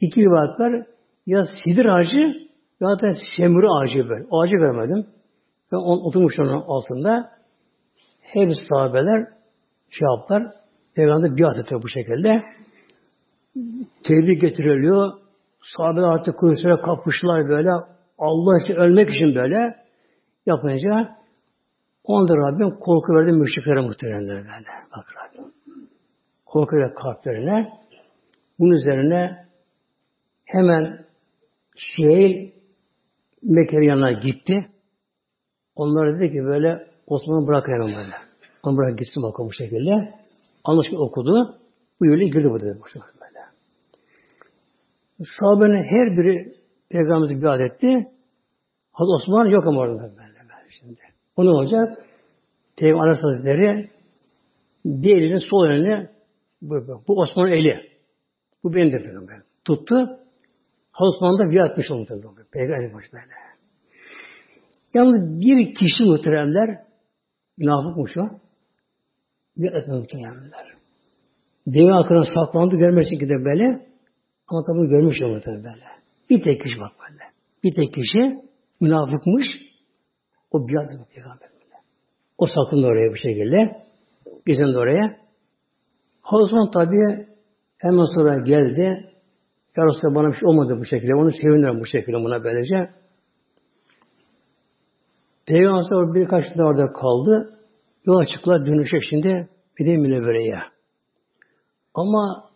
İki 0.00 0.20
rivayet 0.20 0.60
var. 0.60 0.86
Ya 1.26 1.44
sidir 1.64 1.86
ağacı 1.86 2.48
ya 2.80 2.88
da 2.88 3.08
semur 3.36 3.64
ağacı 3.64 4.08
böyle. 4.08 4.26
Ağacı 4.30 4.56
görmedim. 4.56 5.06
Ben 5.72 5.76
on, 5.76 6.08
oturmuş 6.08 6.38
onun 6.38 6.62
altında. 6.66 7.30
Hep 8.20 8.50
sahabeler 8.68 9.26
şey 9.90 10.08
yaptılar. 10.08 10.52
Peygamber 10.94 11.38
biat 11.38 11.58
ediyor 11.58 11.82
bu 11.82 11.88
şekilde 11.88 12.42
tebrik 14.04 14.40
getiriliyor. 14.40 15.12
Sahabeler 15.76 16.08
artık 16.08 16.38
kılıçlara 16.38 16.80
kapıştılar 16.80 17.48
böyle. 17.48 17.70
Allah 18.18 18.62
için 18.62 18.74
ölmek 18.74 19.08
için 19.10 19.34
böyle 19.34 19.76
yapınca 20.46 21.16
onda 22.06 22.36
Rabbim 22.36 22.70
korku 22.70 23.14
verdi 23.14 23.32
müşriklere 23.32 23.80
muhteremlere 23.80 24.36
böyle. 24.36 24.66
Bak 24.96 25.06
Rabbim. 25.16 25.52
Korku 26.46 26.76
verdi 26.76 26.94
kalplerine. 26.94 27.72
Bunun 28.58 28.72
üzerine 28.72 29.46
hemen 30.44 31.06
Süheyl 31.76 32.52
Mekke'nin 33.42 33.88
yanına 33.88 34.12
gitti. 34.12 34.66
Onlar 35.76 36.18
dedi 36.18 36.32
ki 36.32 36.44
böyle 36.44 36.86
Osman'ı 37.06 37.46
bırak 37.46 37.68
hemen 37.68 37.86
böyle. 37.86 38.16
Onu 38.62 38.76
bırak 38.76 38.98
gitsin 38.98 39.22
bakalım 39.22 39.48
bu 39.48 39.52
şekilde. 39.52 40.14
Anlaşma 40.64 40.98
okudu. 40.98 41.58
Bu 42.00 42.06
yolu 42.06 42.20
girdi 42.20 42.50
bu 42.50 42.60
dedi. 42.60 42.78
Sahabenin 45.38 45.82
her 45.82 46.16
biri 46.16 46.54
Peygamberimizi 46.88 47.42
biat 47.42 47.60
etti. 47.60 47.88
Hazreti 48.92 49.14
Osman 49.14 49.46
yok 49.46 49.66
ama 49.66 49.80
orada 49.80 50.02
böyle, 50.02 50.16
böyle 50.16 50.70
şimdi. 50.80 51.00
O 51.36 51.44
ne 51.44 51.50
olacak? 51.50 52.06
Peygamber 52.76 53.08
Hazretleri 53.08 53.90
bir 54.84 55.16
elinin 55.16 55.50
sol 55.50 55.70
elini 55.70 56.08
bu, 56.62 57.02
bu 57.08 57.20
Osman'ın 57.20 57.50
eli. 57.50 57.90
Bu 58.64 58.74
benim 58.74 58.92
de 58.92 58.98
peygamber. 59.02 59.42
Tuttu. 59.64 60.20
Osman 61.00 61.38
da 61.38 61.50
biat 61.52 61.70
etmiş 61.70 61.90
oldu 61.90 62.04
tabii. 62.08 62.48
Peygamber 62.52 62.94
baş 62.94 63.04
böyle. 63.12 63.24
Yalnız 64.94 65.40
bir 65.40 65.74
kişi 65.74 66.02
muhteremler 66.02 66.78
münafıkmış 67.58 68.16
o. 68.16 68.22
Bir 69.56 69.72
etme 69.72 69.94
muhteremler. 69.94 70.76
Deve 71.66 71.92
hakkında 71.92 72.24
saklandı 72.24 72.76
görmesin 72.76 73.18
ki 73.18 73.28
de 73.28 73.44
böyle 73.44 73.86
ama 74.48 74.64
tabi 74.64 74.88
görmüş 74.88 75.22
olur 75.22 75.42
tabi 75.42 75.56
böyle. 75.56 75.84
Bir 76.30 76.42
tek 76.42 76.62
kişi 76.62 76.80
bak 76.80 76.92
böyle. 77.00 77.22
Bir 77.64 77.74
tek 77.74 77.94
kişi 77.94 78.40
münafıkmış. 78.80 79.46
O 80.56 80.68
biat 80.68 80.88
peygamber. 81.14 81.48
O 82.38 82.46
sakındı 82.46 82.86
oraya 82.86 83.10
bu 83.10 83.16
şekilde. 83.16 83.82
Gezen 84.46 84.64
oraya. 84.64 85.16
Osman 86.32 86.70
tabi 86.70 87.26
hemen 87.78 88.04
sonra 88.14 88.38
geldi. 88.38 89.12
Ya 89.76 89.84
Resulallah 89.86 90.14
bana 90.14 90.28
bir 90.28 90.36
şey 90.36 90.48
olmadı 90.48 90.76
bu 90.80 90.84
şekilde. 90.84 91.14
Onu 91.14 91.30
sevinirim 91.30 91.80
bu 91.80 91.86
şekilde 91.86 92.16
buna 92.16 92.44
böylece. 92.44 92.90
Peygamber 95.46 96.14
birkaç 96.14 96.52
gün 96.52 96.62
orada 96.62 96.92
kaldı. 96.92 97.58
Yola 98.04 98.24
çıktılar 98.24 98.66
dönüşecek 98.66 99.02
şimdi 99.10 99.48
Medine 99.80 99.96
Münevvere'ye. 99.96 100.58
Ama 101.94 102.50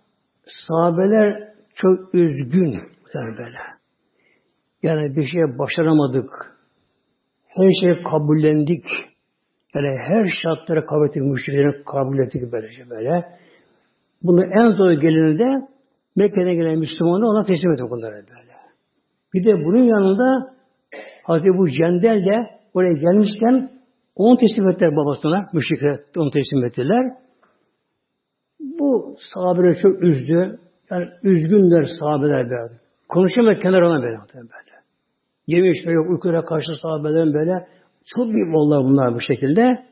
sahabeler 0.66 1.54
çok 1.74 2.14
üzgün 2.14 2.80
böyle. 3.14 3.58
Yani 4.82 5.16
bir 5.16 5.24
şeye 5.24 5.58
başaramadık. 5.58 6.59
Her 7.56 7.70
şeyi 7.80 8.02
kabullendik. 8.02 8.84
Yani 9.74 9.98
her 10.08 10.26
şartları 10.42 10.86
kabul 10.86 11.08
ettik, 11.08 11.22
müşterilerini 11.22 11.84
kabul 11.84 12.18
ettik 12.18 12.42
böylece 12.52 12.90
böyle. 12.90 13.24
Bunu 14.22 14.44
en 14.44 14.70
zor 14.76 14.92
geleni 14.92 15.38
de 15.38 15.68
Mekke'den 16.16 16.54
gelen 16.54 16.78
Müslümanı 16.78 17.26
ona 17.26 17.42
teslim 17.42 17.72
ettik 17.72 17.90
bunlara 17.90 18.12
böyle. 18.12 18.50
Bir 19.34 19.44
de 19.44 19.64
bunun 19.64 19.82
yanında 19.82 20.54
Hazreti 21.22 21.58
bu 21.58 21.68
Cendel 21.68 22.26
de 22.26 22.50
oraya 22.74 22.92
gelmişken 22.92 23.70
onu 24.16 24.36
teslim 24.36 24.70
ettiler 24.70 24.96
babasına. 24.96 25.48
Müşrikler 25.52 26.00
onu 26.16 26.30
teslim 26.30 26.64
ettiler. 26.64 27.12
Bu 28.60 29.16
sahabeleri 29.34 29.78
çok 29.82 30.02
üzdü. 30.02 30.58
Yani 30.90 31.08
üzgünler 31.22 31.84
sahabeler 32.00 32.50
böyle. 32.50 32.80
Konuşamıyor 33.08 33.60
kenarına 33.60 34.02
böyle. 34.02 34.18
böyle. 34.34 34.69
Yeme 35.50 35.70
içme 35.70 35.92
yok, 35.92 36.10
uykuyla 36.10 36.44
karşı 36.44 36.72
sahabelerin 36.82 37.34
böyle. 37.34 37.68
Çok 38.16 38.26
büyük 38.28 38.54
vallahi 38.54 38.84
bunlar 38.84 39.14
bu 39.14 39.20
şekilde. 39.20 39.86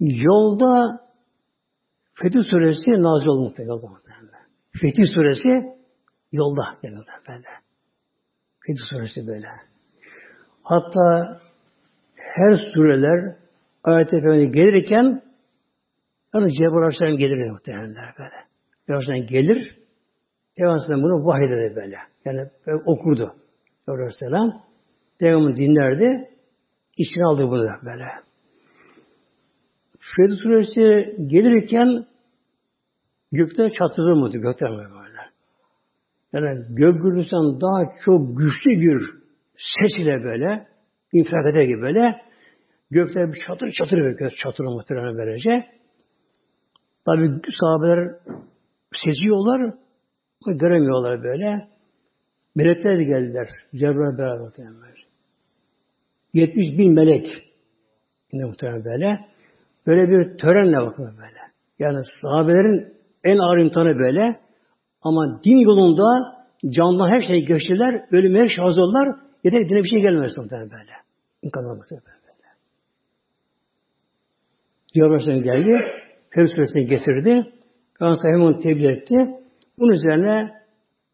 Yolda 0.00 1.00
Fetih 2.14 2.40
Suresi 2.50 2.90
nazil 2.90 3.26
oldu 3.26 3.40
muhtemelen. 3.40 4.42
Fetih 4.80 5.04
Suresi 5.14 5.48
yolda 6.32 6.62
yani 6.82 6.96
böyle. 7.28 7.48
Fetih 8.66 8.82
Suresi 8.90 9.26
böyle. 9.26 9.46
Hatta 10.62 11.40
her 12.16 12.56
sureler 12.74 13.36
ayet-i 13.84 14.16
gelirken 14.52 15.22
yani 16.34 16.52
Cebrail 16.52 16.76
Aleyhisselam 16.76 17.16
gelir 17.16 17.50
muhtemelen 17.50 17.94
böyle. 18.18 18.34
Cebrail 18.86 19.26
gelir. 19.26 19.76
Peygamber 20.56 21.02
bunu 21.02 21.26
vahyeder 21.26 21.76
böyle. 21.76 22.11
Yani 22.24 22.50
okurdu. 22.86 23.34
Cebrail 23.86 24.00
Aleyhisselam. 24.00 24.62
Peygamber 25.18 25.56
dinlerdi. 25.56 26.28
İçine 26.98 27.24
aldı 27.24 27.42
bunu 27.42 27.68
böyle. 27.84 28.08
Fetih 30.16 30.36
Suresi 30.42 31.16
gelirken 31.26 32.06
gökte 33.32 33.70
çatırır 33.70 34.12
mıydı? 34.12 34.38
Gökte 34.38 34.68
mi 34.68 34.76
böyle? 34.76 35.22
Yani 36.32 36.64
gök 36.68 37.02
gürültüsünden 37.02 37.60
daha 37.60 37.94
çok 38.04 38.38
güçlü 38.38 38.70
bir 38.70 39.00
ses 39.56 39.98
ile 39.98 40.24
böyle 40.24 40.66
infilak 41.12 41.46
eder 41.46 41.62
gibi 41.62 41.82
böyle 41.82 42.22
gökte 42.90 43.32
bir 43.32 43.38
çatır 43.46 43.70
çatır 43.70 43.98
göz 43.98 44.32
çatır 44.34 44.64
muhtemelen 44.64 45.16
böylece. 45.18 45.66
Tabi 47.06 47.40
sahabeler 47.60 48.14
seziyorlar 49.04 49.74
göremiyorlar 50.46 51.22
böyle. 51.22 51.71
Melekler 52.54 52.98
de 52.98 53.04
geldiler. 53.04 53.48
Cebrail 53.74 54.18
beraber 54.18 54.40
muhtemelen. 54.40 54.76
70 56.34 56.78
bin 56.78 56.94
melek. 56.94 57.26
Yine 58.32 58.44
muhtemelen 58.44 58.84
böyle. 58.84 59.18
Böyle 59.86 60.10
bir 60.10 60.38
törenle 60.38 60.76
bakın 60.76 61.04
böyle. 61.04 61.40
Yani 61.78 62.02
sahabelerin 62.22 62.94
en 63.24 63.38
ağır 63.38 63.58
imtihanı 63.58 63.98
böyle. 63.98 64.40
Ama 65.02 65.40
din 65.44 65.56
yolunda 65.56 66.36
canlı 66.68 67.06
her 67.06 67.20
şeyi 67.20 67.44
geçtiler. 67.44 68.04
Ölüme 68.10 68.40
her 68.40 68.48
şey 68.48 68.64
hazırlar. 68.64 69.16
Yeter 69.44 69.68
dine 69.68 69.82
bir 69.82 69.88
şey 69.88 70.00
gelmez 70.00 70.38
muhtemelen 70.38 70.70
böyle. 70.70 70.92
İmkanlar 71.42 71.76
muhtemelen 71.76 72.04
böyle. 72.06 72.22
Diyabar 74.94 75.20
geldi. 75.20 75.84
Fevz 76.30 76.50
suresini 76.50 76.86
getirdi. 76.86 77.52
Peygamber 77.98 78.34
hemen 78.34 78.58
tebliğ 78.58 78.88
etti. 78.88 79.14
Bunun 79.78 79.92
üzerine 79.92 80.50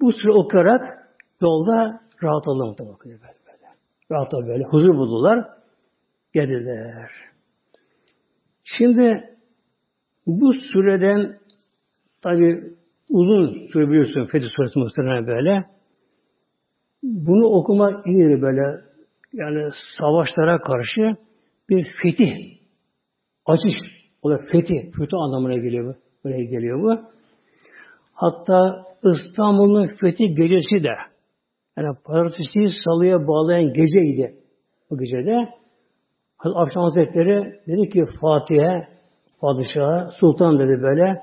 bu 0.00 0.12
sure 0.12 0.32
okuyarak 0.32 0.97
yolda 1.40 2.00
rahat 2.22 2.48
oldu 2.48 2.66
muhtemelen 2.66 2.98
böyle. 3.04 3.18
böyle. 3.22 3.68
Rahat 4.10 4.32
böyle. 4.32 4.64
Huzur 4.64 4.94
buldular. 4.94 5.48
Geldiler. 6.32 7.10
Şimdi 8.64 9.36
bu 10.26 10.54
sureden 10.72 11.38
tabi 12.22 12.74
uzun 13.10 13.68
sure 13.72 13.88
biliyorsun 13.88 14.26
Fetih 14.26 14.48
Suresi 14.56 14.78
muhtemelen 14.78 15.26
böyle. 15.26 15.64
Bunu 17.02 17.46
okuma 17.46 18.02
iyidir 18.06 18.42
böyle. 18.42 18.88
Yani 19.32 19.70
savaşlara 19.98 20.58
karşı 20.60 21.16
bir 21.68 21.86
fetih, 22.02 22.32
açış, 23.46 23.74
o 24.22 24.30
da 24.30 24.38
fetih, 24.52 24.92
kötü 24.92 25.16
anlamına 25.16 25.54
geliyor 25.54 25.94
bu. 25.94 25.98
Böyle 26.24 26.44
geliyor 26.44 26.82
bu. 26.82 27.00
Hatta 28.14 28.84
İstanbul'un 29.04 29.86
fetih 29.86 30.36
gecesi 30.36 30.84
de 30.84 30.90
yani 31.78 31.96
pazartesi 32.04 32.80
salıya 32.84 33.26
bağlayan 33.26 33.72
geceydi. 33.72 34.36
Bu 34.90 34.98
gecede 34.98 35.48
Akşam 36.38 36.82
Hazretleri 36.82 37.60
dedi 37.66 37.88
ki 37.88 38.04
Fatih'e, 38.20 38.88
padişaha, 39.40 40.10
sultan 40.20 40.58
dedi 40.58 40.82
böyle, 40.82 41.22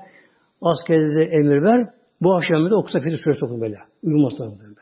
askerde 0.62 1.14
de 1.14 1.24
emir 1.24 1.62
ver, 1.62 1.88
bu 2.20 2.34
akşam 2.34 2.70
da 2.70 2.76
okusa 2.76 3.00
Fetih 3.00 3.18
Suresi 3.24 3.44
okun 3.44 3.60
böyle. 3.60 3.78
Uyumasın 4.02 4.58
böyle. 4.58 4.76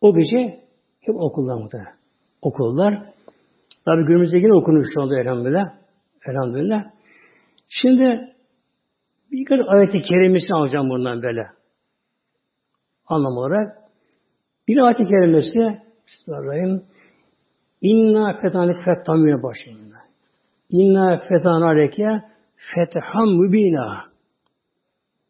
O 0.00 0.14
gece 0.14 0.60
hep 1.00 1.16
okullar 1.16 1.62
muhtemelen. 1.62 1.94
Okullar. 2.42 3.12
Tabi 3.84 4.06
günümüzde 4.06 4.38
yine 4.38 4.54
okunuyor 4.54 4.86
şu 4.94 5.02
anda 5.02 5.20
elhamdülillah. 5.20 5.66
Elhamdülillah. 6.26 6.84
Şimdi 7.68 8.34
birkaç 9.32 9.60
ayet-i 9.68 10.02
kerimesi 10.02 10.54
alacağım 10.54 10.90
bundan 10.90 11.22
böyle. 11.22 11.46
Anlam 13.06 13.36
olarak. 13.36 13.76
Bir 14.70 14.78
ayet-i 14.78 15.04
kerimesi 15.04 15.80
Bismillahirrahmanirrahim. 16.06 16.82
İnna 17.82 18.40
fethanik 18.40 18.84
fethamine 18.84 19.42
başlayın. 19.42 19.92
İnna 20.70 21.22
fethan 21.28 21.62
aleke 21.62 22.22
fetham 22.74 23.28
mübina. 23.28 24.04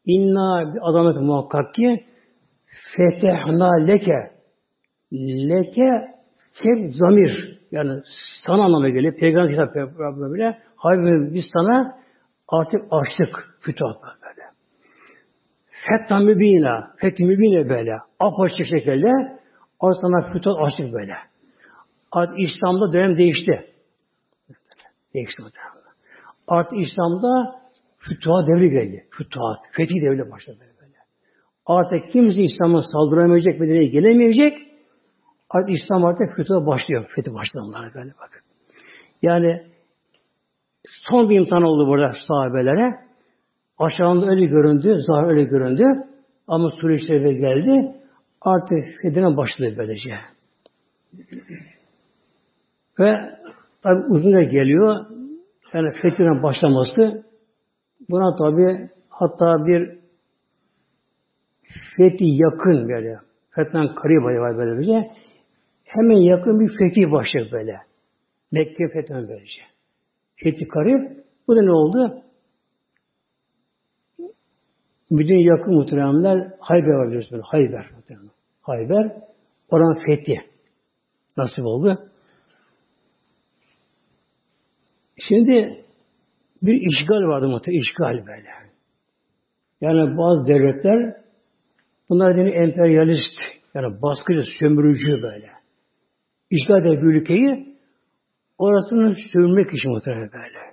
İnna 0.04 0.74
bir 0.74 0.80
adamet 0.90 1.16
muhakkak 1.16 1.74
ki 1.74 2.04
fetehna 2.96 3.84
leke 3.86 4.30
leke 5.50 5.90
keb 6.54 6.92
zamir 6.92 7.58
yani 7.72 8.02
sana 8.46 8.64
anlamına 8.64 8.88
geliyor. 8.88 9.14
Peygamber 9.14 9.50
kitap 9.50 9.74
böyle. 9.74 10.58
Hayır 10.76 11.34
biz 11.34 11.44
sana 11.52 11.98
artık 12.48 12.80
açtık 12.90 13.56
fütuhat. 13.60 13.96
Fetha 15.88 16.18
mübina, 16.18 16.94
fethi 16.96 17.24
mübine 17.24 17.68
böyle. 17.68 17.92
Apaçık 18.20 18.66
şekilde 18.66 19.40
o 19.80 19.94
sana 19.94 20.32
fütuhat 20.32 20.66
açtık 20.66 20.92
böyle. 20.92 21.14
Artık 22.12 22.38
İslam'da 22.38 22.92
dönem 22.92 23.16
değişti. 23.16 23.66
Değişti 25.14 25.42
muhtemelen. 25.42 25.94
Artık 26.48 26.78
İslam'da 26.78 27.60
fütuhat 27.98 28.48
devri 28.48 28.70
geldi. 28.70 29.06
Fütuhat, 29.10 29.58
fethi 29.72 29.94
devri 29.94 30.30
başladı 30.30 30.58
böyle. 30.60 30.72
böyle. 30.80 30.96
Artık 31.66 32.10
kimse 32.10 32.42
İslam'a 32.42 32.82
saldıramayacak, 32.82 33.60
Medine'ye 33.60 33.86
gelemeyecek. 33.86 34.58
Artık 35.50 35.76
İslam 35.76 36.04
artık 36.04 36.36
fütuha 36.36 36.66
başlıyor. 36.66 37.10
Fethi 37.14 37.34
başladı 37.34 37.64
onlara 37.68 37.94
böyle 37.94 38.10
bak. 38.10 38.44
Yani 39.22 39.66
son 41.10 41.30
bir 41.30 41.40
imtihan 41.40 41.62
oldu 41.62 41.86
burada 41.88 42.12
sahabelere. 42.28 43.09
Aşağında 43.80 44.30
öyle 44.30 44.46
göründü, 44.46 44.96
zahir 45.06 45.26
öyle 45.26 45.42
göründü. 45.42 45.84
Ama 46.46 46.70
süreçleri 46.70 47.36
geldi. 47.36 47.94
Artık 48.40 48.84
fethine 49.02 49.36
başladı 49.36 49.74
böylece. 49.78 50.10
Ve 52.98 53.10
tabi 53.82 54.04
uzun 54.08 54.32
da 54.32 54.42
geliyor. 54.42 55.06
Yani 55.74 55.90
fethine 56.02 56.42
başlaması 56.42 57.24
buna 58.10 58.36
tabi 58.36 58.90
hatta 59.08 59.66
bir 59.66 59.98
fethi 61.96 62.24
yakın 62.24 62.88
böyle. 62.88 63.18
Fethen 63.50 63.94
karibaya 63.94 64.40
var 64.40 64.56
böyle 64.58 64.78
bir 64.78 65.06
Hemen 65.84 66.16
yakın 66.16 66.60
bir 66.60 66.68
fetih 66.78 67.12
başladı 67.12 67.48
böyle. 67.52 67.80
Mekke 68.52 68.88
fethen 68.92 69.28
böylece. 69.28 69.62
Fethi 70.36 70.68
karib. 70.68 71.16
Bu 71.48 71.56
da 71.56 71.62
ne 71.62 71.72
oldu? 71.72 72.22
Bütün 75.10 75.38
yakın 75.38 75.74
muhteremler 75.74 76.52
Hayber 76.60 76.88
var 76.88 77.08
biliyorsunuz 77.08 77.32
böyle. 77.32 77.42
Hayber 77.46 77.90
muhteremler. 77.96 78.32
Hayber. 78.62 79.12
Oran 79.70 79.96
fethi. 80.06 80.40
Nasip 81.36 81.66
oldu. 81.66 82.10
Şimdi 85.28 85.84
bir 86.62 86.74
işgal 86.74 87.28
vardı 87.28 87.48
muhtemelen, 87.48 87.80
işgal 87.80 88.26
böyle. 88.26 88.48
Yani 89.80 90.18
bazı 90.18 90.46
devletler 90.46 91.16
bunlar 92.08 92.36
deni 92.36 92.50
emperyalist, 92.50 93.36
yani 93.74 94.02
baskıcı, 94.02 94.42
sömürücü 94.58 95.22
böyle. 95.22 95.50
İşgal 96.50 96.80
eden 96.80 97.02
bir 97.02 97.14
ülkeyi 97.14 97.76
orasını 98.58 99.14
sömürmek 99.32 99.74
için 99.74 99.90
muhtemelen 99.90 100.30
böyle. 100.32 100.70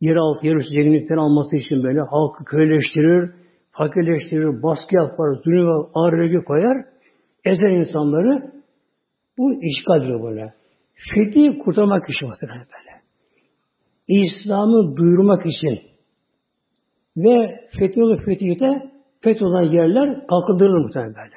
Yer 0.00 0.16
altı, 0.16 0.46
yer 0.46 0.56
üstü 0.56 1.14
alması 1.14 1.56
için 1.56 1.82
böyle 1.82 2.00
halkı 2.00 2.44
köyleştirir, 2.44 3.41
fakirleştirir, 3.72 4.62
baskı 4.62 4.94
yapar, 4.94 5.34
zulüm 5.44 5.68
ağır 5.94 6.44
koyar, 6.44 6.84
ezer 7.44 7.70
insanları. 7.70 8.52
Bu 9.38 9.52
işgaldir 9.62 10.22
böyle. 10.22 10.54
Fethi 11.14 11.58
kurtarmak 11.58 12.10
için 12.10 12.28
muhtemelen 12.28 12.66
böyle. 12.66 13.02
İslam'ı 14.08 14.96
duyurmak 14.96 15.46
için 15.46 15.80
ve 17.16 17.60
fethiyoğlu 17.78 18.16
fethiyete 18.16 18.90
fetholan 19.20 19.62
yerler 19.62 20.26
kalkındırılır 20.26 20.84
muhtemelen 20.84 21.14
böyle. 21.14 21.36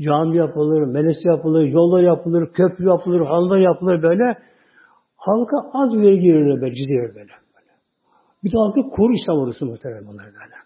Cami 0.00 0.36
yapılır, 0.36 0.82
medrese 0.82 1.30
yapılır, 1.30 1.64
yollar 1.64 2.02
yapılır, 2.02 2.52
köprü 2.52 2.84
yapılır, 2.88 3.20
halılar 3.20 3.58
yapılır 3.58 4.02
böyle. 4.02 4.38
Halka 5.16 5.56
az 5.72 5.92
vergi 5.92 6.34
verilir 6.34 6.60
böyle, 6.60 6.74
cizye 6.74 6.98
böyle. 6.98 7.14
böyle. 7.14 7.32
Bir 8.44 8.52
de 8.52 8.56
halkı 8.58 8.90
koru 8.90 9.12
İslam 9.12 9.38
ordusu 9.38 9.66
muhtemelen 9.66 10.06
bunlar 10.06 10.26
böyle. 10.26 10.63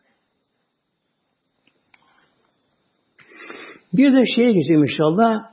Bir 3.92 4.16
de 4.16 4.22
şeye 4.36 4.52
geçeyim 4.52 4.82
inşallah. 4.82 5.50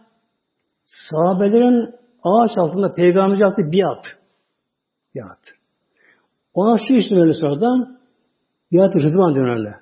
Sahabelerin 1.09 1.95
ağaç 2.23 2.51
altında 2.57 2.93
peygamber 2.93 3.37
yaptığı 3.37 3.71
biat. 3.71 4.05
Biat. 5.15 5.39
Ona 6.53 6.77
şu 6.87 6.93
isim 6.93 7.17
öyle 7.17 7.33
sonradan 7.33 7.99
biat 8.71 8.95
rıdvan 8.95 9.35
dönerler. 9.35 9.75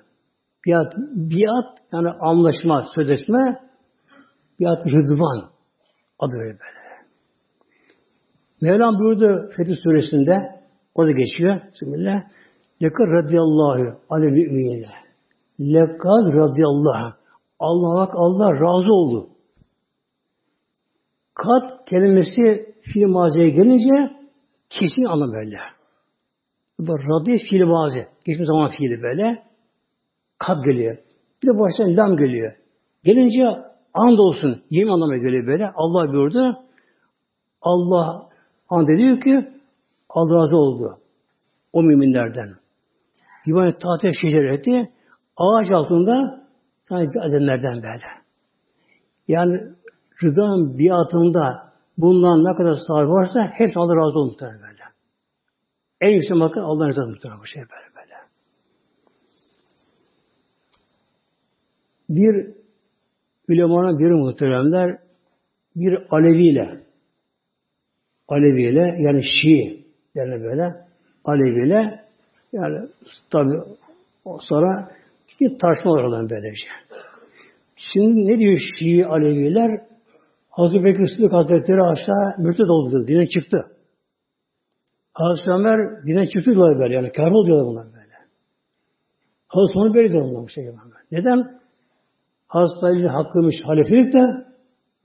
Biat, 0.66 0.94
biat 1.14 1.78
yani 1.92 2.08
anlaşma, 2.20 2.84
sözleşme 2.94 3.60
biat 4.60 4.86
rıdvan 4.86 5.50
adı 6.18 6.32
böyle 6.38 6.58
böyle. 6.58 6.84
Mevlam 8.60 8.98
buyurdu 8.98 9.50
Fetih 9.56 9.74
Suresi'nde 9.82 10.36
orada 10.94 11.12
geçiyor. 11.12 11.60
Bismillah. 11.72 12.22
Lekad 12.82 13.06
radıyallahu 13.06 14.00
alel 14.10 14.30
müminine. 14.30 14.90
Lekad 15.60 16.26
radıyallahu. 16.36 17.23
Allah 17.58 18.00
bak 18.00 18.14
Allah 18.16 18.52
razı 18.52 18.92
oldu. 18.92 19.28
Kat 21.34 21.88
kelimesi 21.88 22.74
fiil 22.82 23.06
maziye 23.06 23.50
gelince 23.50 24.16
kesin 24.70 25.04
anlam 25.04 25.32
böyle. 25.32 25.58
Bu 26.78 26.98
raddi 26.98 27.38
fiil 27.38 27.64
mazi. 27.64 28.06
Geçmiş 28.24 28.46
zaman 28.46 28.70
fiili 28.70 29.02
böyle. 29.02 29.42
Kat 30.38 30.64
geliyor. 30.64 30.96
Bir 31.42 31.48
de 31.48 31.58
baştan 31.58 31.96
lam 31.96 32.16
geliyor. 32.16 32.52
Gelince 33.04 33.44
and 33.94 34.18
olsun. 34.18 34.62
Yemin 34.70 34.92
anlamına 34.92 35.16
geliyor 35.16 35.46
böyle. 35.46 35.70
Allah 35.74 36.12
buyurdu. 36.12 36.58
Allah 37.62 38.28
and 38.68 38.88
ediyor 38.88 39.20
ki 39.20 39.48
Allah 40.08 40.42
razı 40.42 40.56
oldu. 40.56 40.98
O 41.72 41.82
müminlerden. 41.82 42.54
Yuvarlak 43.46 43.80
tahta 43.80 44.08
şecereti 44.20 44.92
ağaç 45.36 45.70
altında 45.70 46.43
sanki 46.88 47.18
edenlerden 47.18 47.74
böyle. 47.74 48.06
Yani 49.28 49.60
rıdanın 50.22 50.78
biatında 50.78 51.72
bundan 51.98 52.44
ne 52.44 52.56
kadar 52.56 52.74
sahibi 52.86 53.10
varsa 53.10 53.40
hepsi 53.52 53.78
Allah 53.78 53.96
razı 53.96 54.18
olmuşlar 54.18 54.52
böyle. 54.52 54.82
En 56.00 56.10
yüksek 56.10 56.36
makam 56.36 56.64
Allah'ın 56.64 56.88
rızası 56.88 57.08
muhtemelen 57.08 57.40
bu 57.40 57.46
şey 57.46 57.62
böyle 57.62 57.94
böyle. 57.96 58.14
Bir 62.08 62.54
ulemanın 63.48 63.98
biri 63.98 64.12
muhteremler 64.12 64.98
bir 65.76 65.98
Aleviyle 66.10 66.84
Aleviyle 68.28 68.96
yani 68.98 69.22
Şii 69.22 69.86
yani 70.14 70.44
böyle 70.44 70.74
Aleviyle 71.24 72.04
yani 72.52 72.88
tabi 73.30 73.56
sonra 74.40 74.90
bir 75.40 75.58
tartışma 75.58 75.92
var 75.92 76.04
olan 76.04 76.30
böylece. 76.30 76.66
Şimdi 77.76 78.26
ne 78.26 78.38
diyor 78.38 78.58
Şii 78.78 79.06
Aleviler? 79.06 79.80
Hazreti 80.50 80.84
Bekir 80.84 81.08
Sıddık 81.16 81.32
Hazretleri 81.32 81.82
aşağı 81.82 82.34
mürted 82.38 82.68
oldu. 82.68 83.06
Dine 83.06 83.26
çıktı. 83.28 83.58
Hazreti 85.12 85.50
Ömer 85.50 86.06
dine 86.06 86.28
çıktı 86.28 86.50
diyorlar 86.54 86.78
böyle. 86.78 86.94
Yani 86.94 87.12
kâr 87.12 87.30
diyorlar 87.30 87.66
bunlar 87.66 87.86
böyle. 87.86 88.14
Hazreti 89.48 89.78
Ömer 89.78 89.94
böyle 89.94 90.12
diyorlar 90.12 90.34
bunlar. 90.34 90.48
Şey 90.48 90.64
Neden? 91.12 91.60
Hazreti 92.46 92.86
Ali 92.86 93.08
hakkıymış 93.08 93.56
halifelik 93.64 94.12
de 94.12 94.22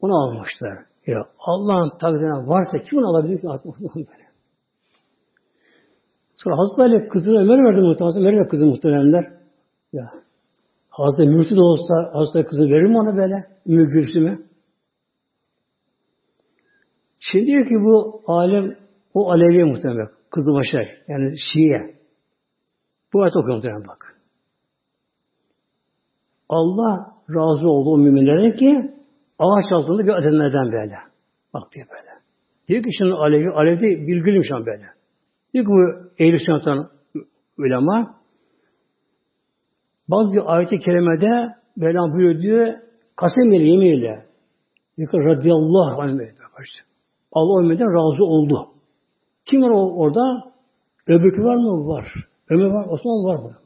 onu 0.02 0.16
almışlar. 0.16 0.78
Ya 1.08 1.20
Allah'ın 1.40 1.90
takdirine 1.90 2.48
varsa 2.48 2.78
kim 2.78 3.00
onu 3.00 3.08
alabilir 3.08 3.42
ki? 3.42 3.48
böyle. 3.96 4.30
Sonra 6.38 6.58
Hazreti 6.58 6.82
Ali 6.82 7.10
kızını 7.10 7.40
Ömer 7.40 7.64
verdi 7.64 7.82
muhtemelen. 7.82 8.22
Ömer 8.22 8.46
de 8.46 8.50
kızı 8.50 8.66
muhtemelenler. 8.66 9.39
Ya 9.94 10.10
Hazreti 10.90 11.30
Mürtid 11.30 11.58
olsa 11.58 11.94
Hazreti 12.14 12.50
kızı 12.50 12.62
verir 12.62 12.90
mi 12.90 12.98
ona 12.98 13.18
böyle? 13.18 13.36
Ümmü 13.68 13.90
Gülsüm'ü. 13.90 14.50
Şimdi 17.20 17.46
diyor 17.46 17.66
ki 17.66 17.76
bu 17.76 18.22
alem 18.28 18.78
o 19.14 19.32
Alevi 19.32 19.64
muhtemelen. 19.64 20.08
Kızı 20.30 20.54
başar. 20.54 20.88
Yani 21.08 21.34
Şiye. 21.54 22.00
Bu 23.14 23.22
ayet 23.22 23.36
okuyor 23.36 23.56
muhtemelen 23.56 23.88
bak. 23.88 24.20
Allah 26.50 27.16
razı 27.30 27.68
oldu 27.68 27.90
o 27.90 27.98
müminlere 27.98 28.56
ki 28.56 28.92
ağaç 29.40 29.72
altında 29.72 30.04
bir 30.04 30.14
ademlerden 30.20 30.72
böyle. 30.72 30.96
Bak 31.54 31.72
diyor 31.72 31.88
böyle. 31.90 32.10
Diyor 32.68 32.84
ki 32.84 32.90
şimdi 32.98 33.14
Alevi, 33.14 33.50
Alevi 33.50 33.80
de 33.80 34.08
bilgiliyim 34.08 34.44
şu 34.44 34.56
an 34.56 34.66
böyle. 34.66 34.86
Diyor 35.54 35.66
ki 35.66 35.70
bu 35.70 36.10
ehl-i 36.20 36.40
sünnetten 36.40 36.88
ulema 37.58 38.19
bazı 40.10 40.42
ayet-i 40.42 40.80
kerimede 40.80 41.56
Mevlam 41.76 42.14
buyuruyor 42.14 42.42
diyor 42.42 42.68
kasem 43.16 43.54
ile 43.54 43.64
yeminle 43.64 44.26
diyor 44.98 45.26
radıyallahu 45.26 46.02
anh 46.02 46.20
Allah 47.32 47.60
Ömer'den 47.60 47.94
razı 47.94 48.24
oldu. 48.24 48.68
Kim 49.46 49.62
var 49.62 49.70
orada? 49.72 50.54
Öbürkü 51.08 51.42
var 51.44 51.56
mı? 51.56 51.88
Var. 51.88 52.14
Ömer 52.50 52.66
var, 52.66 52.86
Osman 52.90 53.24
var 53.24 53.36
mı? 53.44 53.60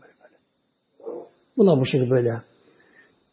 Buna 1.58 1.80
bu 1.80 1.86
şekilde 1.86 2.10
böyle. 2.10 2.34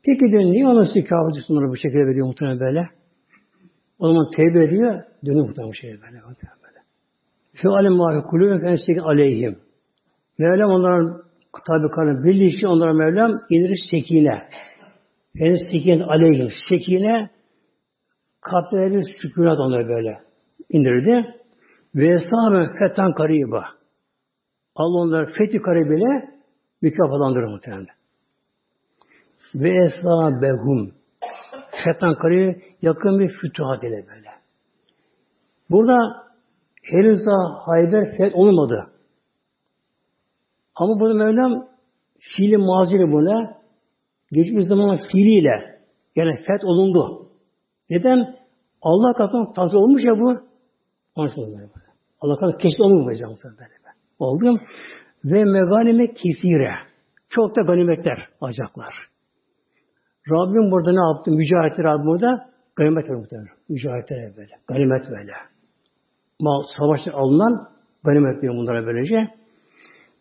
Peki 0.05 0.21
diyor 0.21 0.43
niye 0.43 0.67
ona 0.67 0.85
Kabe'ci 0.85 1.43
sunları 1.47 1.69
bu 1.69 1.77
şekilde 1.77 2.07
veriyor 2.07 2.27
muhtemelen 2.27 2.61
böyle? 2.61 2.89
O 3.99 4.09
zaman 4.09 4.31
tevbe 4.37 4.65
ediyor, 4.65 5.03
dönüyor 5.27 5.47
muhtemelen 5.47 5.71
bu 5.71 5.75
şekilde 5.75 6.03
böyle. 6.03 6.21
Muhtemelen 6.29 6.59
böyle. 6.63 6.79
Fe 7.53 7.69
alem 7.69 7.93
mâfi 7.93 8.27
kulûbün 8.29 8.61
fensekin 8.61 8.99
aleyhim. 8.99 9.59
Mevlam 10.39 10.71
onların 10.71 11.23
tabi 11.67 11.91
karnı 11.91 12.25
birleşi 12.25 12.67
onlara 12.67 12.93
Mevlam 12.93 13.39
indirir 13.51 13.79
sekine. 13.91 14.49
Yani 15.35 15.59
sekine 15.73 16.05
aleyhim. 16.05 16.49
Sekine 16.69 17.31
kalplerine 18.41 18.97
bir 18.97 19.17
sükunat 19.23 19.59
onlara 19.59 19.89
böyle 19.89 20.21
indirdi. 20.69 21.35
Ve 21.95 22.09
esaben 22.09 22.73
fetan 22.79 23.13
kariba. 23.13 23.65
Allah 24.75 24.99
onları 24.99 25.27
fethi 25.27 25.59
karibiyle 25.59 26.31
mükafatlandırır 26.83 27.47
muhtemelen. 27.47 27.87
Ve 29.55 29.71
esabehum 29.87 30.95
fetan 31.85 32.15
karib 32.15 32.61
yakın 32.83 33.19
bir 33.19 33.29
fütuhat 33.29 33.85
ile 33.85 34.07
böyle. 34.09 34.31
Burada 35.71 35.99
henüz 36.83 37.21
daha 37.27 37.67
Hayber 37.67 38.17
feth 38.17 38.37
olmadı. 38.37 38.91
Ama 40.81 41.01
burada 41.01 41.15
Mevlam 41.15 41.69
fiili 42.19 42.57
mazili 42.57 43.13
buna 43.13 43.57
geçmiş 44.33 44.67
zaman 44.67 44.99
fiiliyle 45.13 45.81
yani 46.17 46.37
feth 46.37 46.65
olundu. 46.65 47.29
Neden? 47.91 48.37
Allah 48.83 49.13
katından 49.13 49.53
takdir 49.53 49.77
olmuş 49.77 50.05
ya 50.05 50.13
bu. 50.13 50.39
Onun 51.15 51.31
böyle. 51.37 51.69
Allah 52.21 52.35
katından 52.35 52.59
kesin 52.59 52.83
olmuş 52.83 53.07
böyle. 53.07 53.41
böyle. 53.45 53.71
Oldu. 54.19 54.61
Ve 55.25 55.45
meganime 55.45 56.07
kesire. 56.15 56.73
Çok 57.29 57.57
da 57.57 57.63
ganimetler 57.63 58.29
alacaklar. 58.41 58.95
Rabbim 60.31 60.71
burada 60.71 60.93
ne 60.93 61.17
yaptı? 61.17 61.31
Mücahitler 61.31 61.85
Rabbim 61.85 62.07
burada 62.07 62.51
ganimet 62.77 63.09
muhtemelen. 63.09 63.49
Mücahitler 63.69 64.37
böyle. 64.37 64.53
Ganimet 64.69 65.11
böyle. 65.11 65.33
Mal, 66.41 66.63
savaşta 66.79 67.13
alınan 67.13 67.69
ganimet 68.05 68.43
diyor 68.43 68.55
bunlara 68.55 68.87
böylece. 68.87 69.40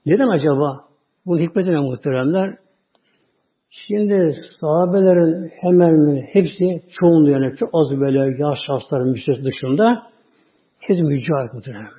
Neden 0.05 0.27
acaba? 0.27 0.85
Bunun 1.25 1.39
hikmeti 1.41 1.71
ne 1.71 1.79
muhteremler? 1.79 2.57
Şimdi 3.69 4.35
sahabelerin 4.59 5.49
hemen 5.61 6.21
hepsi 6.33 6.89
çoğunluğu 6.99 7.29
yani 7.29 7.55
çok 7.55 7.69
az 7.73 7.99
böyle 7.99 8.43
yaş 8.43 8.57
şahsların 8.67 9.11
müstesna 9.11 9.43
dışında 9.43 10.03
hepsi 10.79 11.03
mücahit 11.03 11.53
muhteremler. 11.53 11.89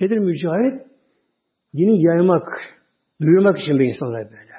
Nedir 0.00 0.18
mücahit? 0.18 0.86
Dini 1.76 2.06
yaymak, 2.06 2.48
duyurmak 3.20 3.58
için 3.58 3.78
bir 3.78 3.84
insanlar 3.84 4.24
böyle. 4.24 4.58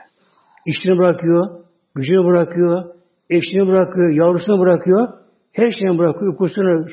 İşini 0.66 0.98
bırakıyor, 0.98 1.64
gücünü 1.96 2.26
bırakıyor, 2.26 2.96
eşini 3.30 3.68
bırakıyor, 3.68 4.10
yavrusunu 4.10 4.60
bırakıyor, 4.60 5.08
her 5.54 5.72
şeyini 5.72 5.98
bırakıyor, 5.98 6.32
uykusunu, 6.32 6.86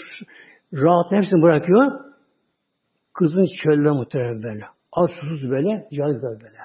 rahat 0.73 1.13
hepsini 1.13 1.43
bırakıyor. 1.43 1.93
Kızın 3.15 3.47
çölde 3.63 3.91
muhtemelen. 3.91 4.76
Az 4.97 5.11
susuz 5.11 5.51
böyle, 5.51 5.89
cahil 5.93 6.23
böyle. 6.23 6.61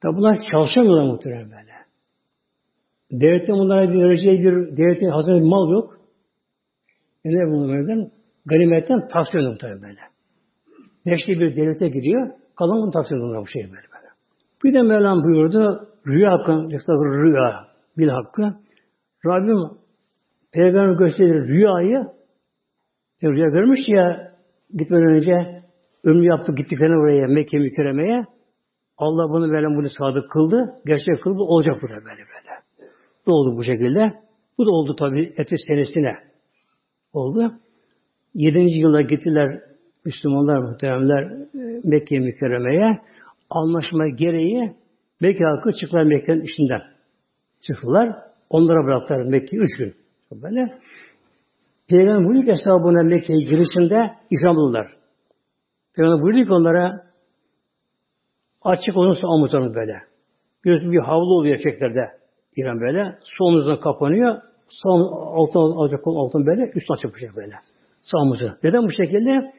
Tabi 0.00 0.16
bunlar 0.16 0.38
çalışamıyorlar 0.52 1.04
muhtemelen 1.12 1.50
böyle. 1.50 1.72
Devletin 3.10 3.54
bunlara 3.54 3.92
bir 3.92 4.00
vereceği 4.00 4.38
bir 4.38 4.76
devletin 4.76 5.10
hazır 5.10 5.32
bir 5.32 5.40
mal 5.40 5.72
yok. 5.72 5.98
E 7.24 7.28
ne 7.28 7.50
bunlardan? 7.50 8.10
Ganimetten 8.46 9.08
taksiyon 9.08 9.50
muhtemelen 9.50 9.82
böyle. 9.82 10.00
Beşli 11.06 11.40
bir 11.40 11.56
devlete 11.56 11.88
giriyor, 11.88 12.30
kalan 12.56 12.82
bunu 12.82 12.90
taksiyon 12.90 13.42
bu 13.42 13.46
şey 13.46 13.62
böyle. 13.62 13.72
böyle. 13.72 14.08
Bir 14.64 14.74
de 14.74 14.82
Mevlam 14.82 15.22
buyurdu, 15.22 15.88
rüya 16.06 16.32
hakkı, 16.32 16.52
rüya, 16.52 17.66
bil 17.98 18.08
hakkı. 18.08 18.54
Rabbim 19.26 19.78
Peygamber 20.52 20.98
gösterir 20.98 21.48
rüyayı, 21.48 22.06
e, 23.22 23.28
rüya 23.28 23.48
görmüş 23.48 23.80
ya 23.88 24.32
gitmeden 24.78 25.14
önce 25.14 25.61
ömrü 26.04 26.26
yaptı 26.26 26.52
gittiklerine 26.56 26.96
oraya 26.96 27.26
Mekke 27.26 27.58
mükerremeye. 27.58 28.24
Allah 28.98 29.30
bunu 29.30 29.50
böyle 29.50 29.66
bunu 29.66 29.88
sadık 29.98 30.30
kıldı. 30.30 30.74
Gerçek 30.86 31.22
kıldı. 31.22 31.42
Olacak 31.42 31.82
burada 31.82 31.94
böyle 31.94 32.18
böyle. 32.18 32.52
Bu 33.26 33.32
oldu 33.32 33.56
bu 33.56 33.64
şekilde. 33.64 34.12
Bu 34.58 34.66
da 34.66 34.70
oldu 34.70 34.96
tabi 34.96 35.32
eti 35.36 35.56
senesine. 35.66 36.14
Oldu. 37.12 37.52
Yedinci 38.34 38.78
yılda 38.78 39.02
gittiler 39.02 39.60
Müslümanlar, 40.04 40.58
muhteremler 40.58 41.22
e, 41.22 41.80
Mekke 41.84 42.18
mükerremeye. 42.18 43.00
Anlaşma 43.50 44.08
gereği 44.08 44.72
Mekke 45.20 45.44
halkı 45.44 45.72
çıktılar 45.72 46.02
Mekke'nin 46.02 46.42
içinden. 46.42 46.80
Çıktılar. 47.60 48.16
Onlara 48.50 48.84
bıraktılar 48.84 49.22
Mekke 49.22 49.56
üç 49.56 49.78
gün. 49.78 49.94
Böyle. 50.32 50.78
Peygamber 51.88 52.46
ki 52.46 52.52
hesabına 52.52 53.02
Mekke'ye 53.02 53.38
girişinde 53.38 54.10
ikramlılar. 54.30 55.01
Peygamber 55.94 56.22
buyurdu 56.22 56.44
ki 56.46 56.52
onlara 56.52 57.06
açık 58.62 58.96
olursa 58.96 59.26
omuzlarını 59.26 59.74
böyle. 59.74 60.00
Biliyorsun 60.64 60.92
bir 60.92 60.98
havlu 60.98 61.34
oluyor 61.38 61.56
erkeklerde. 61.56 62.10
İran 62.56 62.80
böyle. 62.80 63.18
Su 63.24 63.44
omuzuna 63.44 63.80
kapanıyor. 63.80 64.34
Sağ 64.68 64.90
altın 65.38 65.60
alacak 65.60 66.00
altın 66.06 66.46
böyle. 66.46 66.70
Üst 66.74 66.90
açık 66.90 67.14
bir 67.14 67.20
şey 67.20 67.28
böyle. 67.36 67.54
Sağ 68.02 68.18
omuzu. 68.18 68.50
Neden 68.62 68.82
bu 68.82 68.90
şekilde? 68.90 69.52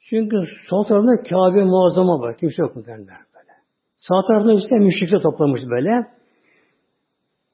Çünkü 0.00 0.36
sol 0.68 0.84
tarafında 0.84 1.22
Kabe 1.22 1.64
muazzama 1.64 2.20
var. 2.20 2.36
Kimse 2.36 2.62
yok 2.62 2.76
mu 2.76 2.86
derler 2.86 3.20
böyle. 3.34 3.52
Sağ 3.96 4.22
tarafında 4.28 4.52
ise 4.52 4.74
müşrikler 4.74 5.22
toplamış 5.22 5.60
böyle. 5.70 6.06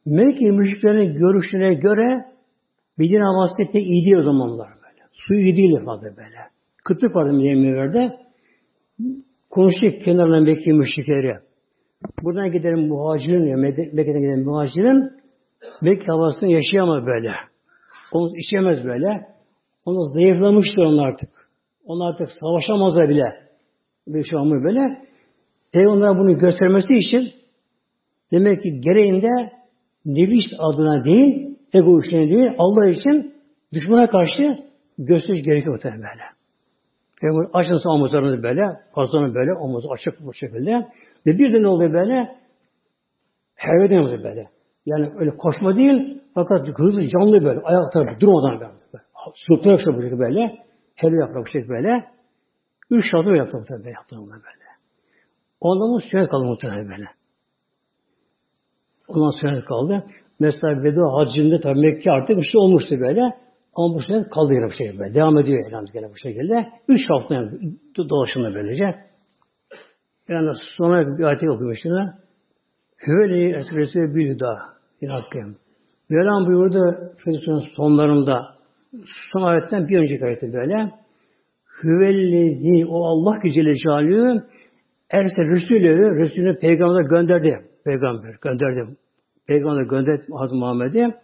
Mekke 0.06 0.50
müşriklerin 0.50 1.14
görüşüne 1.14 1.74
göre 1.74 2.34
Medine 2.98 3.22
havası 3.24 3.62
iyi 3.62 4.04
değil 4.04 4.16
o 4.16 4.22
zamanlar 4.22 4.68
böyle. 4.68 5.02
Su 5.12 5.34
iyi 5.34 5.56
değil 5.56 5.84
fazla 5.84 6.16
böyle. 6.16 6.53
Kıtlık 6.84 7.16
vardı 7.16 7.32
Medine'lerde. 7.32 8.12
Konuştuk 9.50 10.02
kenarından 10.04 10.42
Mekke 10.42 10.72
müşrikleri. 10.72 11.38
Buradan 12.22 12.52
gidelim 12.52 12.88
muhacirin, 12.88 13.46
ya 13.46 13.56
Mekke'den 13.56 14.20
giden 14.20 14.44
muhacirin 14.44 15.10
Mekke 15.82 16.06
havasını 16.06 16.50
yaşayamaz 16.50 17.06
böyle. 17.06 17.30
Onu 18.12 18.38
içemez 18.38 18.84
böyle. 18.84 19.26
Onu 19.84 20.02
zayıflamıştır 20.14 20.82
onlar 20.82 21.06
artık. 21.08 21.28
Onlar 21.84 22.12
artık 22.12 22.28
savaşamazlar 22.40 23.08
bile. 23.08 23.24
Bir 24.08 24.24
şey 24.24 24.38
olmuyor 24.38 24.64
böyle. 24.64 24.80
Peygamber 25.72 26.18
bunu 26.18 26.38
göstermesi 26.38 26.94
için 26.94 27.32
demek 28.32 28.62
ki 28.62 28.80
gereğinde 28.80 29.52
nefis 30.06 30.44
adına 30.58 31.04
değil, 31.04 31.56
ego 31.72 32.00
işine 32.00 32.30
değil, 32.30 32.50
Allah 32.58 32.88
için 32.88 33.34
düşmana 33.72 34.08
karşı 34.08 34.42
gösteriş 34.98 35.42
gerekiyor 35.42 35.74
muhtemelen 35.74 36.02
böyle. 36.02 36.33
Peygamber 37.20 37.48
açın 37.52 37.88
omuzlarını 37.88 38.42
böyle, 38.42 38.80
fazlanı 38.94 39.34
böyle, 39.34 39.54
omuzu 39.54 39.88
açık 39.90 40.26
bu 40.26 40.34
şekilde. 40.34 40.88
Ve 41.26 41.38
bir 41.38 41.52
de 41.52 41.62
ne 41.62 41.68
oluyor 41.68 41.92
böyle? 41.92 42.36
Herveden 43.54 43.98
oluyor 43.98 44.24
böyle. 44.24 44.48
Yani 44.86 45.12
öyle 45.18 45.36
koşma 45.36 45.76
değil, 45.76 46.22
fakat 46.34 46.68
hızlı, 46.78 47.08
canlı 47.08 47.44
böyle, 47.44 47.60
ayakta 47.60 48.20
durmadan 48.20 48.60
böyle. 48.60 48.72
Sürtünerek 49.34 49.86
bu 49.86 50.02
şekilde 50.02 50.18
böyle. 50.18 50.64
Helva 50.94 51.16
yaprak 51.16 51.44
bu 51.44 51.46
şekilde 51.46 51.68
böyle. 51.68 52.04
Üç 52.90 53.10
şadır 53.10 53.34
yaptı 53.34 53.58
muhtemelen 53.58 53.94
yaptığımda 53.94 54.32
böyle. 54.32 54.64
Ondan 55.60 55.98
sünnet 55.98 56.30
kaldı 56.30 56.44
muhtemelen 56.44 56.88
böyle. 56.88 57.04
Ondan 59.08 59.40
sünnet 59.40 59.64
kaldı. 59.64 60.04
Mesela 60.40 60.82
veda 60.82 61.12
hacında 61.12 61.60
tabi 61.60 61.80
Mekke 61.80 62.10
artık 62.10 62.36
bir 62.36 62.42
şey 62.42 62.60
olmuştu 62.60 63.00
böyle. 63.00 63.43
Ama 63.76 63.94
bu 63.94 64.00
sünnet 64.00 64.28
kaldı 64.30 64.54
yine 64.54 64.66
bu 64.66 64.70
şekilde. 64.70 65.14
Devam 65.14 65.38
ediyor 65.38 65.58
elhamdülillah 65.68 66.10
bu 66.10 66.16
şekilde. 66.16 66.68
Üç 66.88 67.00
hafta 67.08 67.50
dolaşımda 68.10 68.54
böylece. 68.54 68.94
Yani 70.28 70.50
sonra 70.76 71.18
bir 71.18 71.24
ayet 71.24 71.42
okuyor 71.42 71.78
şimdi. 71.82 72.12
Hüveli 73.06 73.56
esresi 73.56 74.14
bir 74.14 74.38
daha. 74.38 74.58
Yine 75.00 75.12
hakkım. 75.12 75.56
Mevlam 76.08 76.46
buyurdu 76.46 77.12
Fethis'in 77.24 77.74
sonlarında 77.76 78.54
son 79.32 79.42
ayetten 79.42 79.88
bir 79.88 79.98
önceki 79.98 80.24
ayeti 80.24 80.52
böyle. 80.52 80.90
Hüvellezi 81.82 82.86
o 82.86 83.04
Allah 83.04 83.40
ki 83.40 83.52
Celle 83.52 83.74
Celaluhu 83.74 84.42
Erse 85.10 85.42
Resulü, 85.42 86.20
Resulü 86.20 86.58
peygamber 86.58 87.02
gönderdi. 87.02 87.60
Peygamber 87.84 88.36
gönderdi. 88.42 88.96
Peygamber 89.46 89.82
gönderdi 89.82 90.26
Hazreti 90.32 90.56
Muhammed'i. 90.56 91.14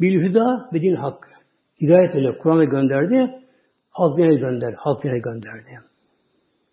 Bil 0.00 0.34
ve 0.72 0.80
din 0.80 0.94
hak. 0.94 1.35
Hidayet 1.80 2.14
ile 2.14 2.38
Kur'an'ı 2.38 2.64
gönderdi. 2.64 3.30
Halk 3.90 4.18
dine 4.18 4.34
gönderdi. 4.34 4.76
Halk 4.78 5.04
dine 5.04 5.18
gönderdi. 5.18 5.70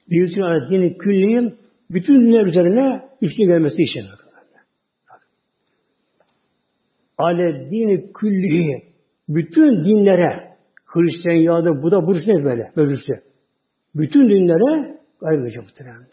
Bir 0.10 0.28
bütün 0.28 0.70
dini 0.70 0.98
külliyin 0.98 1.60
bütün 1.90 2.22
dinler 2.22 2.46
üzerine 2.46 3.10
üstün 3.22 3.48
gelmesi 3.48 3.82
için. 3.82 4.06
Ale 7.18 7.70
dini 7.70 8.14
külliyi 8.14 8.84
bütün 9.30 9.84
dinlere 9.84 10.54
Hristiyan, 10.86 11.36
Yahudi, 11.36 11.84
Buda, 11.84 12.08
Budist 12.08 12.28
ne 12.28 12.44
böyle? 12.44 12.72
Mevzusu. 12.76 13.14
Bütün 13.96 14.30
dinlere 14.30 14.98
geçiyor 15.44 15.64
muhteremler. 15.64 16.08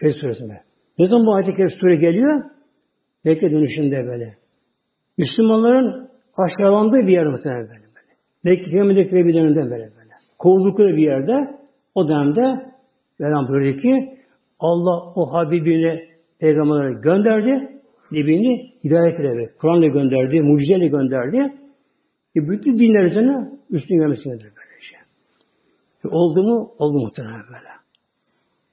Kehf 0.00 0.16
suresinde. 0.16 0.62
Ne 0.98 1.06
zaman 1.06 1.26
bu 1.26 1.34
ayet-i 1.34 1.54
Kehf 1.54 1.80
sure 1.80 1.96
geliyor? 1.96 2.44
Mekke 3.24 3.50
dönüşünde 3.50 4.06
böyle. 4.06 4.36
Müslümanların 5.18 6.05
aşağılandığı 6.36 7.06
bir 7.06 7.12
yer 7.12 7.26
muhtemelen 7.26 7.68
böyle. 7.68 7.80
böyle. 7.80 8.12
Mekke 8.44 8.70
Peygamber'deki 8.70 9.14
bir 9.14 9.34
dönemde 9.34 9.60
böyle 9.60 9.72
böyle. 9.72 10.12
Kovuldukları 10.38 10.96
bir 10.96 11.02
yerde 11.02 11.56
o 11.94 12.08
dönemde 12.08 12.66
Mevlam 13.18 13.48
buyuruyor 13.48 13.78
ki 13.78 14.18
Allah 14.60 15.12
o 15.14 15.32
Habibini 15.32 16.08
peygamberlere 16.40 17.00
gönderdi. 17.00 17.76
Nebini 18.12 18.72
hidayet 18.84 19.18
ile, 19.18 19.50
Kur'an'la 19.60 19.86
gönderdi, 19.86 20.40
mucizeyle 20.40 20.86
gönderdi. 20.86 21.36
E 22.36 22.48
bütün 22.48 22.78
dinler 22.78 23.04
üzerine 23.04 23.50
üstün 23.70 23.98
gelmesine 23.98 24.32
böylece. 24.32 24.96
E 26.04 26.08
oldu 26.08 26.42
mu? 26.42 26.74
Oldu 26.78 26.98
muhtemelen 26.98 27.42
böyle. 27.48 27.68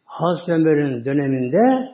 Hazreti 0.05 0.51
Ömer'in 0.51 1.05
döneminde 1.05 1.89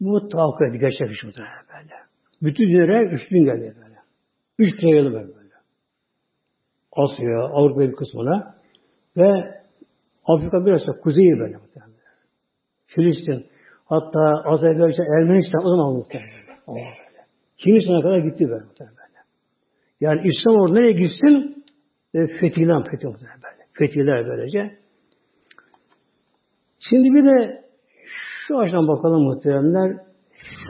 bu 0.00 0.28
tahakkuk 0.28 0.80
gerçekleşmiş 0.80 1.24
muhtemelen 1.24 1.64
böyle. 1.74 1.94
Bütün 2.42 2.68
dinlere 2.68 3.12
üstün 3.12 3.44
geldi 3.44 3.74
böyle. 3.76 3.91
Üç 4.62 4.76
kere 4.80 5.04
böyle 5.04 5.14
böyle. 5.14 5.32
Asya, 6.92 7.44
Avrupa 7.44 7.80
bir 7.80 7.92
kısmına 7.92 8.54
ve 9.16 9.62
Afrika 10.24 10.66
biraz 10.66 10.86
da 10.86 10.92
kuzeyi 10.92 11.38
böyle. 11.38 11.56
Filistin, 12.86 13.46
hatta 13.84 14.20
Azerbaycan, 14.44 15.06
Ermenistan 15.18 15.64
o 15.64 15.76
zaman 15.76 15.94
muhtemelen. 15.94 16.42
Hindistan'a 17.66 18.02
kadar 18.02 18.18
gitti 18.18 18.48
böyle 18.48 18.64
muhtemelen. 18.64 18.96
Yani 20.00 20.20
İslam 20.24 20.54
orada 20.54 20.74
nereye 20.74 20.92
gitsin? 20.92 21.64
E, 22.14 22.26
fetihler, 22.26 22.90
fetih 22.90 23.08
muhtemelen 23.08 23.42
böyle. 23.42 23.66
Fetihler 23.72 24.26
böylece. 24.26 24.78
Şimdi 26.80 27.08
bir 27.14 27.24
de 27.24 27.64
şu 28.46 28.58
açıdan 28.58 28.88
bakalım 28.88 29.22
muhteremler. 29.22 29.96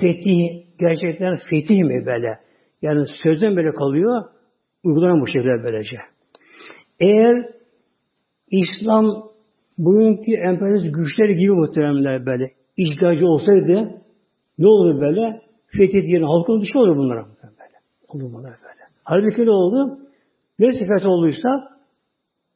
Fetih, 0.00 0.66
gerçekten 0.78 1.36
fetih 1.50 1.82
mi 1.82 2.06
böyle? 2.06 2.38
Yani 2.82 3.06
sözden 3.22 3.56
böyle 3.56 3.72
kalıyor, 3.72 4.24
uygulanan 4.84 5.20
bu 5.20 5.26
şekilde 5.26 5.64
böylece. 5.64 5.96
Eğer 7.00 7.46
İslam 8.50 9.32
bugünkü 9.78 10.32
emperyalist 10.32 10.94
güçler 10.94 11.28
gibi 11.28 11.50
muhteremler 11.52 12.26
böyle 12.26 12.52
işgalci 12.76 13.24
olsaydı 13.24 14.02
ne 14.58 14.66
olur 14.66 15.00
böyle? 15.00 15.42
Fetih 15.66 16.08
yerine 16.08 16.26
halkın 16.26 16.60
dışı 16.60 16.78
olur 16.78 16.96
bunlara 16.96 17.26
böyle. 17.42 17.76
Olur 18.08 18.32
bunlar 18.32 18.52
böyle. 18.62 18.82
Halbuki 19.04 19.46
ne 19.46 19.50
oldu? 19.50 19.98
Neresi 20.58 20.86
feth 20.86 21.06
olduysa 21.06 21.48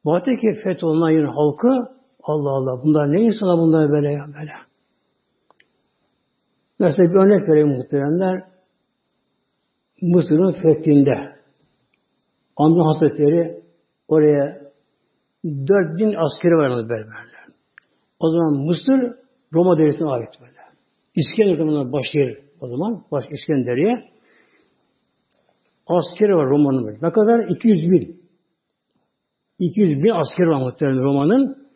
Batı'daki 0.05 0.53
feth 0.65 0.85
olunan 0.85 1.11
yerin 1.11 1.27
halkı 1.27 1.69
Allah 2.23 2.51
Allah 2.51 2.83
bunlar 2.85 3.13
ne 3.13 3.21
insana 3.21 3.59
bunlar 3.59 3.91
böyle 3.91 4.13
ya 4.13 4.27
böyle. 4.27 4.53
Mesela 6.79 7.11
bir 7.11 7.15
örnek 7.15 7.49
vereyim 7.49 7.69
muhteremler. 7.69 8.56
Mısır'ın 10.03 10.53
fethinde 10.53 11.37
Amr 12.57 12.81
Hazretleri 12.81 13.63
oraya 14.09 14.61
4000 15.45 16.15
askeri 16.15 16.57
var 16.57 16.89
berberler. 16.89 17.27
O 18.21 18.31
zaman 18.31 18.67
Mısır 18.67 19.17
Roma 19.55 19.79
devletine 19.79 20.09
ait 20.09 20.29
böyle. 20.41 20.53
İskender 21.15 21.57
zamanında 21.57 21.93
başşehir 21.93 22.39
o 22.61 22.69
zaman. 22.69 23.05
Baş 23.13 23.25
İskenderiye. 23.31 24.11
Askeri 25.87 26.37
var 26.37 26.47
Roma'nın 26.47 26.87
böyle. 26.87 26.99
Ne 27.03 27.13
kadar? 27.13 27.49
200 27.49 27.91
bin. 27.91 28.21
200 29.59 30.03
bin 30.03 30.11
asker 30.11 30.45
var 30.45 30.61
muhtemelen 30.61 31.03
Roma'nın. 31.03 31.67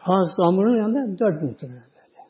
Hazreti 0.00 0.42
Amr'ın 0.42 0.76
yanında 0.76 1.18
4 1.18 1.42
bin 1.42 1.48
muhtemelen 1.48 1.82
böyle. 1.82 2.28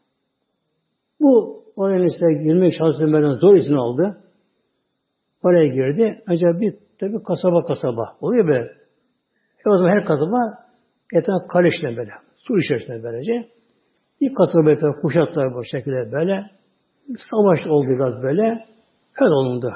Bu 1.21 1.63
oraya 1.77 2.05
ise 2.05 2.27
girmek 2.45 2.75
benden 3.01 3.35
zor 3.35 3.57
izin 3.57 3.75
aldı. 3.75 4.26
Oraya 5.43 5.67
girdi. 5.67 6.23
Ancak 6.27 6.61
bir 6.61 6.75
tabi 7.01 7.23
kasaba 7.23 7.65
kasaba. 7.65 8.17
Oluyor 8.21 8.49
böyle. 8.49 8.65
E 9.67 9.69
o 9.69 9.79
zaman 9.79 9.91
her 9.91 10.05
kasaba 10.05 10.39
etraf 11.13 11.49
kale 11.49 11.69
içinde 11.69 11.97
böyle. 11.97 12.11
Su 12.37 12.59
içerisinde 12.59 13.03
böylece. 13.03 13.49
Bir 14.21 14.35
kasaba 14.35 14.71
etraf 14.71 15.01
kuşatlar 15.03 15.55
bu 15.55 15.65
şekilde 15.65 16.13
böyle. 16.13 16.51
Savaş 17.31 17.67
oldu 17.67 17.87
biraz 17.89 18.23
böyle. 18.23 18.67
Öyle 19.21 19.35
olundu. 19.35 19.75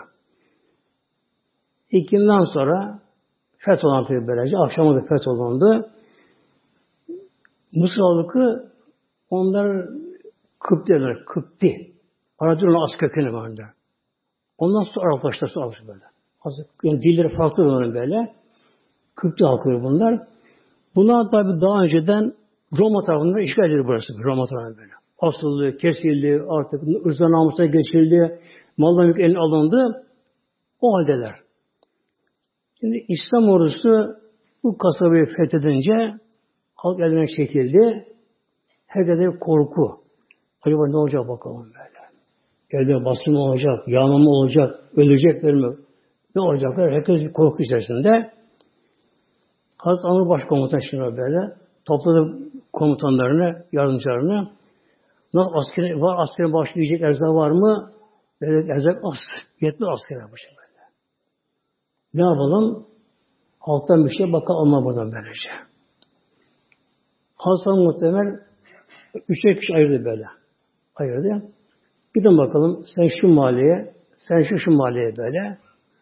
İkinden 1.91 2.45
sonra 2.55 3.01
feth 3.59 3.85
olan 3.85 4.05
tabi 4.05 4.27
böylece. 4.27 4.57
Akşamı 4.59 4.97
da 4.97 5.01
feth 5.01 5.29
olundu. 5.29 5.91
Mısır 7.73 8.01
halkı 8.01 8.71
onlar 9.31 9.87
Kıpti 10.61 10.93
derler. 10.93 11.25
Kıpti. 11.25 11.93
Arapçada 12.39 12.79
az 12.79 12.91
kökeni 12.99 13.33
vardı. 13.33 13.63
Ondan 14.61 14.83
sonra 14.83 15.07
Araplaştı 15.07 15.47
sonra 15.47 15.73
böyle. 15.89 16.05
Az, 16.45 16.55
yani 16.85 17.03
dilleri 17.03 17.37
farklı 17.37 17.63
onların 17.63 17.95
böyle. 17.95 18.35
Kıpti 19.15 19.45
halkı 19.45 19.69
bunlar. 19.69 20.21
Bunlar 20.97 21.31
tabi 21.31 21.61
daha 21.61 21.83
önceden 21.83 22.35
Roma 22.79 23.03
tarafından 23.03 23.43
işgal 23.43 23.65
edildi 23.65 23.87
burası. 23.87 24.13
Roma 24.25 24.47
tarafından 24.47 24.77
böyle. 24.77 24.93
Asıldı, 25.19 25.77
kesildi, 25.77 26.43
artık 26.49 27.07
ırzda 27.07 27.31
namusuna 27.31 27.67
geçildi, 27.67 28.39
maldan 28.77 29.05
yük 29.05 29.21
eline 29.21 29.39
alındı. 29.39 30.07
O 30.81 30.95
haldeler. 30.95 31.35
Şimdi 32.81 33.05
İslam 33.09 33.49
ordusu 33.49 34.17
bu 34.65 34.79
kasabayı 34.79 35.27
fethedince 35.27 36.15
halk 36.75 37.01
eline 37.01 37.27
çekildi. 37.27 38.07
Herkese 38.87 39.39
korku. 39.41 40.01
Acaba 40.63 40.89
ne 40.89 40.97
olacak 40.97 41.29
bakalım 41.29 41.65
böyle. 41.65 42.00
Elde 42.71 43.05
basın 43.05 43.35
olacak, 43.35 43.89
yağmama 43.89 44.31
olacak, 44.31 44.81
ölecekler 44.97 45.55
mi? 45.55 45.77
Ne 46.35 46.43
olacaklar? 46.43 46.93
Herkes 46.93 47.21
bir 47.21 47.33
korku 47.33 47.63
içerisinde. 47.63 48.31
Hazreti 49.77 50.09
Amr 50.09 50.29
Başkomutan 50.29 50.79
şimdi 50.91 51.17
böyle 51.17 51.55
topladı 51.85 52.39
komutanlarını, 52.73 53.65
yardımcılarını. 53.73 54.51
Nasıl 55.35 55.53
asker 55.55 55.93
var, 55.93 56.23
askerin 56.23 56.53
başlayacak 56.53 57.01
erzak 57.01 57.29
var 57.29 57.51
mı? 57.51 57.93
Böyle 58.41 58.73
erzak 58.73 59.05
az. 59.05 59.19
Yetmez 59.61 59.89
asker 59.93 60.21
yapmış 60.21 60.43
böyle. 60.49 60.81
Ne 62.15 62.23
yapalım? 62.23 62.87
Alttan 63.61 64.07
bir 64.07 64.17
şey 64.17 64.33
bakalım 64.33 64.75
alma 64.75 64.85
buradan 64.85 65.13
böylece. 65.13 65.49
Hasan 67.37 67.79
muhtemel 67.79 68.51
Üçe 69.29 69.55
kişi 69.55 69.75
ayırdı 69.75 70.05
böyle. 70.05 70.27
Ayırdı. 70.97 71.43
Gidin 72.15 72.39
bakalım 72.39 72.85
sen 72.95 73.09
şu 73.21 73.29
mahalleye, 73.29 73.93
sen 74.17 74.43
şu 74.43 74.59
şu 74.59 74.71
mahalleye 74.71 75.17
böyle 75.17 75.57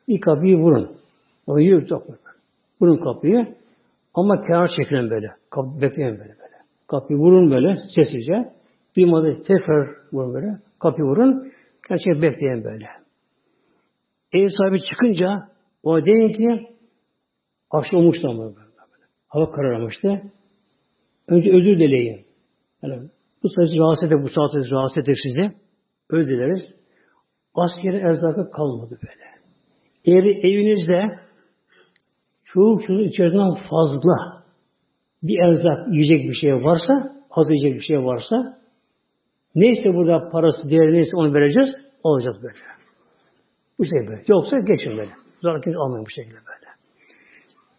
bir 0.08 0.20
kapıyı 0.20 0.56
vurun. 0.56 0.96
O 1.46 1.58
yürü 1.58 1.86
Vurun 2.80 2.96
kapıyı. 2.96 3.54
Ama 4.14 4.42
kenar 4.42 4.70
çekilin 4.76 5.10
böyle. 5.10 5.26
Kapı, 5.50 5.80
bekleyin 5.80 6.10
böyle 6.10 6.28
böyle. 6.28 6.56
Kapıyı 6.86 7.18
vurun 7.18 7.50
böyle 7.50 7.76
sessizce. 7.94 8.52
Duymadı 8.96 9.42
tekrar 9.46 9.88
vurun 10.12 10.34
böyle. 10.34 10.54
Kapıyı 10.80 11.08
vurun. 11.08 11.52
Gerçekten 11.88 12.22
bekleyin 12.22 12.64
böyle. 12.64 12.86
Ev 14.32 14.48
sahibi 14.48 14.78
çıkınca 14.90 15.48
o 15.82 16.04
deyin 16.04 16.32
ki 16.32 16.76
akşam 17.70 18.00
olmuştu 18.00 18.28
ama 18.28 18.44
böyle. 18.44 18.68
Hava 19.28 19.50
kararmıştı. 19.50 20.22
Önce 21.28 21.50
özür 21.50 21.78
dileyin. 21.78 22.26
Yani 22.82 23.08
bu 23.42 23.48
sayısı 23.48 23.78
rahatsız 23.78 24.08
eder, 24.08 24.22
bu 24.22 24.28
saatte 24.28 24.70
rahatsız 24.70 25.02
eder 25.02 25.14
sizi. 25.22 25.67
Özür 26.10 26.28
dileriz. 26.28 26.74
Askeri 27.54 27.96
erzakı 27.96 28.50
kalmadı 28.50 28.98
böyle. 29.02 29.28
Eğer 30.04 30.24
evinizde 30.24 31.18
çoğu 32.44 32.80
çoğu 32.86 33.00
içerisinden 33.00 33.54
fazla 33.70 34.42
bir 35.22 35.38
erzak 35.38 35.92
yiyecek 35.92 36.28
bir 36.28 36.34
şey 36.34 36.54
varsa, 36.54 36.92
az 37.30 37.46
yiyecek 37.50 37.74
bir 37.74 37.84
şey 37.84 37.98
varsa, 37.98 38.58
neyse 39.54 39.94
burada 39.94 40.28
parası, 40.28 40.70
değeri 40.70 40.92
neyse 40.92 41.16
onu 41.16 41.34
vereceğiz, 41.34 41.68
alacağız 42.04 42.36
böyle. 42.42 42.78
Bu 43.78 43.84
şey 43.84 44.08
böyle. 44.08 44.24
Yoksa 44.28 44.56
geçin 44.58 44.98
böyle. 44.98 45.10
Zaten 45.42 45.60
kimse 45.60 45.78
almayın 45.78 46.06
bu 46.06 46.10
şekilde 46.10 46.36
böyle. 46.36 46.68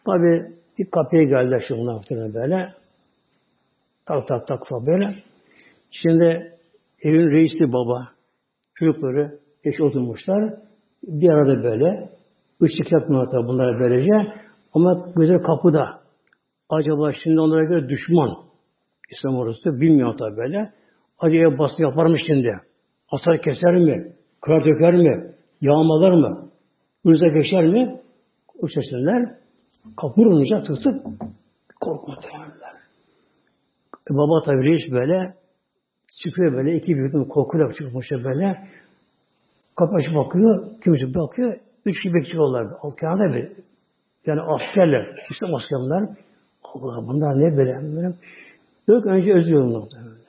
Tabi 0.06 0.56
bir 0.78 0.92
kapıya 0.92 1.24
geldiler 1.24 1.64
şimdi 1.68 1.82
bunlar 1.82 2.34
böyle. 2.34 2.74
Tak 4.06 4.28
tak 4.28 4.48
tak 4.48 4.68
falan 4.68 4.86
böyle. 4.86 5.24
Şimdi 5.92 6.58
evin 7.02 7.32
reisi 7.32 7.74
baba, 7.74 8.08
çocukları 8.80 9.40
eş 9.64 9.82
oturmuşlar. 9.82 10.54
Bir 11.04 11.30
arada 11.30 11.64
böyle. 11.64 12.10
Işık 12.62 12.92
yapmıyor 12.92 13.32
tabi 13.32 13.48
bunlara 13.48 13.80
böylece. 13.80 14.12
Ama 14.74 15.12
gözleri 15.16 15.42
kapıda. 15.42 16.00
Acaba 16.70 17.12
şimdi 17.24 17.40
onlara 17.40 17.64
göre 17.64 17.90
düşman. 17.90 18.30
İslam 19.12 19.36
orası 19.36 19.82
bilmiyor 19.82 20.18
tabi 20.18 20.38
böyle. 20.38 20.74
Acaba 21.20 21.58
baskı 21.58 21.82
yapar 21.82 22.06
mı 22.06 22.18
şimdi? 22.28 22.52
Hasar 23.08 23.42
keser 23.42 23.76
mi? 23.76 24.14
Kırar 24.42 24.66
döker 24.66 24.94
mi? 24.94 25.34
Yağmalar 25.62 26.12
mı? 26.12 26.50
Hırza 27.06 27.28
geçer 27.28 27.68
mi? 27.68 28.02
Sesler 28.74 29.36
kapı 29.98 30.22
vurunca 30.22 30.64
tutup 30.64 31.06
korkma 31.82 32.16
temeller. 32.16 32.76
E 34.12 34.14
baba 34.14 34.42
tabi 34.46 34.64
reis 34.64 34.92
böyle 34.92 35.34
çıkıyor 36.24 36.54
böyle 36.54 36.76
iki 36.76 36.96
büyük 36.96 37.32
korkuyla 37.32 37.74
çıkmış 37.74 38.12
böyle. 38.12 38.68
Kapı 39.76 39.96
açıp 39.96 40.16
bakıyor, 40.16 40.82
kimisi 40.84 41.16
bakıyor, 41.16 41.58
üç 41.86 41.96
kişi 41.96 42.14
bekliyorlar. 42.14 42.68
Alt 42.82 43.00
kenarda 43.00 43.36
bir 43.36 43.52
yani 44.26 44.42
askerler, 44.42 45.16
İslam 45.30 45.56
askerler. 45.56 46.10
Allah 46.64 47.08
bunlar 47.08 47.40
ne 47.40 47.58
böyle? 47.58 47.96
böyle. 47.96 48.16
Yok 48.88 49.06
önce 49.06 49.34
özlüyorum 49.34 49.70
muhtemelen. 49.70 50.20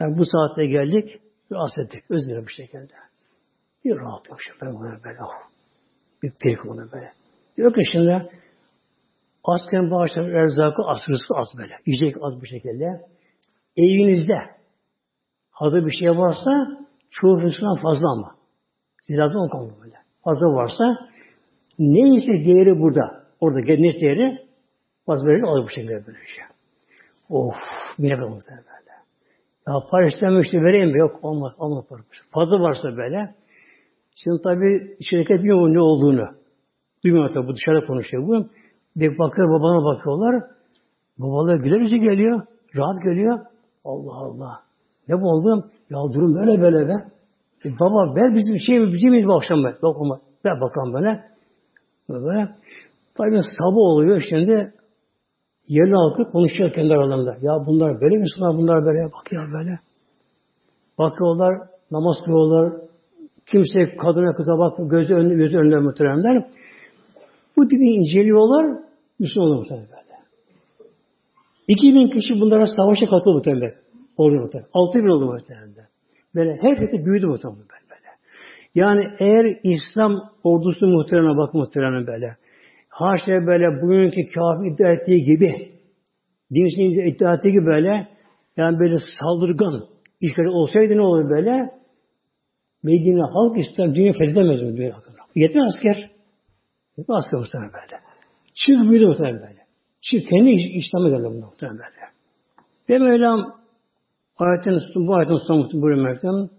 Yani 0.00 0.18
bu 0.18 0.24
saatte 0.24 0.66
geldik 0.66 1.20
ve 1.52 1.56
aslettik. 1.58 2.10
Özlüyorum 2.10 2.46
bir 2.46 2.52
şekilde. 2.52 2.94
Bir 3.84 3.96
rahat 3.96 4.28
yok 4.28 4.38
şimdi. 4.42 4.58
Ben 4.62 4.74
buna 4.74 5.04
böyle. 5.04 5.18
Oh. 5.22 5.48
Bir 6.22 6.32
perik 6.42 6.66
ona 6.66 6.92
böyle. 6.92 7.12
Diyor 7.56 7.74
ki 7.74 7.80
şimdi 7.92 8.30
askerin 9.44 9.90
bağışlamış 9.90 10.32
erzakı 10.34 10.82
az, 10.82 10.98
rızkı 11.08 11.34
az 11.34 11.48
böyle. 11.58 11.74
Yiyecek 11.86 12.22
az 12.22 12.42
bir 12.42 12.46
şekilde. 12.46 12.84
Evinizde 13.78 14.38
hazır 15.50 15.86
bir 15.86 15.92
şey 16.00 16.10
varsa 16.10 16.50
çoğu 17.10 17.40
rızkından 17.40 17.76
fazla 17.76 18.12
ama. 18.12 18.34
Ziraatı 19.02 19.38
on 19.38 19.72
böyle. 19.82 19.96
Fazla 20.24 20.46
varsa 20.46 20.84
Neyse 21.78 22.44
değeri 22.44 22.80
burada. 22.80 23.24
Orada 23.40 23.58
ne 23.58 24.00
değeri 24.00 24.38
bazı 25.08 25.26
böyle 25.26 25.46
alır 25.46 25.64
bu 25.64 25.68
şekilde 25.68 25.92
böyle 25.92 26.18
şey. 26.18 26.44
Of, 27.30 27.54
yine 27.98 28.18
böyle 28.18 28.30
muhtemelen 28.30 28.64
böyle. 28.64 28.92
Ya 29.68 29.74
para 29.90 30.06
istemişti 30.06 30.56
vereyim 30.56 30.90
mi? 30.90 30.98
Yok 30.98 31.18
olmaz, 31.22 31.52
olmaz 31.58 31.84
para. 31.88 32.00
Fazla 32.30 32.60
varsa 32.60 32.96
böyle. 32.96 33.34
Şimdi 34.16 34.42
tabi 34.42 34.96
şirket 35.10 35.38
bilmiyor 35.38 35.74
ne 35.74 35.80
olduğunu. 35.80 36.28
Duymuyor 37.04 37.32
tabi 37.32 37.54
dışarıda 37.54 37.86
konuşuyor 37.86 38.28
bu. 38.28 38.48
Bir 38.96 39.18
bakıyor 39.18 39.48
babana 39.48 39.84
bakıyorlar. 39.84 40.44
Babalar 41.18 41.56
güler 41.56 41.80
yüzü 41.80 41.96
geliyor. 41.96 42.40
Rahat 42.76 43.02
geliyor. 43.02 43.38
Allah 43.88 44.14
Allah. 44.14 44.62
Ne 45.08 45.20
bu 45.20 45.28
oldu? 45.28 45.70
Ya 45.90 45.98
durum 46.12 46.34
böyle 46.34 46.62
böyle 46.62 46.88
be. 46.88 46.92
E 47.64 47.68
baba 47.80 48.14
ver 48.14 48.34
bizim 48.34 48.58
şey 48.66 48.78
mi 48.78 48.92
bizim 48.92 49.10
mi 49.10 49.26
bu 49.26 49.34
akşam 49.36 49.64
be? 49.64 49.74
Bak 49.82 49.96
ver 50.44 50.60
bakalım 50.60 50.94
böyle. 50.94 51.24
Böyle. 52.08 52.48
Tabi 53.14 53.40
sabah 53.58 53.76
oluyor 53.76 54.22
şimdi 54.28 54.72
yerli 55.68 55.94
halkı 55.94 56.32
konuşuyor 56.32 56.72
kendi 56.72 56.94
aralarında. 56.94 57.36
Ya 57.42 57.66
bunlar 57.66 58.00
böyle 58.00 58.16
mi 58.16 58.24
sunar 58.34 58.56
bunlar 58.56 58.84
böyle? 58.84 59.12
Bak 59.12 59.32
ya 59.32 59.40
böyle. 59.52 59.78
Bakıyorlar, 60.98 61.68
namaz 61.90 62.16
kılıyorlar. 62.24 62.72
Kimse 63.46 63.96
kadına 63.96 64.36
kıza 64.36 64.58
bak, 64.58 64.78
gözü 64.90 65.14
önünde, 65.14 65.34
gözü 65.34 65.80
muhteremler. 65.80 66.50
Bu 67.56 67.68
gibi 67.68 67.90
inceliyorlar, 67.90 68.78
Müslüman 69.18 69.50
olur 69.50 69.66
böyle. 69.70 70.07
2000 71.68 72.10
kişi 72.10 72.40
bunlara 72.40 72.66
savaşa 72.76 73.06
katıldı 73.06 73.34
muhtemelen. 73.34 73.72
Oldu 74.16 74.34
muhtemelen. 74.34 74.68
6 74.72 74.98
bin 74.98 75.08
oldu 75.08 75.26
muhtemelen. 75.26 75.74
Böyle 76.34 76.56
her 76.62 76.76
şey 76.76 77.04
büyüdü 77.06 77.26
muhtemelen. 77.26 77.68
Yani 78.74 79.04
eğer 79.18 79.58
İslam 79.62 80.12
ordusu 80.44 80.86
muhtemelen 80.86 81.36
bak 81.36 81.54
muhtemelen 81.54 82.06
böyle. 82.06 82.36
Haşa 82.88 83.46
böyle 83.46 83.82
bugünkü 83.82 84.32
kafir 84.34 84.72
iddia 84.72 84.92
ettiği 84.92 85.24
gibi 85.24 85.72
dinsin 86.54 87.06
iddia 87.06 87.34
ettiği 87.34 87.52
gibi 87.52 87.66
böyle 87.66 88.08
yani 88.56 88.78
böyle 88.78 88.96
saldırgan 89.20 89.84
işgal 90.20 90.44
olsaydı 90.44 90.96
ne 90.96 91.00
olur 91.00 91.30
böyle? 91.30 91.70
Medine 92.82 93.22
halk 93.22 93.58
İslam 93.58 93.94
dünya 93.94 94.12
fethedemez 94.12 94.62
mi? 94.62 94.92
Yeter 95.34 95.60
asker. 95.66 96.10
Yeter 96.96 97.14
asker 97.14 97.38
muhtemelen 97.38 97.72
böyle. 97.72 98.02
Çık 98.54 98.90
büyüdü 98.90 99.06
muhtemelen 99.06 99.40
böyle. 99.40 99.67
Çık 100.00 100.28
kendi 100.28 100.50
İslam'a 100.50 101.08
geldi 101.08 101.28
muhtemelen 101.28 101.78
böyle. 101.78 102.08
Ve 102.88 102.98
Mevlam 102.98 103.60
ayetin, 104.36 104.80
bu 104.94 105.14
ayetin 105.14 105.36
sonu 105.46 105.82
buyurmaktan 105.82 106.50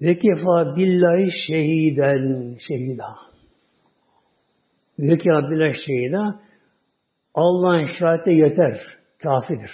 ve 0.00 0.18
kefa 0.18 0.76
billahi 0.76 1.30
şehiden 1.46 2.56
şehida. 2.68 3.16
Ve 4.98 5.18
kefa 5.18 5.50
billahi 5.50 5.74
şehida. 5.86 6.40
Allah'ın 7.34 7.88
şahidi 7.98 8.34
yeter. 8.34 8.80
Kafidir. 9.22 9.72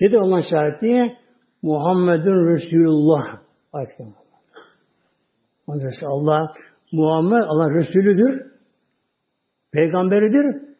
Dedi 0.00 0.18
Allah'ın 0.18 0.44
şahidi? 0.50 1.18
Muhammedun 1.62 2.54
Resulullah. 2.54 3.40
Ayet 3.72 3.90
Allah 6.02 6.52
Muhammed 6.92 7.42
Allah 7.42 7.74
Resulüdür. 7.74 8.52
Peygamberidir. 9.72 10.73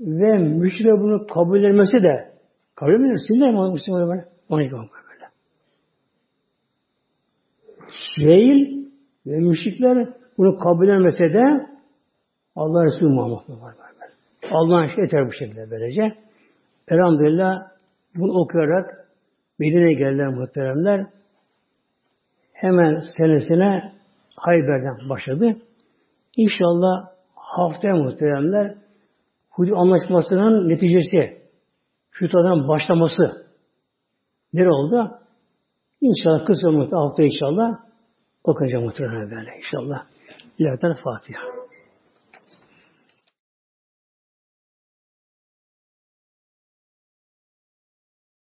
Ve 0.00 0.38
müşrik 0.38 0.86
bunu 0.86 1.26
kabul 1.26 1.64
etmesi 1.64 2.02
de 2.02 2.32
kabul 2.74 2.92
de 2.92 3.16
sinir 3.28 3.50
mi 3.50 3.72
Müslüman 3.72 4.08
böyle? 4.08 4.28
Onu 4.48 4.60
değil 8.18 8.88
ve 9.26 9.38
müşrikler 9.38 10.08
bunu 10.38 10.58
kabul 10.58 10.88
etmese 10.88 11.34
de 11.34 11.66
Allah 12.56 12.84
Resulü 12.86 13.08
Muhammed 13.08 13.62
var. 13.62 13.74
Allah'ın 14.50 14.86
şey 14.86 15.04
yeter 15.04 15.26
bu 15.26 15.32
şekilde 15.32 15.70
böylece. 15.70 16.16
Elhamdülillah 16.88 17.62
bunu 18.16 18.40
okuyarak 18.40 19.08
Medine'ye 19.58 19.92
geldiler 19.92 20.28
muhteremler. 20.28 21.06
Hemen 22.52 23.02
senesine 23.16 23.92
Hayber'den 24.36 25.08
başladı. 25.08 25.56
İnşallah 26.36 27.08
haftaya 27.34 27.94
muhteremler 27.94 28.74
Hudü 29.56 29.72
anlaşmasının 29.72 30.68
neticesi 30.68 31.44
Şutadan 32.10 32.68
başlaması 32.68 33.46
ne 34.52 34.68
oldu? 34.68 35.10
İnşallah 36.00 36.46
kısa 36.46 36.68
hafta 36.96 37.22
inşallah 37.22 37.78
okuyacağım 38.44 38.84
muhtemelen 38.84 39.30
böyle 39.30 39.56
inşallah. 39.56 40.06
İleriden 40.58 40.94
Fatiha. 41.04 41.63